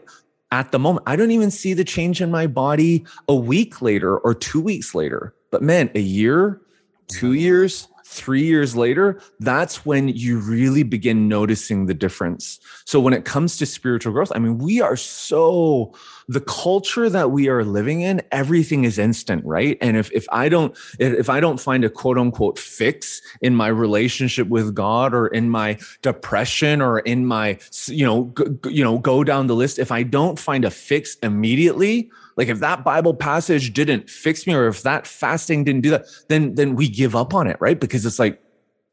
at 0.53 0.71
the 0.71 0.79
moment. 0.79 1.03
I 1.09 1.17
don't 1.17 1.33
even 1.33 1.51
see 1.51 1.75
the 1.75 1.83
change 1.83 2.21
in 2.21 2.31
my 2.31 2.47
body 2.47 3.05
a 3.29 3.35
week 3.35 3.83
later 3.83 4.19
or 4.19 4.35
two 4.35 4.61
weeks 4.61 4.95
later. 4.95 5.35
But 5.51 5.63
man 5.63 5.91
a 5.97 6.01
year 6.01 6.61
two 7.09 7.33
years 7.33 7.89
three 8.15 8.45
years 8.45 8.77
later, 8.77 9.21
that's 9.41 9.85
when 9.85 10.09
you 10.09 10.39
really 10.39 10.85
begin 10.85 11.29
noticing 11.29 11.87
the 11.87 11.95
difference. 11.95 12.61
So 12.85 13.01
when 13.01 13.13
it 13.13 13.25
comes 13.25 13.59
to 13.59 13.67
spiritual 13.67 14.13
growth, 14.13 14.31
I 14.35 14.39
mean, 14.39 14.59
we 14.59 14.81
are 14.81 14.97
so 14.97 15.93
the 16.29 16.41
culture 16.41 17.11
that 17.11 17.33
we 17.33 17.49
are 17.49 17.65
living 17.65 18.03
in, 18.03 18.23
everything 18.31 18.85
is 18.85 18.99
instant, 18.99 19.45
right? 19.45 19.77
And 19.81 19.97
if 19.97 20.11
if 20.13 20.27
I 20.31 20.49
don't 20.49 20.77
if 20.99 21.29
I 21.29 21.41
don't 21.41 21.61
find 21.61 21.85
a 21.85 21.91
quote 21.91 22.17
unquote 22.17 22.59
fix 22.59 23.21
in 23.43 23.55
my 23.55 23.69
relationship 23.69 24.49
with 24.49 24.75
God 24.75 25.13
or 25.13 25.27
in 25.27 25.51
my 25.51 25.79
depression 26.03 26.81
or 26.81 27.01
in 27.01 27.27
my 27.27 27.59
you 27.87 28.07
know 28.07 28.33
you 28.71 28.85
know 28.85 28.99
go 28.99 29.25
down 29.25 29.49
the 29.49 29.57
list, 29.57 29.79
if 29.79 29.91
I 29.91 30.05
don't 30.05 30.39
find 30.39 30.65
a 30.65 30.71
fix 30.71 31.17
immediately, 31.17 32.11
like 32.37 32.49
if 32.49 32.61
that 32.61 32.85
Bible 32.85 33.15
passage 33.15 33.73
didn't 33.73 34.11
fix 34.11 34.47
me 34.47 34.55
or 34.55 34.67
if 34.67 34.83
that 34.83 35.07
fasting 35.07 35.65
didn't 35.65 35.83
do 35.83 35.91
that, 35.91 36.07
then 36.29 36.55
then 36.55 36.75
we 36.75 36.89
give 36.89 37.15
up 37.15 37.35
on 37.35 37.47
it, 37.47 37.57
right? 37.61 37.79
Because 37.79 38.05
it's 38.05 38.19
like, 38.19 38.41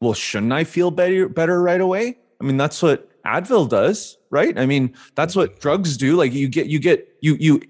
well, 0.00 0.14
shouldn't 0.14 0.52
I 0.52 0.64
feel 0.64 0.90
better 0.90 1.28
better 1.28 1.62
right 1.62 1.80
away? 1.80 2.18
I 2.40 2.44
mean, 2.44 2.56
that's 2.56 2.82
what 2.82 3.08
Advil 3.24 3.68
does, 3.68 4.16
right? 4.30 4.58
I 4.58 4.66
mean, 4.66 4.94
that's 5.14 5.36
what 5.36 5.60
drugs 5.60 5.96
do. 5.96 6.16
Like 6.16 6.32
you 6.32 6.48
get 6.48 6.66
you 6.66 6.78
get 6.78 7.08
you 7.20 7.36
you 7.38 7.60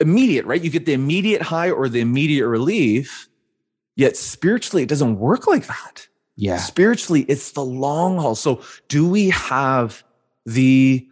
immediate, 0.00 0.44
right? 0.46 0.62
You 0.62 0.70
get 0.70 0.86
the 0.86 0.92
immediate 0.92 1.42
high 1.42 1.70
or 1.70 1.88
the 1.88 2.00
immediate 2.00 2.48
relief. 2.48 3.28
Yet 3.94 4.16
spiritually, 4.16 4.82
it 4.82 4.88
doesn't 4.88 5.18
work 5.18 5.46
like 5.46 5.66
that. 5.66 6.06
Yeah. 6.36 6.56
Spiritually, 6.56 7.22
it's 7.28 7.52
the 7.52 7.64
long 7.64 8.18
haul. 8.18 8.34
So 8.34 8.62
do 8.88 9.08
we 9.08 9.28
have 9.30 10.02
the 10.46 11.06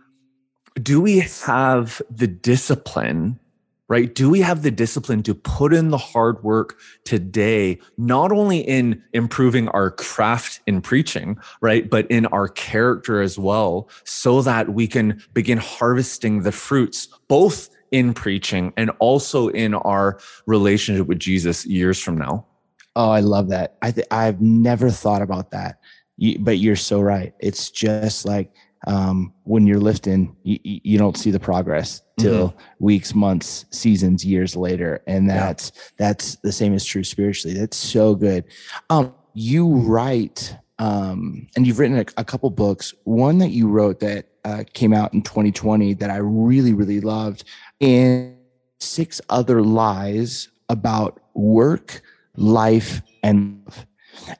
do 0.83 1.01
we 1.01 1.21
have 1.21 2.03
the 2.11 2.27
discipline 2.27 3.39
right? 3.91 4.15
Do 4.15 4.31
we 4.31 4.39
have 4.41 4.63
the 4.63 4.71
discipline 4.71 5.25
to 5.25 5.35
put 5.35 5.75
in 5.75 5.91
the 5.91 5.99
hard 5.99 6.43
work 6.45 6.79
today, 7.05 7.81
not 7.99 8.31
only 8.31 8.61
in 8.61 9.03
improving 9.13 9.67
our 9.71 9.91
craft 9.91 10.61
in 10.69 10.81
preaching, 10.81 11.37
right, 11.61 11.91
but 11.91 12.09
in 12.09 12.27
our 12.27 12.47
character 12.47 13.21
as 13.21 13.37
well, 13.37 13.91
so 14.05 14.43
that 14.43 14.73
we 14.73 14.87
can 14.87 15.21
begin 15.35 15.59
harvesting 15.59 16.43
the 16.43 16.53
fruits, 16.53 17.09
both 17.27 17.69
in 17.91 18.15
preaching 18.15 18.73
and 18.77 18.93
also 19.01 19.49
in 19.49 19.75
our 19.75 20.21
relationship 20.47 21.09
with 21.09 21.19
Jesus 21.19 21.67
years 21.67 22.01
from 22.01 22.17
now? 22.17 22.47
Oh, 22.95 23.11
I 23.11 23.21
love 23.21 23.49
that. 23.49 23.77
I 23.83 23.91
th- 23.91 24.07
I've 24.13 24.41
never 24.41 24.89
thought 24.89 25.21
about 25.21 25.51
that, 25.51 25.81
you, 26.17 26.39
but 26.39 26.59
you're 26.59 26.77
so 26.77 27.01
right. 27.01 27.35
It's 27.41 27.71
just 27.73 28.25
like 28.25 28.53
um, 28.87 29.33
when 29.45 29.67
you're 29.67 29.81
lifting, 29.81 30.35
you, 30.43 30.59
you 30.63 30.99
don't 30.99 31.17
see 31.17 31.31
the 31.31 31.41
progress 31.41 32.03
till 32.19 32.49
mm-hmm. 32.49 32.85
weeks, 32.85 33.15
months, 33.15 33.67
seasons, 33.71 34.25
years 34.25 34.57
later, 34.57 35.03
and 35.07 35.29
that's 35.29 35.73
yeah. 35.75 35.83
that's 35.99 36.37
the 36.37 36.53
same 36.53 36.73
is 36.75 36.85
true 36.85 37.05
spiritually. 37.05 37.57
That's 37.57 37.77
so 37.77 38.15
good. 38.15 38.45
Um, 38.89 39.15
you 39.35 39.69
write, 39.69 40.57
um, 40.79 41.47
and 41.57 41.67
you've 41.67 41.79
written 41.79 41.99
a, 41.99 42.07
a, 42.17 42.25
couple 42.25 42.49
books. 42.51 42.95
One 43.05 43.39
that 43.39 43.51
you 43.51 43.69
wrote 43.69 44.01
that 44.01 44.27
uh, 44.45 44.65
came 44.73 44.95
out 44.95 45.13
in 45.13 45.23
2020 45.23 45.95
that 45.95 46.11
I 46.11 46.17
really 46.17 46.73
really 46.73 47.01
loved, 47.01 47.45
and 47.81 48.37
six 48.79 49.21
other 49.29 49.63
lies 49.63 50.49
about 50.71 51.21
work, 51.35 52.01
life, 52.37 53.03
and 53.23 53.63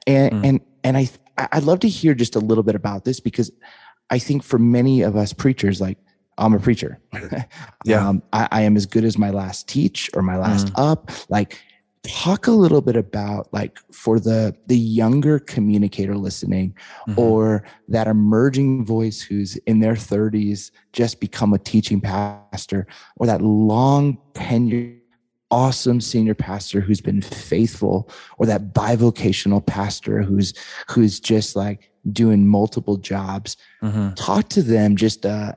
and 0.07 0.33
mm. 0.33 0.45
and 0.45 0.61
and 0.83 0.97
I 0.97 1.09
I'd 1.37 1.63
love 1.63 1.79
to 1.81 1.89
hear 1.89 2.13
just 2.13 2.35
a 2.35 2.39
little 2.39 2.63
bit 2.63 2.75
about 2.75 3.05
this 3.05 3.19
because 3.19 3.51
I 4.11 4.19
think 4.19 4.43
for 4.43 4.59
many 4.59 5.01
of 5.01 5.15
us 5.15 5.33
preachers, 5.33 5.81
like 5.81 5.97
I'm 6.37 6.53
a 6.53 6.59
preacher. 6.59 6.99
yeah. 7.85 8.07
Um, 8.07 8.21
I, 8.33 8.47
I, 8.51 8.61
am 8.61 8.75
as 8.75 8.85
good 8.85 9.03
as 9.03 9.17
my 9.17 9.29
last 9.29 9.67
teach 9.67 10.09
or 10.13 10.21
my 10.21 10.37
last 10.37 10.67
mm. 10.67 10.73
up. 10.75 11.11
Like, 11.29 11.59
talk 12.03 12.47
a 12.47 12.51
little 12.51 12.81
bit 12.81 12.95
about 12.95 13.51
like 13.53 13.77
for 13.91 14.19
the 14.19 14.55
the 14.65 14.77
younger 14.77 15.37
communicator 15.37 16.17
listening 16.17 16.75
mm-hmm. 17.07 17.19
or 17.19 17.63
that 17.87 18.07
emerging 18.07 18.83
voice 18.83 19.21
who's 19.21 19.55
in 19.67 19.81
their 19.81 19.93
30s 19.93 20.71
just 20.93 21.19
become 21.19 21.53
a 21.53 21.59
teaching 21.59 22.01
pastor 22.01 22.87
or 23.17 23.27
that 23.27 23.41
long 23.41 24.17
tenure 24.33 24.95
awesome 25.51 25.99
senior 25.99 26.33
pastor 26.33 26.79
who's 26.79 27.01
been 27.01 27.21
faithful 27.21 28.09
or 28.37 28.45
that 28.45 28.73
bivocational 28.73 29.63
pastor 29.63 30.21
who's 30.21 30.53
who's 30.89 31.19
just 31.19 31.55
like 31.55 31.91
doing 32.11 32.47
multiple 32.47 32.97
jobs 32.97 33.57
mm-hmm. 33.83 34.13
talk 34.13 34.49
to 34.49 34.63
them 34.63 34.95
just 34.95 35.25
uh, 35.25 35.53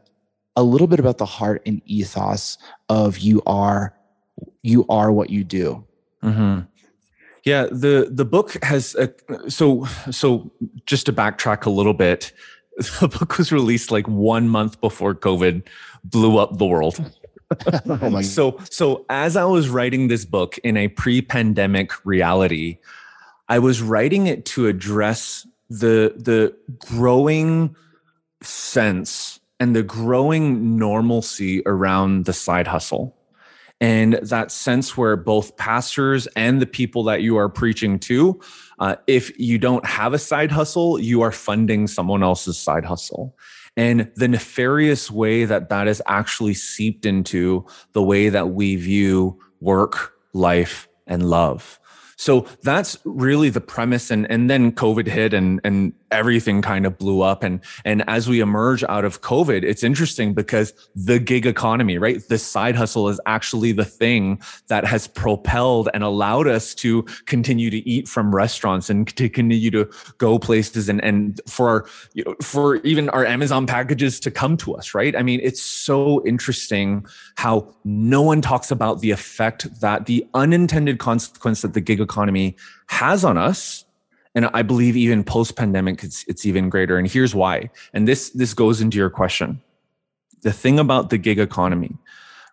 a 0.56 0.62
little 0.62 0.88
bit 0.88 1.00
about 1.00 1.18
the 1.18 1.24
heart 1.24 1.62
and 1.64 1.80
ethos 1.86 2.58
of 2.88 3.18
you 3.18 3.40
are 3.46 3.96
you 4.62 4.84
are 4.88 5.12
what 5.12 5.30
you 5.30 5.44
do 5.44 5.84
mm-hmm. 6.22 6.60
yeah 7.44 7.66
the 7.70 8.08
the 8.10 8.24
book 8.24 8.62
has 8.64 8.96
a, 8.96 9.10
so 9.48 9.86
so 10.10 10.50
just 10.86 11.06
to 11.06 11.12
backtrack 11.12 11.66
a 11.66 11.70
little 11.70 11.94
bit 11.94 12.32
the 13.00 13.08
book 13.08 13.38
was 13.38 13.52
released 13.52 13.92
like 13.92 14.08
one 14.08 14.48
month 14.48 14.80
before 14.80 15.14
covid 15.14 15.62
blew 16.04 16.36
up 16.36 16.58
the 16.58 16.66
world 16.66 16.98
oh 17.88 18.20
so 18.22 18.58
so 18.70 19.04
as 19.08 19.36
i 19.36 19.44
was 19.44 19.68
writing 19.68 20.08
this 20.08 20.24
book 20.24 20.58
in 20.64 20.76
a 20.76 20.88
pre-pandemic 20.88 21.92
reality 22.04 22.78
i 23.48 23.58
was 23.58 23.82
writing 23.82 24.26
it 24.26 24.44
to 24.44 24.66
address 24.66 25.46
the 25.70 26.14
the 26.16 26.54
growing 26.78 27.74
sense 28.42 29.40
and 29.60 29.74
the 29.74 29.82
growing 29.82 30.76
normalcy 30.76 31.62
around 31.66 32.24
the 32.26 32.32
side 32.32 32.66
hustle. 32.66 33.16
And 33.80 34.14
that 34.14 34.50
sense 34.50 34.96
where 34.96 35.16
both 35.16 35.56
pastors 35.56 36.26
and 36.36 36.60
the 36.60 36.66
people 36.66 37.02
that 37.04 37.22
you 37.22 37.36
are 37.36 37.48
preaching 37.48 37.98
to 38.00 38.40
uh, 38.78 38.96
if 39.06 39.38
you 39.38 39.58
don't 39.58 39.84
have 39.84 40.14
a 40.14 40.18
side 40.18 40.50
hustle 40.50 40.98
you 40.98 41.22
are 41.22 41.30
funding 41.30 41.86
someone 41.86 42.22
else's 42.22 42.58
side 42.58 42.84
hustle 42.84 43.36
and 43.76 44.10
the 44.16 44.28
nefarious 44.28 45.10
way 45.10 45.44
that 45.44 45.68
that 45.68 45.88
is 45.88 46.02
actually 46.06 46.54
seeped 46.54 47.04
into 47.04 47.66
the 47.92 48.02
way 48.02 48.28
that 48.28 48.50
we 48.50 48.76
view 48.76 49.38
work 49.60 50.12
life 50.32 50.88
and 51.06 51.28
love 51.28 51.78
so 52.16 52.46
that's 52.62 52.96
really 53.04 53.50
the 53.50 53.60
premise. 53.60 54.10
And, 54.10 54.30
and 54.30 54.48
then 54.48 54.72
COVID 54.72 55.06
hit 55.06 55.34
and, 55.34 55.60
and 55.64 55.92
everything 56.14 56.62
kind 56.62 56.86
of 56.86 56.96
blew 56.96 57.20
up. 57.20 57.42
And, 57.42 57.60
and 57.84 58.04
as 58.08 58.28
we 58.28 58.40
emerge 58.40 58.82
out 58.84 59.04
of 59.04 59.20
COVID, 59.20 59.62
it's 59.62 59.82
interesting 59.82 60.32
because 60.32 60.72
the 60.94 61.18
gig 61.18 61.46
economy, 61.46 61.98
right? 61.98 62.26
The 62.26 62.38
side 62.38 62.76
hustle 62.76 63.08
is 63.08 63.20
actually 63.26 63.72
the 63.72 63.84
thing 63.84 64.40
that 64.68 64.86
has 64.86 65.06
propelled 65.08 65.88
and 65.92 66.02
allowed 66.02 66.46
us 66.46 66.74
to 66.76 67.02
continue 67.26 67.70
to 67.70 67.88
eat 67.88 68.08
from 68.08 68.34
restaurants 68.34 68.88
and 68.88 69.06
to 69.16 69.28
continue 69.28 69.70
to 69.70 69.90
go 70.18 70.38
places 70.38 70.88
and, 70.88 71.02
and 71.04 71.40
for 71.46 71.68
our, 71.68 71.86
you 72.14 72.24
know, 72.24 72.34
for 72.40 72.76
even 72.76 73.08
our 73.10 73.26
Amazon 73.26 73.66
packages 73.66 74.20
to 74.20 74.30
come 74.30 74.56
to 74.56 74.74
us, 74.74 74.94
right? 74.94 75.16
I 75.16 75.22
mean, 75.22 75.40
it's 75.42 75.62
so 75.62 76.24
interesting 76.24 77.04
how 77.36 77.74
no 77.84 78.22
one 78.22 78.40
talks 78.40 78.70
about 78.70 79.00
the 79.00 79.10
effect 79.10 79.80
that 79.80 80.06
the 80.06 80.26
unintended 80.34 80.98
consequence 80.98 81.62
that 81.62 81.74
the 81.74 81.80
gig 81.80 82.00
economy 82.00 82.56
has 82.86 83.24
on 83.24 83.36
us 83.36 83.84
and 84.34 84.48
i 84.54 84.62
believe 84.62 84.96
even 84.96 85.24
post 85.24 85.56
pandemic 85.56 86.02
it's, 86.02 86.24
it's 86.28 86.46
even 86.46 86.68
greater. 86.68 86.98
And 86.98 87.10
here's 87.10 87.34
why. 87.34 87.70
And 87.92 88.06
this 88.06 88.30
this 88.30 88.54
goes 88.54 88.80
into 88.80 88.98
your 88.98 89.10
question. 89.10 89.60
The 90.42 90.52
thing 90.52 90.78
about 90.78 91.10
the 91.10 91.18
gig 91.18 91.38
economy 91.38 91.96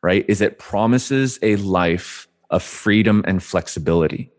right 0.01 0.25
is 0.27 0.41
it 0.41 0.59
promises 0.59 1.37
a 1.41 1.55
life 1.57 2.27
of 2.49 2.63
freedom 2.63 3.23
and 3.27 3.41
flexibility. 3.43 4.31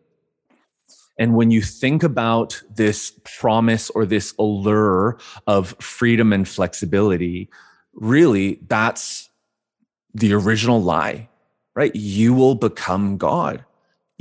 And 1.19 1.35
when 1.35 1.51
you 1.51 1.63
think 1.63 2.03
about 2.03 2.61
this 2.75 3.13
promise 3.25 3.91
or 3.91 4.07
this 4.07 4.35
allure 4.39 5.19
of 5.47 5.77
freedom 5.79 6.33
and 6.33 6.49
flexibility 6.49 7.49
really 7.95 8.59
that's 8.69 9.29
the 10.15 10.33
original 10.33 10.83
lie 10.83 11.29
right? 11.75 11.95
You 11.95 12.35
will 12.35 12.55
become 12.55 13.17
god 13.17 13.65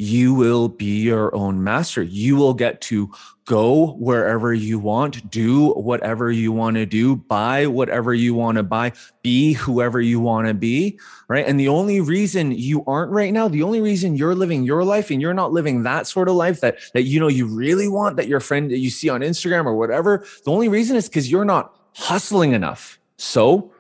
you 0.01 0.33
will 0.33 0.67
be 0.67 1.01
your 1.01 1.33
own 1.35 1.63
master. 1.63 2.01
You 2.01 2.35
will 2.35 2.55
get 2.55 2.81
to 2.81 3.11
go 3.45 3.91
wherever 3.99 4.51
you 4.51 4.79
want, 4.79 5.29
do 5.29 5.73
whatever 5.73 6.31
you 6.31 6.51
want 6.51 6.75
to 6.77 6.87
do, 6.87 7.15
buy 7.15 7.67
whatever 7.67 8.11
you 8.11 8.33
want 8.33 8.55
to 8.57 8.63
buy, 8.63 8.93
be 9.21 9.53
whoever 9.53 10.01
you 10.01 10.19
want 10.19 10.47
to 10.47 10.55
be. 10.55 10.99
Right. 11.27 11.45
And 11.45 11.59
the 11.59 11.67
only 11.67 12.01
reason 12.01 12.51
you 12.51 12.83
aren't 12.85 13.11
right 13.11 13.31
now, 13.31 13.47
the 13.47 13.61
only 13.61 13.79
reason 13.79 14.15
you're 14.15 14.33
living 14.33 14.63
your 14.63 14.83
life 14.83 15.11
and 15.11 15.21
you're 15.21 15.35
not 15.35 15.51
living 15.51 15.83
that 15.83 16.07
sort 16.07 16.27
of 16.29 16.33
life 16.33 16.61
that, 16.61 16.79
that 16.93 17.03
you 17.03 17.19
know 17.19 17.27
you 17.27 17.45
really 17.45 17.87
want, 17.87 18.15
that 18.15 18.27
your 18.27 18.39
friend 18.39 18.71
that 18.71 18.79
you 18.79 18.89
see 18.89 19.07
on 19.07 19.21
Instagram 19.21 19.65
or 19.65 19.75
whatever, 19.75 20.25
the 20.45 20.51
only 20.51 20.67
reason 20.67 20.95
is 20.95 21.07
because 21.07 21.29
you're 21.29 21.45
not 21.45 21.75
hustling 21.93 22.53
enough. 22.53 22.99
So, 23.17 23.71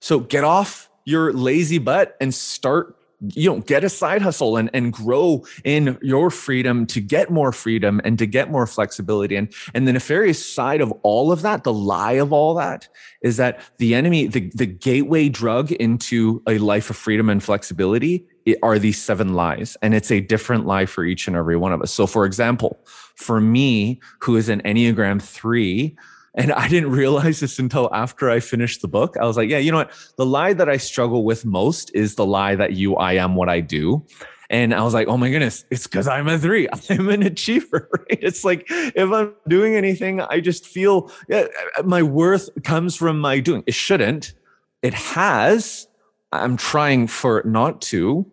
so 0.00 0.20
get 0.20 0.44
off 0.44 0.90
your 1.06 1.32
lazy 1.32 1.78
butt 1.78 2.14
and 2.20 2.34
start 2.34 2.95
you 3.20 3.50
know 3.50 3.60
get 3.60 3.84
a 3.84 3.88
side 3.88 4.22
hustle 4.22 4.56
and 4.56 4.70
and 4.74 4.92
grow 4.92 5.44
in 5.64 5.98
your 6.02 6.30
freedom 6.30 6.86
to 6.86 7.00
get 7.00 7.30
more 7.30 7.52
freedom 7.52 8.00
and 8.04 8.18
to 8.18 8.26
get 8.26 8.50
more 8.50 8.66
flexibility. 8.66 9.36
And 9.36 9.52
and 9.74 9.88
the 9.88 9.92
nefarious 9.92 10.44
side 10.44 10.80
of 10.80 10.92
all 11.02 11.32
of 11.32 11.42
that 11.42 11.64
the 11.64 11.72
lie 11.72 12.12
of 12.12 12.32
all 12.32 12.54
that 12.54 12.88
is 13.22 13.36
that 13.38 13.60
the 13.78 13.94
enemy 13.94 14.26
the 14.26 14.50
the 14.54 14.66
gateway 14.66 15.28
drug 15.28 15.72
into 15.72 16.42
a 16.46 16.58
life 16.58 16.90
of 16.90 16.96
freedom 16.96 17.28
and 17.30 17.42
flexibility 17.42 18.26
are 18.62 18.78
these 18.78 19.02
seven 19.02 19.34
lies. 19.34 19.76
And 19.82 19.94
it's 19.94 20.12
a 20.12 20.20
different 20.20 20.66
lie 20.66 20.86
for 20.86 21.04
each 21.04 21.26
and 21.26 21.36
every 21.36 21.56
one 21.56 21.72
of 21.72 21.82
us. 21.82 21.92
So 21.92 22.06
for 22.06 22.24
example 22.24 22.78
for 23.16 23.40
me 23.40 24.00
who 24.20 24.36
is 24.36 24.48
an 24.48 24.60
enneagram 24.62 25.20
3 25.20 25.96
and 26.36 26.52
I 26.52 26.68
didn't 26.68 26.90
realize 26.90 27.40
this 27.40 27.58
until 27.58 27.92
after 27.94 28.30
I 28.30 28.40
finished 28.40 28.82
the 28.82 28.88
book. 28.88 29.16
I 29.16 29.24
was 29.24 29.36
like, 29.36 29.48
yeah, 29.48 29.58
you 29.58 29.72
know 29.72 29.78
what? 29.78 29.92
The 30.16 30.26
lie 30.26 30.52
that 30.52 30.68
I 30.68 30.76
struggle 30.76 31.24
with 31.24 31.44
most 31.46 31.90
is 31.94 32.14
the 32.14 32.26
lie 32.26 32.54
that 32.54 32.74
you, 32.74 32.96
I 32.96 33.14
am 33.14 33.34
what 33.34 33.48
I 33.48 33.60
do. 33.60 34.04
And 34.48 34.74
I 34.74 34.82
was 34.84 34.94
like, 34.94 35.08
oh 35.08 35.16
my 35.16 35.30
goodness, 35.30 35.64
it's 35.70 35.86
because 35.86 36.06
I'm 36.06 36.28
a 36.28 36.38
three. 36.38 36.68
I'm 36.90 37.08
an 37.08 37.22
achiever, 37.22 37.88
right? 37.98 38.18
It's 38.22 38.44
like 38.44 38.66
if 38.68 39.10
I'm 39.10 39.34
doing 39.48 39.74
anything, 39.74 40.20
I 40.20 40.40
just 40.40 40.66
feel 40.66 41.10
yeah, 41.28 41.46
my 41.84 42.02
worth 42.02 42.48
comes 42.62 42.94
from 42.94 43.18
my 43.18 43.40
doing. 43.40 43.64
It 43.66 43.74
shouldn't. 43.74 44.34
It 44.82 44.94
has. 44.94 45.88
I'm 46.32 46.56
trying 46.56 47.06
for 47.06 47.38
it 47.38 47.46
not 47.46 47.80
to. 47.82 48.30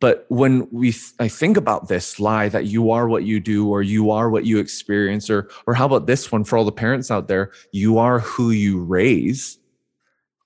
But 0.00 0.24
when 0.28 0.66
we, 0.72 0.92
th- 0.92 1.12
I 1.18 1.28
think 1.28 1.56
about 1.56 1.88
this 1.88 2.18
lie 2.18 2.48
that 2.48 2.64
you 2.64 2.90
are 2.90 3.06
what 3.06 3.24
you 3.24 3.38
do, 3.38 3.68
or 3.68 3.82
you 3.82 4.10
are 4.10 4.30
what 4.30 4.46
you 4.46 4.58
experience, 4.58 5.28
or 5.28 5.50
or 5.66 5.74
how 5.74 5.86
about 5.86 6.06
this 6.06 6.32
one 6.32 6.44
for 6.44 6.56
all 6.56 6.64
the 6.64 6.72
parents 6.72 7.10
out 7.10 7.28
there? 7.28 7.52
You 7.72 7.98
are 7.98 8.20
who 8.20 8.50
you 8.50 8.82
raise. 8.82 9.58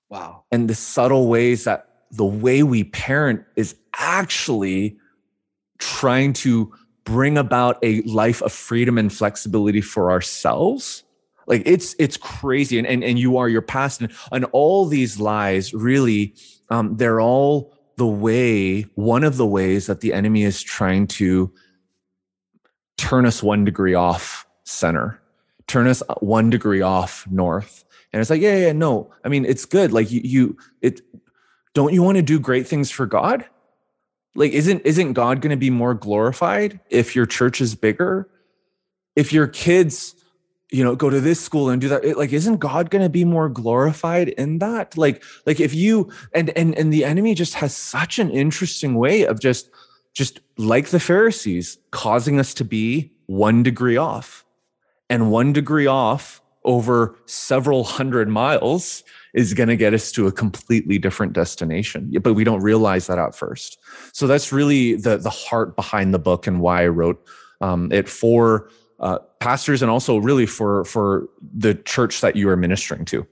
Wow. 0.09 0.43
And 0.51 0.69
the 0.69 0.75
subtle 0.75 1.27
ways 1.27 1.63
that 1.63 1.89
the 2.11 2.25
way 2.25 2.63
we 2.63 2.83
parent 2.83 3.43
is 3.55 3.75
actually 3.97 4.97
trying 5.79 6.33
to 6.33 6.73
bring 7.05 7.37
about 7.37 7.77
a 7.81 8.01
life 8.01 8.41
of 8.41 8.51
freedom 8.51 8.97
and 8.97 9.11
flexibility 9.11 9.81
for 9.81 10.11
ourselves 10.11 11.03
like 11.47 11.61
it's 11.65 11.95
it's 11.99 12.17
crazy 12.17 12.77
and 12.77 12.87
and, 12.87 13.03
and 13.03 13.19
you 13.19 13.37
are 13.37 13.49
your 13.49 13.61
past 13.61 14.01
and, 14.01 14.11
and 14.31 14.45
all 14.45 14.85
these 14.85 15.19
lies 15.19 15.73
really 15.73 16.33
um, 16.69 16.97
they're 16.97 17.21
all 17.21 17.74
the 17.97 18.07
way, 18.07 18.81
one 18.95 19.23
of 19.23 19.37
the 19.37 19.45
ways 19.45 19.87
that 19.87 20.01
the 20.01 20.13
enemy 20.13 20.43
is 20.43 20.61
trying 20.61 21.07
to 21.07 21.51
turn 22.97 23.25
us 23.25 23.41
one 23.41 23.65
degree 23.65 23.93
off 23.93 24.45
center, 24.63 25.21
turn 25.67 25.87
us 25.87 26.01
uh, 26.09 26.15
one 26.15 26.49
degree 26.49 26.81
off 26.81 27.25
north. 27.29 27.83
And 28.11 28.21
it's 28.21 28.29
like, 28.29 28.41
yeah, 28.41 28.57
yeah, 28.57 28.71
no. 28.71 29.11
I 29.23 29.29
mean, 29.29 29.45
it's 29.45 29.65
good. 29.65 29.91
Like 29.91 30.11
you, 30.11 30.21
you 30.23 30.57
it 30.81 31.01
don't 31.73 31.93
you 31.93 32.01
want 32.01 32.15
to 32.17 32.21
do 32.21 32.39
great 32.39 32.67
things 32.67 32.89
for 32.89 33.05
God? 33.05 33.45
Like, 34.35 34.51
isn't 34.51 34.81
isn't 34.85 35.13
God 35.13 35.41
going 35.41 35.51
to 35.51 35.57
be 35.57 35.69
more 35.69 35.93
glorified 35.93 36.79
if 36.89 37.15
your 37.15 37.25
church 37.25 37.61
is 37.61 37.75
bigger? 37.75 38.29
If 39.15 39.31
your 39.31 39.47
kids 39.47 40.15
you 40.71 40.83
know 40.83 40.95
go 40.95 41.09
to 41.09 41.21
this 41.21 41.39
school 41.39 41.69
and 41.69 41.79
do 41.81 41.87
that 41.89 42.03
it, 42.03 42.17
like 42.17 42.33
isn't 42.33 42.57
god 42.57 42.89
going 42.89 43.03
to 43.03 43.09
be 43.09 43.23
more 43.23 43.49
glorified 43.49 44.29
in 44.29 44.59
that? 44.59 44.97
Like 44.97 45.23
like 45.45 45.59
if 45.59 45.73
you 45.73 46.11
and 46.33 46.49
and 46.57 46.75
and 46.77 46.91
the 46.91 47.05
enemy 47.05 47.35
just 47.35 47.53
has 47.55 47.75
such 47.75 48.19
an 48.19 48.31
interesting 48.31 48.95
way 48.95 49.23
of 49.25 49.39
just 49.39 49.69
just 50.13 50.39
like 50.57 50.87
the 50.87 50.99
pharisees 50.99 51.77
causing 51.91 52.39
us 52.39 52.53
to 52.55 52.63
be 52.63 53.11
one 53.27 53.63
degree 53.63 53.97
off 53.97 54.45
and 55.09 55.29
one 55.31 55.53
degree 55.53 55.87
off 55.87 56.41
over 56.63 57.15
several 57.25 57.83
hundred 57.83 58.27
miles 58.27 59.03
is 59.35 59.53
going 59.53 59.69
to 59.69 59.75
get 59.75 59.93
us 59.93 60.11
to 60.13 60.27
a 60.27 60.31
completely 60.31 60.97
different 60.97 61.33
destination. 61.33 62.11
But 62.21 62.33
we 62.33 62.43
don't 62.43 62.61
realize 62.61 63.07
that 63.07 63.19
at 63.19 63.35
first. 63.35 63.77
So 64.13 64.25
that's 64.25 64.51
really 64.51 64.95
the 64.95 65.17
the 65.17 65.29
heart 65.29 65.75
behind 65.75 66.13
the 66.13 66.19
book 66.19 66.47
and 66.47 66.59
why 66.59 66.83
i 66.83 66.87
wrote 66.87 67.23
um, 67.61 67.91
it 67.91 68.09
for 68.09 68.69
uh, 68.99 69.19
pastors 69.39 69.81
and 69.81 69.91
also 69.91 70.17
really 70.17 70.45
for 70.45 70.85
for 70.85 71.27
the 71.41 71.75
church 71.75 72.21
that 72.21 72.35
you 72.35 72.49
are 72.49 72.57
ministering 72.57 73.05
to 73.05 73.25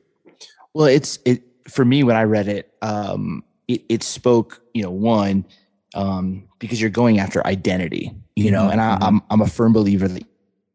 well 0.74 0.88
it's 0.88 1.20
it 1.26 1.44
for 1.68 1.86
me 1.86 2.04
when 2.04 2.16
i 2.16 2.24
read 2.24 2.48
it 2.48 2.74
um 2.82 3.44
it, 3.68 3.82
it 3.90 4.04
spoke 4.04 4.62
you 4.74 4.84
know 4.84 4.92
one 4.92 5.46
um 5.96 6.48
because 6.60 6.82
you're 6.82 6.90
going 6.90 7.20
after 7.20 7.46
identity 7.48 8.14
you 8.36 8.52
know 8.52 8.64
mm-hmm. 8.64 8.72
and 8.72 8.82
I, 8.82 8.96
am 8.96 9.04
I'm, 9.04 9.22
I'm 9.30 9.42
a 9.42 9.48
firm 9.48 9.74
believer 9.74 10.08
that 10.08 10.24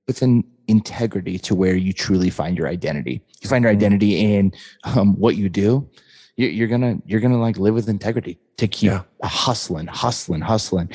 with 0.06 0.22
an 0.22 0.42
integrity 0.68 1.38
to 1.38 1.54
where 1.54 1.76
you 1.76 1.92
truly 1.92 2.30
find 2.30 2.56
your 2.56 2.68
identity 2.68 3.22
you 3.40 3.48
find 3.48 3.62
your 3.62 3.72
mm-hmm. 3.72 3.78
identity 3.78 4.34
in 4.34 4.52
um, 4.84 5.18
what 5.18 5.36
you 5.36 5.48
do 5.48 5.88
you're 6.36 6.68
gonna 6.68 6.96
you're 7.04 7.20
gonna 7.20 7.40
like 7.40 7.58
live 7.58 7.74
with 7.74 7.88
integrity 7.88 8.38
to 8.56 8.68
keep 8.68 8.92
yeah. 8.92 9.02
hustling 9.24 9.86
hustling 9.86 10.40
hustling 10.40 10.88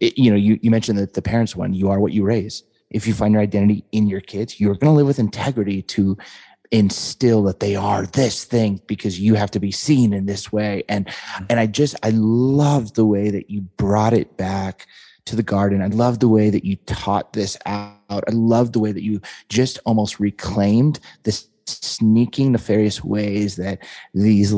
it, 0.00 0.16
you 0.16 0.30
know 0.30 0.36
you, 0.36 0.58
you 0.62 0.70
mentioned 0.70 0.98
that 0.98 1.14
the 1.14 1.22
parents 1.22 1.54
one 1.54 1.74
you 1.74 1.90
are 1.90 2.00
what 2.00 2.12
you 2.12 2.24
raise 2.24 2.62
if 2.94 3.06
you 3.06 3.12
find 3.12 3.34
your 3.34 3.42
identity 3.42 3.84
in 3.92 4.06
your 4.06 4.20
kids, 4.20 4.60
you're 4.60 4.76
going 4.76 4.92
to 4.92 4.96
live 4.96 5.06
with 5.06 5.18
integrity 5.18 5.82
to 5.82 6.16
instill 6.70 7.42
that 7.42 7.60
they 7.60 7.76
are 7.76 8.06
this 8.06 8.44
thing 8.44 8.80
because 8.86 9.20
you 9.20 9.34
have 9.34 9.50
to 9.50 9.60
be 9.60 9.70
seen 9.70 10.12
in 10.12 10.26
this 10.26 10.52
way. 10.52 10.82
And 10.88 11.06
mm-hmm. 11.06 11.44
and 11.50 11.60
i 11.60 11.66
just 11.66 11.94
i 12.02 12.10
love 12.10 12.94
the 12.94 13.04
way 13.04 13.30
that 13.30 13.50
you 13.50 13.60
brought 13.76 14.12
it 14.12 14.36
back 14.36 14.86
to 15.26 15.36
the 15.36 15.42
garden. 15.42 15.82
I 15.82 15.86
love 15.86 16.20
the 16.20 16.28
way 16.28 16.50
that 16.50 16.64
you 16.64 16.76
taught 16.86 17.32
this 17.32 17.56
out. 17.66 17.98
I 18.10 18.32
love 18.32 18.72
the 18.72 18.78
way 18.78 18.92
that 18.92 19.02
you 19.02 19.20
just 19.48 19.78
almost 19.86 20.20
reclaimed 20.20 21.00
this 21.22 21.48
sneaking 21.66 22.52
nefarious 22.52 23.02
ways 23.02 23.56
that 23.56 23.78
these 24.12 24.52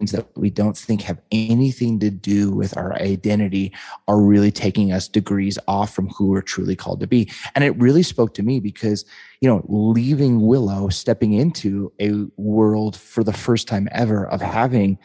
that 0.00 0.28
we 0.36 0.48
don't 0.48 0.76
think 0.76 1.02
have 1.02 1.20
anything 1.32 1.98
to 1.98 2.10
do 2.10 2.50
with 2.50 2.76
our 2.76 2.94
identity 2.94 3.72
are 4.06 4.20
really 4.20 4.52
taking 4.52 4.92
us 4.92 5.08
degrees 5.08 5.58
off 5.66 5.92
from 5.92 6.08
who 6.10 6.28
we're 6.28 6.40
truly 6.40 6.76
called 6.76 7.00
to 7.00 7.06
be. 7.06 7.30
And 7.54 7.64
it 7.64 7.76
really 7.78 8.04
spoke 8.04 8.32
to 8.34 8.42
me 8.42 8.60
because, 8.60 9.04
you 9.40 9.48
know, 9.48 9.64
leaving 9.68 10.46
Willow, 10.46 10.88
stepping 10.88 11.32
into 11.32 11.92
a 12.00 12.12
world 12.36 12.96
for 12.96 13.24
the 13.24 13.32
first 13.32 13.66
time 13.66 13.88
ever 13.90 14.26
of 14.26 14.40
having 14.40 14.98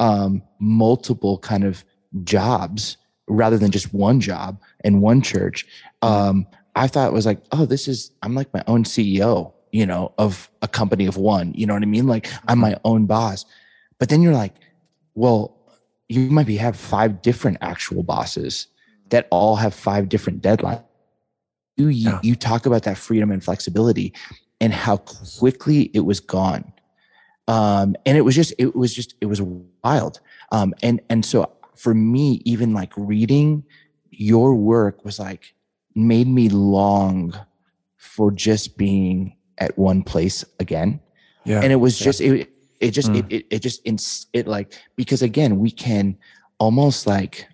um, 0.00 0.42
multiple 0.58 1.38
kind 1.38 1.62
of 1.64 1.84
jobs 2.24 2.96
rather 3.28 3.56
than 3.56 3.70
just 3.70 3.94
one 3.94 4.20
job 4.20 4.60
and 4.82 5.00
one 5.00 5.22
church. 5.22 5.66
Um, 6.02 6.46
I 6.74 6.88
thought 6.88 7.08
it 7.08 7.12
was 7.12 7.26
like, 7.26 7.42
oh, 7.52 7.64
this 7.64 7.86
is, 7.86 8.10
I'm 8.22 8.34
like 8.34 8.52
my 8.52 8.64
own 8.66 8.82
CEO, 8.82 9.52
you 9.70 9.86
know, 9.86 10.12
of 10.18 10.50
a 10.62 10.68
company 10.68 11.06
of 11.06 11.16
one. 11.16 11.52
You 11.54 11.66
know 11.66 11.74
what 11.74 11.82
I 11.82 11.86
mean? 11.86 12.08
Like 12.08 12.28
I'm 12.48 12.58
my 12.58 12.76
own 12.84 13.06
boss. 13.06 13.44
But 14.02 14.08
then 14.08 14.20
you're 14.20 14.34
like, 14.34 14.54
well, 15.14 15.56
you 16.08 16.22
might 16.22 16.48
be 16.48 16.56
have 16.56 16.74
five 16.74 17.22
different 17.22 17.58
actual 17.60 18.02
bosses 18.02 18.66
that 19.10 19.28
all 19.30 19.54
have 19.54 19.72
five 19.72 20.08
different 20.08 20.42
deadlines. 20.42 20.82
You, 21.76 21.86
yeah. 21.86 22.18
you 22.20 22.34
talk 22.34 22.66
about 22.66 22.82
that 22.82 22.98
freedom 22.98 23.30
and 23.30 23.44
flexibility 23.44 24.12
and 24.60 24.72
how 24.72 24.96
quickly 25.38 25.82
it 25.94 26.00
was 26.00 26.18
gone. 26.18 26.72
Um, 27.46 27.94
and 28.04 28.18
it 28.18 28.22
was 28.22 28.34
just, 28.34 28.52
it 28.58 28.74
was 28.74 28.92
just, 28.92 29.14
it 29.20 29.26
was 29.26 29.40
wild. 29.84 30.18
Um, 30.50 30.74
and, 30.82 31.00
and 31.08 31.24
so 31.24 31.52
for 31.76 31.94
me, 31.94 32.42
even 32.44 32.74
like 32.74 32.92
reading 32.96 33.62
your 34.10 34.56
work 34.56 35.04
was 35.04 35.20
like, 35.20 35.54
made 35.94 36.26
me 36.26 36.48
long 36.48 37.38
for 37.98 38.32
just 38.32 38.76
being 38.76 39.36
at 39.58 39.78
one 39.78 40.02
place 40.02 40.44
again. 40.58 40.98
Yeah. 41.44 41.60
And 41.60 41.72
it 41.72 41.76
was 41.76 42.00
yeah. 42.00 42.04
just, 42.04 42.20
it, 42.20 42.51
it 42.82 42.90
just 42.90 43.10
mm. 43.10 43.18
it, 43.20 43.32
it, 43.32 43.46
it 43.50 43.58
just 43.60 43.80
it, 43.86 44.26
it 44.32 44.46
like 44.46 44.74
because 44.96 45.22
again 45.22 45.58
we 45.58 45.70
can 45.70 46.18
almost 46.58 47.06
like 47.06 47.46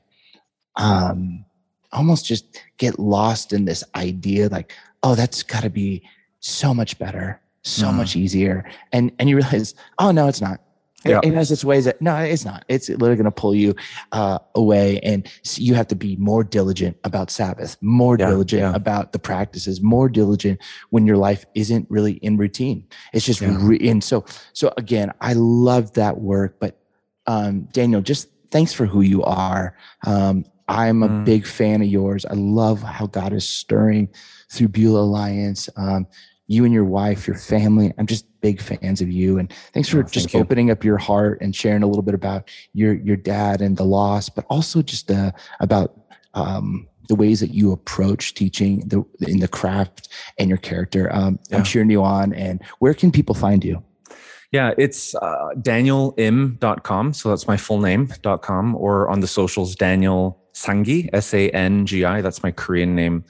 um 0.77 1.45
almost 1.93 2.27
just 2.27 2.61
get 2.79 2.99
lost 2.99 3.53
in 3.53 3.65
this 3.65 3.85
idea 3.95 4.49
like 4.49 4.73
oh 5.03 5.15
that's 5.15 5.43
got 5.43 5.63
to 5.63 5.71
be 5.71 6.03
so 6.41 6.75
much 6.75 6.99
better 6.99 7.41
so 7.63 7.87
mm. 7.89 7.97
much 7.97 8.17
easier 8.17 8.69
and 8.93 9.13
and 9.19 9.29
you 9.29 9.37
realize 9.37 9.75
oh 9.99 10.11
no 10.11 10.27
it's 10.27 10.41
not 10.41 10.61
yeah. 11.05 11.21
It, 11.23 11.33
has 11.35 11.53
its 11.53 11.65
ways 11.65 11.85
that 11.85 12.03
no, 12.03 12.17
it's 12.17 12.45
not. 12.45 12.65
It's 12.69 12.89
literally 12.89 13.15
going 13.15 13.25
to 13.25 13.31
pull 13.31 13.55
you 13.55 13.75
uh, 14.13 14.39
away, 14.57 14.99
and 15.01 15.31
you 15.55 15.75
have 15.75 15.87
to 15.89 15.95
be 15.95 16.17
more 16.17 16.43
diligent 16.43 16.97
about 17.05 17.31
Sabbath, 17.31 17.77
more 17.81 18.17
yeah, 18.19 18.27
diligent 18.27 18.63
yeah. 18.63 18.75
about 18.75 19.13
the 19.13 19.19
practices, 19.19 19.81
more 19.81 20.09
diligent 20.09 20.61
when 20.91 21.07
your 21.07 21.17
life 21.17 21.45
isn't 21.55 21.87
really 21.89 22.15
in 22.15 22.37
routine. 22.37 22.85
It's 23.13 23.25
just 23.25 23.41
re- 23.41 23.89
and 23.89 24.03
so 24.03 24.25
so 24.53 24.73
again, 24.77 25.13
I 25.21 25.35
love 25.35 25.93
that 25.93 26.19
work. 26.19 26.57
But 26.59 26.81
um, 27.27 27.69
Daniel, 27.73 28.01
just 28.01 28.29
thanks 28.51 28.73
for 28.73 28.85
who 28.85 29.03
you 29.03 29.23
are. 29.23 29.77
Um, 30.05 30.45
I'm 30.69 31.03
a 31.03 31.09
mm. 31.09 31.25
big 31.25 31.47
fan 31.47 31.81
of 31.81 31.89
yours. 31.89 32.27
I 32.27 32.35
love 32.35 32.83
how 32.83 33.07
God 33.07 33.33
is 33.33 33.49
stirring 33.49 34.09
through 34.51 34.69
Beulah 34.69 35.01
Alliance. 35.01 35.69
Um, 35.77 36.07
you 36.49 36.65
and 36.65 36.75
your 36.75 36.85
wife, 36.85 37.27
your 37.27 37.37
family. 37.37 37.93
I'm 37.99 38.07
just 38.07 38.27
big 38.41 38.61
fans 38.61 39.01
of 39.01 39.11
you. 39.11 39.39
And 39.39 39.53
thanks 39.73 39.89
for 39.89 40.01
oh, 40.01 40.03
just 40.03 40.35
opening 40.35 40.71
up 40.71 40.83
your 40.83 40.99
heart 40.99 41.41
and 41.41 41.55
sharing 41.55 41.83
a 41.83 41.87
little 41.87 42.03
bit 42.03 42.15
about 42.15 42.51
your 42.73 42.95
your 42.95 43.17
dad 43.17 43.61
and 43.61 43.77
the 43.77 43.85
loss, 43.85 44.29
but 44.29 44.45
also 44.51 44.83
just 44.83 45.11
uh, 45.11 45.31
about 45.61 46.01
um, 46.35 46.89
the 47.09 47.15
ways 47.15 47.41
that 47.41 47.51
you 47.51 47.73
approach 47.73 48.35
teaching 48.35 48.81
the, 48.81 49.05
in 49.21 49.41
the 49.41 49.49
craft 49.49 50.09
and 50.39 50.49
your 50.49 50.59
character. 50.59 51.13
Um, 51.13 51.39
yeah. 51.51 51.59
I'm 51.59 51.65
cheering 51.65 51.91
you 51.91 52.03
on. 52.03 52.33
And 52.35 52.63
where 52.79 52.95
can 52.95 53.11
people 53.11 53.35
find 53.35 53.65
you? 53.65 53.83
Yeah, 54.53 54.73
it's 54.79 55.15
uh, 55.15 55.51
danielim.com. 55.57 57.13
So 57.13 57.29
that's 57.29 57.47
my 57.47 57.57
full 57.57 57.81
name.com 57.81 58.77
or 58.77 59.11
on 59.11 59.21
the 59.21 59.27
socials, 59.27 59.75
Daniel 59.75 60.43
Sangi, 60.55 61.11
S 61.13 61.35
A 61.35 61.51
N 61.51 61.85
G 61.85 62.05
I. 62.05 62.23
That's 62.23 62.43
my 62.43 62.51
Korean 62.51 62.95
name. 62.95 63.25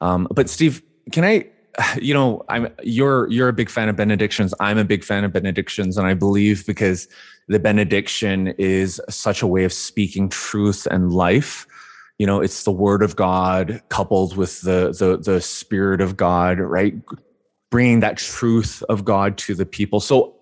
Um, 0.00 0.28
but 0.30 0.48
Steve, 0.48 0.82
can 1.10 1.24
I, 1.24 1.46
you 2.00 2.14
know, 2.14 2.44
I'm 2.48 2.68
you're 2.82 3.28
you're 3.30 3.48
a 3.48 3.52
big 3.52 3.70
fan 3.70 3.88
of 3.88 3.96
benedictions. 3.96 4.54
I'm 4.60 4.78
a 4.78 4.84
big 4.84 5.04
fan 5.04 5.24
of 5.24 5.32
benedictions, 5.32 5.96
and 5.96 6.06
I 6.06 6.14
believe 6.14 6.66
because 6.66 7.08
the 7.48 7.58
benediction 7.58 8.48
is 8.58 9.00
such 9.08 9.42
a 9.42 9.46
way 9.46 9.64
of 9.64 9.72
speaking 9.72 10.28
truth 10.28 10.86
and 10.90 11.12
life. 11.12 11.66
You 12.18 12.26
know, 12.26 12.40
it's 12.40 12.64
the 12.64 12.72
word 12.72 13.02
of 13.02 13.16
God 13.16 13.82
coupled 13.88 14.36
with 14.36 14.60
the 14.60 14.94
the 14.98 15.18
the 15.18 15.40
spirit 15.40 16.00
of 16.00 16.16
God, 16.16 16.58
right? 16.58 16.94
Bringing 17.70 18.00
that 18.00 18.18
truth 18.18 18.82
of 18.88 19.04
God 19.04 19.38
to 19.38 19.54
the 19.54 19.66
people. 19.66 19.98
So 19.98 20.36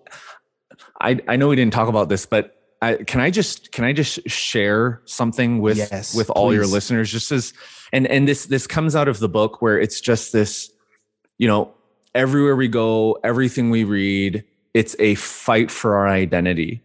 I, 1.01 1.19
I 1.27 1.35
know 1.35 1.47
we 1.47 1.55
didn't 1.55 1.73
talk 1.73 1.87
about 1.87 2.09
this, 2.09 2.25
but 2.25 2.57
I, 2.81 2.95
can 2.95 3.19
I 3.19 3.29
just 3.29 3.71
can 3.71 3.85
I 3.85 3.93
just 3.93 4.27
share 4.29 5.01
something 5.05 5.59
with 5.59 5.77
yes, 5.77 6.15
with 6.15 6.29
all 6.31 6.49
please. 6.49 6.55
your 6.55 6.67
listeners? 6.67 7.11
Just 7.11 7.31
as 7.31 7.53
and 7.93 8.07
and 8.07 8.27
this 8.27 8.45
this 8.45 8.67
comes 8.67 8.95
out 8.95 9.07
of 9.07 9.19
the 9.19 9.29
book 9.29 9.61
where 9.61 9.79
it's 9.79 10.01
just 10.01 10.33
this, 10.33 10.71
you 11.41 11.47
know, 11.47 11.73
everywhere 12.13 12.55
we 12.55 12.67
go, 12.67 13.17
everything 13.23 13.71
we 13.71 13.83
read, 13.83 14.43
it's 14.75 14.95
a 14.99 15.15
fight 15.15 15.71
for 15.71 15.97
our 15.97 16.07
identity, 16.07 16.83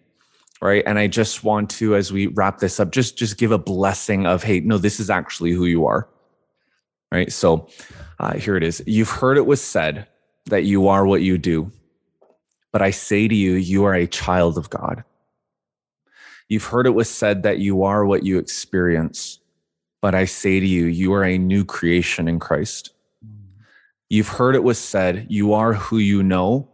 right? 0.63 0.83
And 0.87 0.99
I 0.99 1.09
just 1.09 1.45
want 1.45 1.69
to, 1.73 1.95
as 1.95 2.11
we 2.11 2.29
wrap 2.29 2.59
this 2.59 2.81
up, 2.81 2.91
just 2.91 3.19
just 3.19 3.37
give 3.37 3.53
a 3.53 3.59
blessing 3.59 4.27
of, 4.27 4.43
hey, 4.43 4.61
no, 4.61 4.79
this 4.79 4.99
is 4.99 5.11
actually 5.11 5.53
who 5.53 5.67
you 5.67 5.85
are, 5.85 6.09
right? 7.13 7.31
So 7.31 7.69
uh, 8.19 8.39
here 8.39 8.57
it 8.57 8.63
is. 8.63 8.83
You've 8.87 9.11
heard 9.11 9.37
it 9.37 9.45
was 9.45 9.61
said 9.61 10.07
that 10.47 10.65
you 10.65 10.89
are 10.89 11.07
what 11.07 11.21
you 11.21 11.37
do. 11.37 11.71
But 12.73 12.81
I 12.81 12.93
say 12.93 13.29
to 13.29 13.35
you, 13.35 13.53
you 13.57 13.85
are 13.85 13.95
a 13.95 14.07
child 14.07 14.57
of 14.57 14.71
God. 14.71 15.05
You've 16.49 16.65
heard 16.65 16.87
it 16.87 16.95
was 16.95 17.11
said 17.11 17.43
that 17.43 17.59
you 17.59 17.83
are 17.83 18.07
what 18.07 18.25
you 18.25 18.39
experience. 18.39 19.39
But 20.01 20.15
I 20.15 20.25
say 20.25 20.61
to 20.61 20.67
you, 20.67 20.87
you 20.87 21.13
are 21.13 21.25
a 21.25 21.37
new 21.37 21.63
creation 21.63 22.27
in 22.27 22.39
Christ. 22.39 22.96
You've 24.09 24.29
heard 24.29 24.55
it 24.55 24.63
was 24.63 24.79
said, 24.79 25.27
you 25.29 25.53
are 25.53 25.73
who 25.73 25.99
you 25.99 26.23
know. 26.23 26.69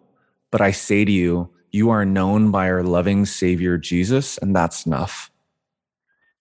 But 0.50 0.60
I 0.60 0.70
say 0.70 1.04
to 1.04 1.12
you, 1.12 1.50
you 1.70 1.88
are 1.88 2.04
known 2.04 2.50
by 2.50 2.68
our 2.70 2.82
loving 2.82 3.24
Savior 3.24 3.78
Jesus, 3.78 4.36
and 4.38 4.54
that's 4.54 4.84
enough. 4.84 5.30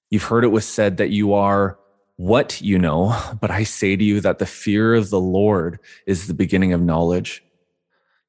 You've 0.09 0.23
heard 0.23 0.43
it 0.43 0.49
was 0.49 0.67
said 0.67 0.97
that 0.97 1.09
you 1.09 1.33
are 1.33 1.79
what 2.17 2.61
you 2.61 2.77
know, 2.77 3.17
but 3.41 3.49
I 3.49 3.63
say 3.63 3.95
to 3.95 4.03
you 4.03 4.19
that 4.21 4.39
the 4.39 4.45
fear 4.45 4.93
of 4.93 5.09
the 5.09 5.19
Lord 5.19 5.79
is 6.05 6.27
the 6.27 6.33
beginning 6.33 6.73
of 6.73 6.81
knowledge. 6.81 7.43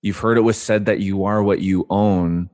You've 0.01 0.19
heard 0.19 0.39
it 0.39 0.43
was 0.43 0.57
said 0.57 0.87
that 0.87 1.01
you 1.01 1.25
are 1.25 1.43
what 1.43 1.61
you 1.61 1.87
own, 1.91 2.49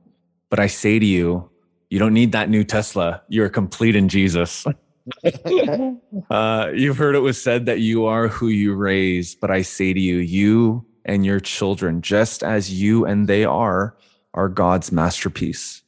but 0.49 0.59
I 0.59 0.67
say 0.67 0.97
to 0.97 1.05
you, 1.05 1.49
you 1.89 1.97
don't 1.97 2.13
need 2.13 2.31
that 2.33 2.49
new 2.49 2.63
Tesla. 2.63 3.21
You're 3.29 3.49
complete 3.49 3.95
in 3.95 4.09
Jesus. 4.09 4.65
uh, 6.29 6.71
you've 6.73 6.97
heard 6.97 7.15
it 7.15 7.19
was 7.19 7.41
said 7.41 7.65
that 7.65 7.79
you 7.79 8.05
are 8.05 8.27
who 8.27 8.47
you 8.47 8.75
raise, 8.75 9.35
but 9.35 9.51
I 9.51 9.61
say 9.61 9.93
to 9.93 9.99
you, 9.99 10.17
you 10.17 10.85
and 11.05 11.25
your 11.25 11.39
children, 11.39 12.01
just 12.01 12.43
as 12.43 12.81
you 12.81 13.05
and 13.05 13.27
they 13.27 13.45
are, 13.45 13.95
are 14.33 14.49
God's 14.49 14.91
masterpiece. 14.91 15.81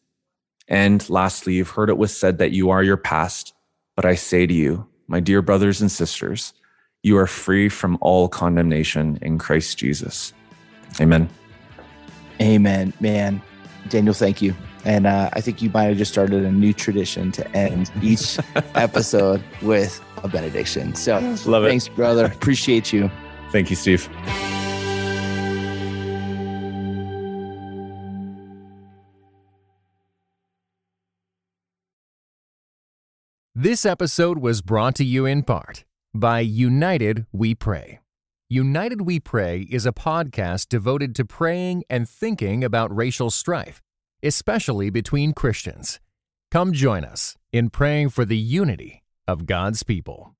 And 0.68 1.07
lastly, 1.09 1.55
you've 1.55 1.70
heard 1.70 1.89
it 1.89 1.97
was 1.97 2.16
said 2.16 2.38
that 2.38 2.51
you 2.51 2.70
are 2.70 2.84
your 2.84 2.97
past, 2.97 3.53
but 3.95 4.05
I 4.05 4.16
say 4.16 4.47
to 4.47 4.53
you, 4.53 4.88
my 5.07 5.20
dear 5.20 5.41
brothers 5.41 5.82
and 5.82 5.91
sisters, 5.91 6.53
you 7.03 7.18
are 7.18 7.28
free 7.28 7.68
from 7.68 7.97
all 7.99 8.30
condemnation 8.30 9.20
in 9.22 9.38
Christ 9.38 9.78
Jesus. 9.78 10.34
Amen. 10.99 11.30
Amen, 12.41 12.93
man. 12.99 13.41
Daniel, 13.89 14.14
thank 14.14 14.41
you. 14.41 14.55
And 14.86 15.05
uh, 15.07 15.29
I 15.34 15.41
think 15.41 15.61
you 15.61 15.69
might 15.69 15.86
have 15.86 15.97
just 15.97 16.11
started 16.11 16.43
a 16.43 16.51
new 16.51 16.73
tradition 16.73 17.32
to 17.34 17.49
end 17.55 17.91
each 18.01 18.38
episode 18.75 19.43
with 19.61 20.03
a 20.23 20.27
benediction. 20.27 20.95
So, 20.95 21.19
love 21.45 21.63
it. 21.65 21.69
Thanks, 21.69 21.88
brother. 21.88 22.25
Appreciate 22.25 22.91
you. 22.91 23.09
Thank 23.51 23.69
you, 23.69 23.75
Steve. 23.75 24.09
This 33.53 33.86
episode 33.86 34.39
was 34.39 34.61
brought 34.61 34.95
to 34.95 35.03
you 35.03 35.25
in 35.25 35.43
part 35.43 35.84
by 36.15 36.39
United 36.39 37.25
We 37.32 37.53
Pray. 37.53 37.99
United 38.49 39.01
We 39.01 39.19
Pray 39.19 39.67
is 39.69 39.86
a 39.86 39.91
podcast 39.91 40.67
devoted 40.67 41.13
to 41.15 41.25
praying 41.25 41.84
and 41.89 42.09
thinking 42.09 42.63
about 42.63 42.95
racial 42.95 43.29
strife, 43.29 43.82
especially 44.24 44.89
between 44.89 45.34
Christians. 45.34 45.99
Come 46.51 46.74
join 46.74 47.03
us 47.03 47.38
in 47.51 47.69
praying 47.69 48.09
for 48.09 48.26
the 48.26 48.38
unity 48.38 49.03
of 49.28 49.45
God's 49.45 49.84
people. 49.84 50.36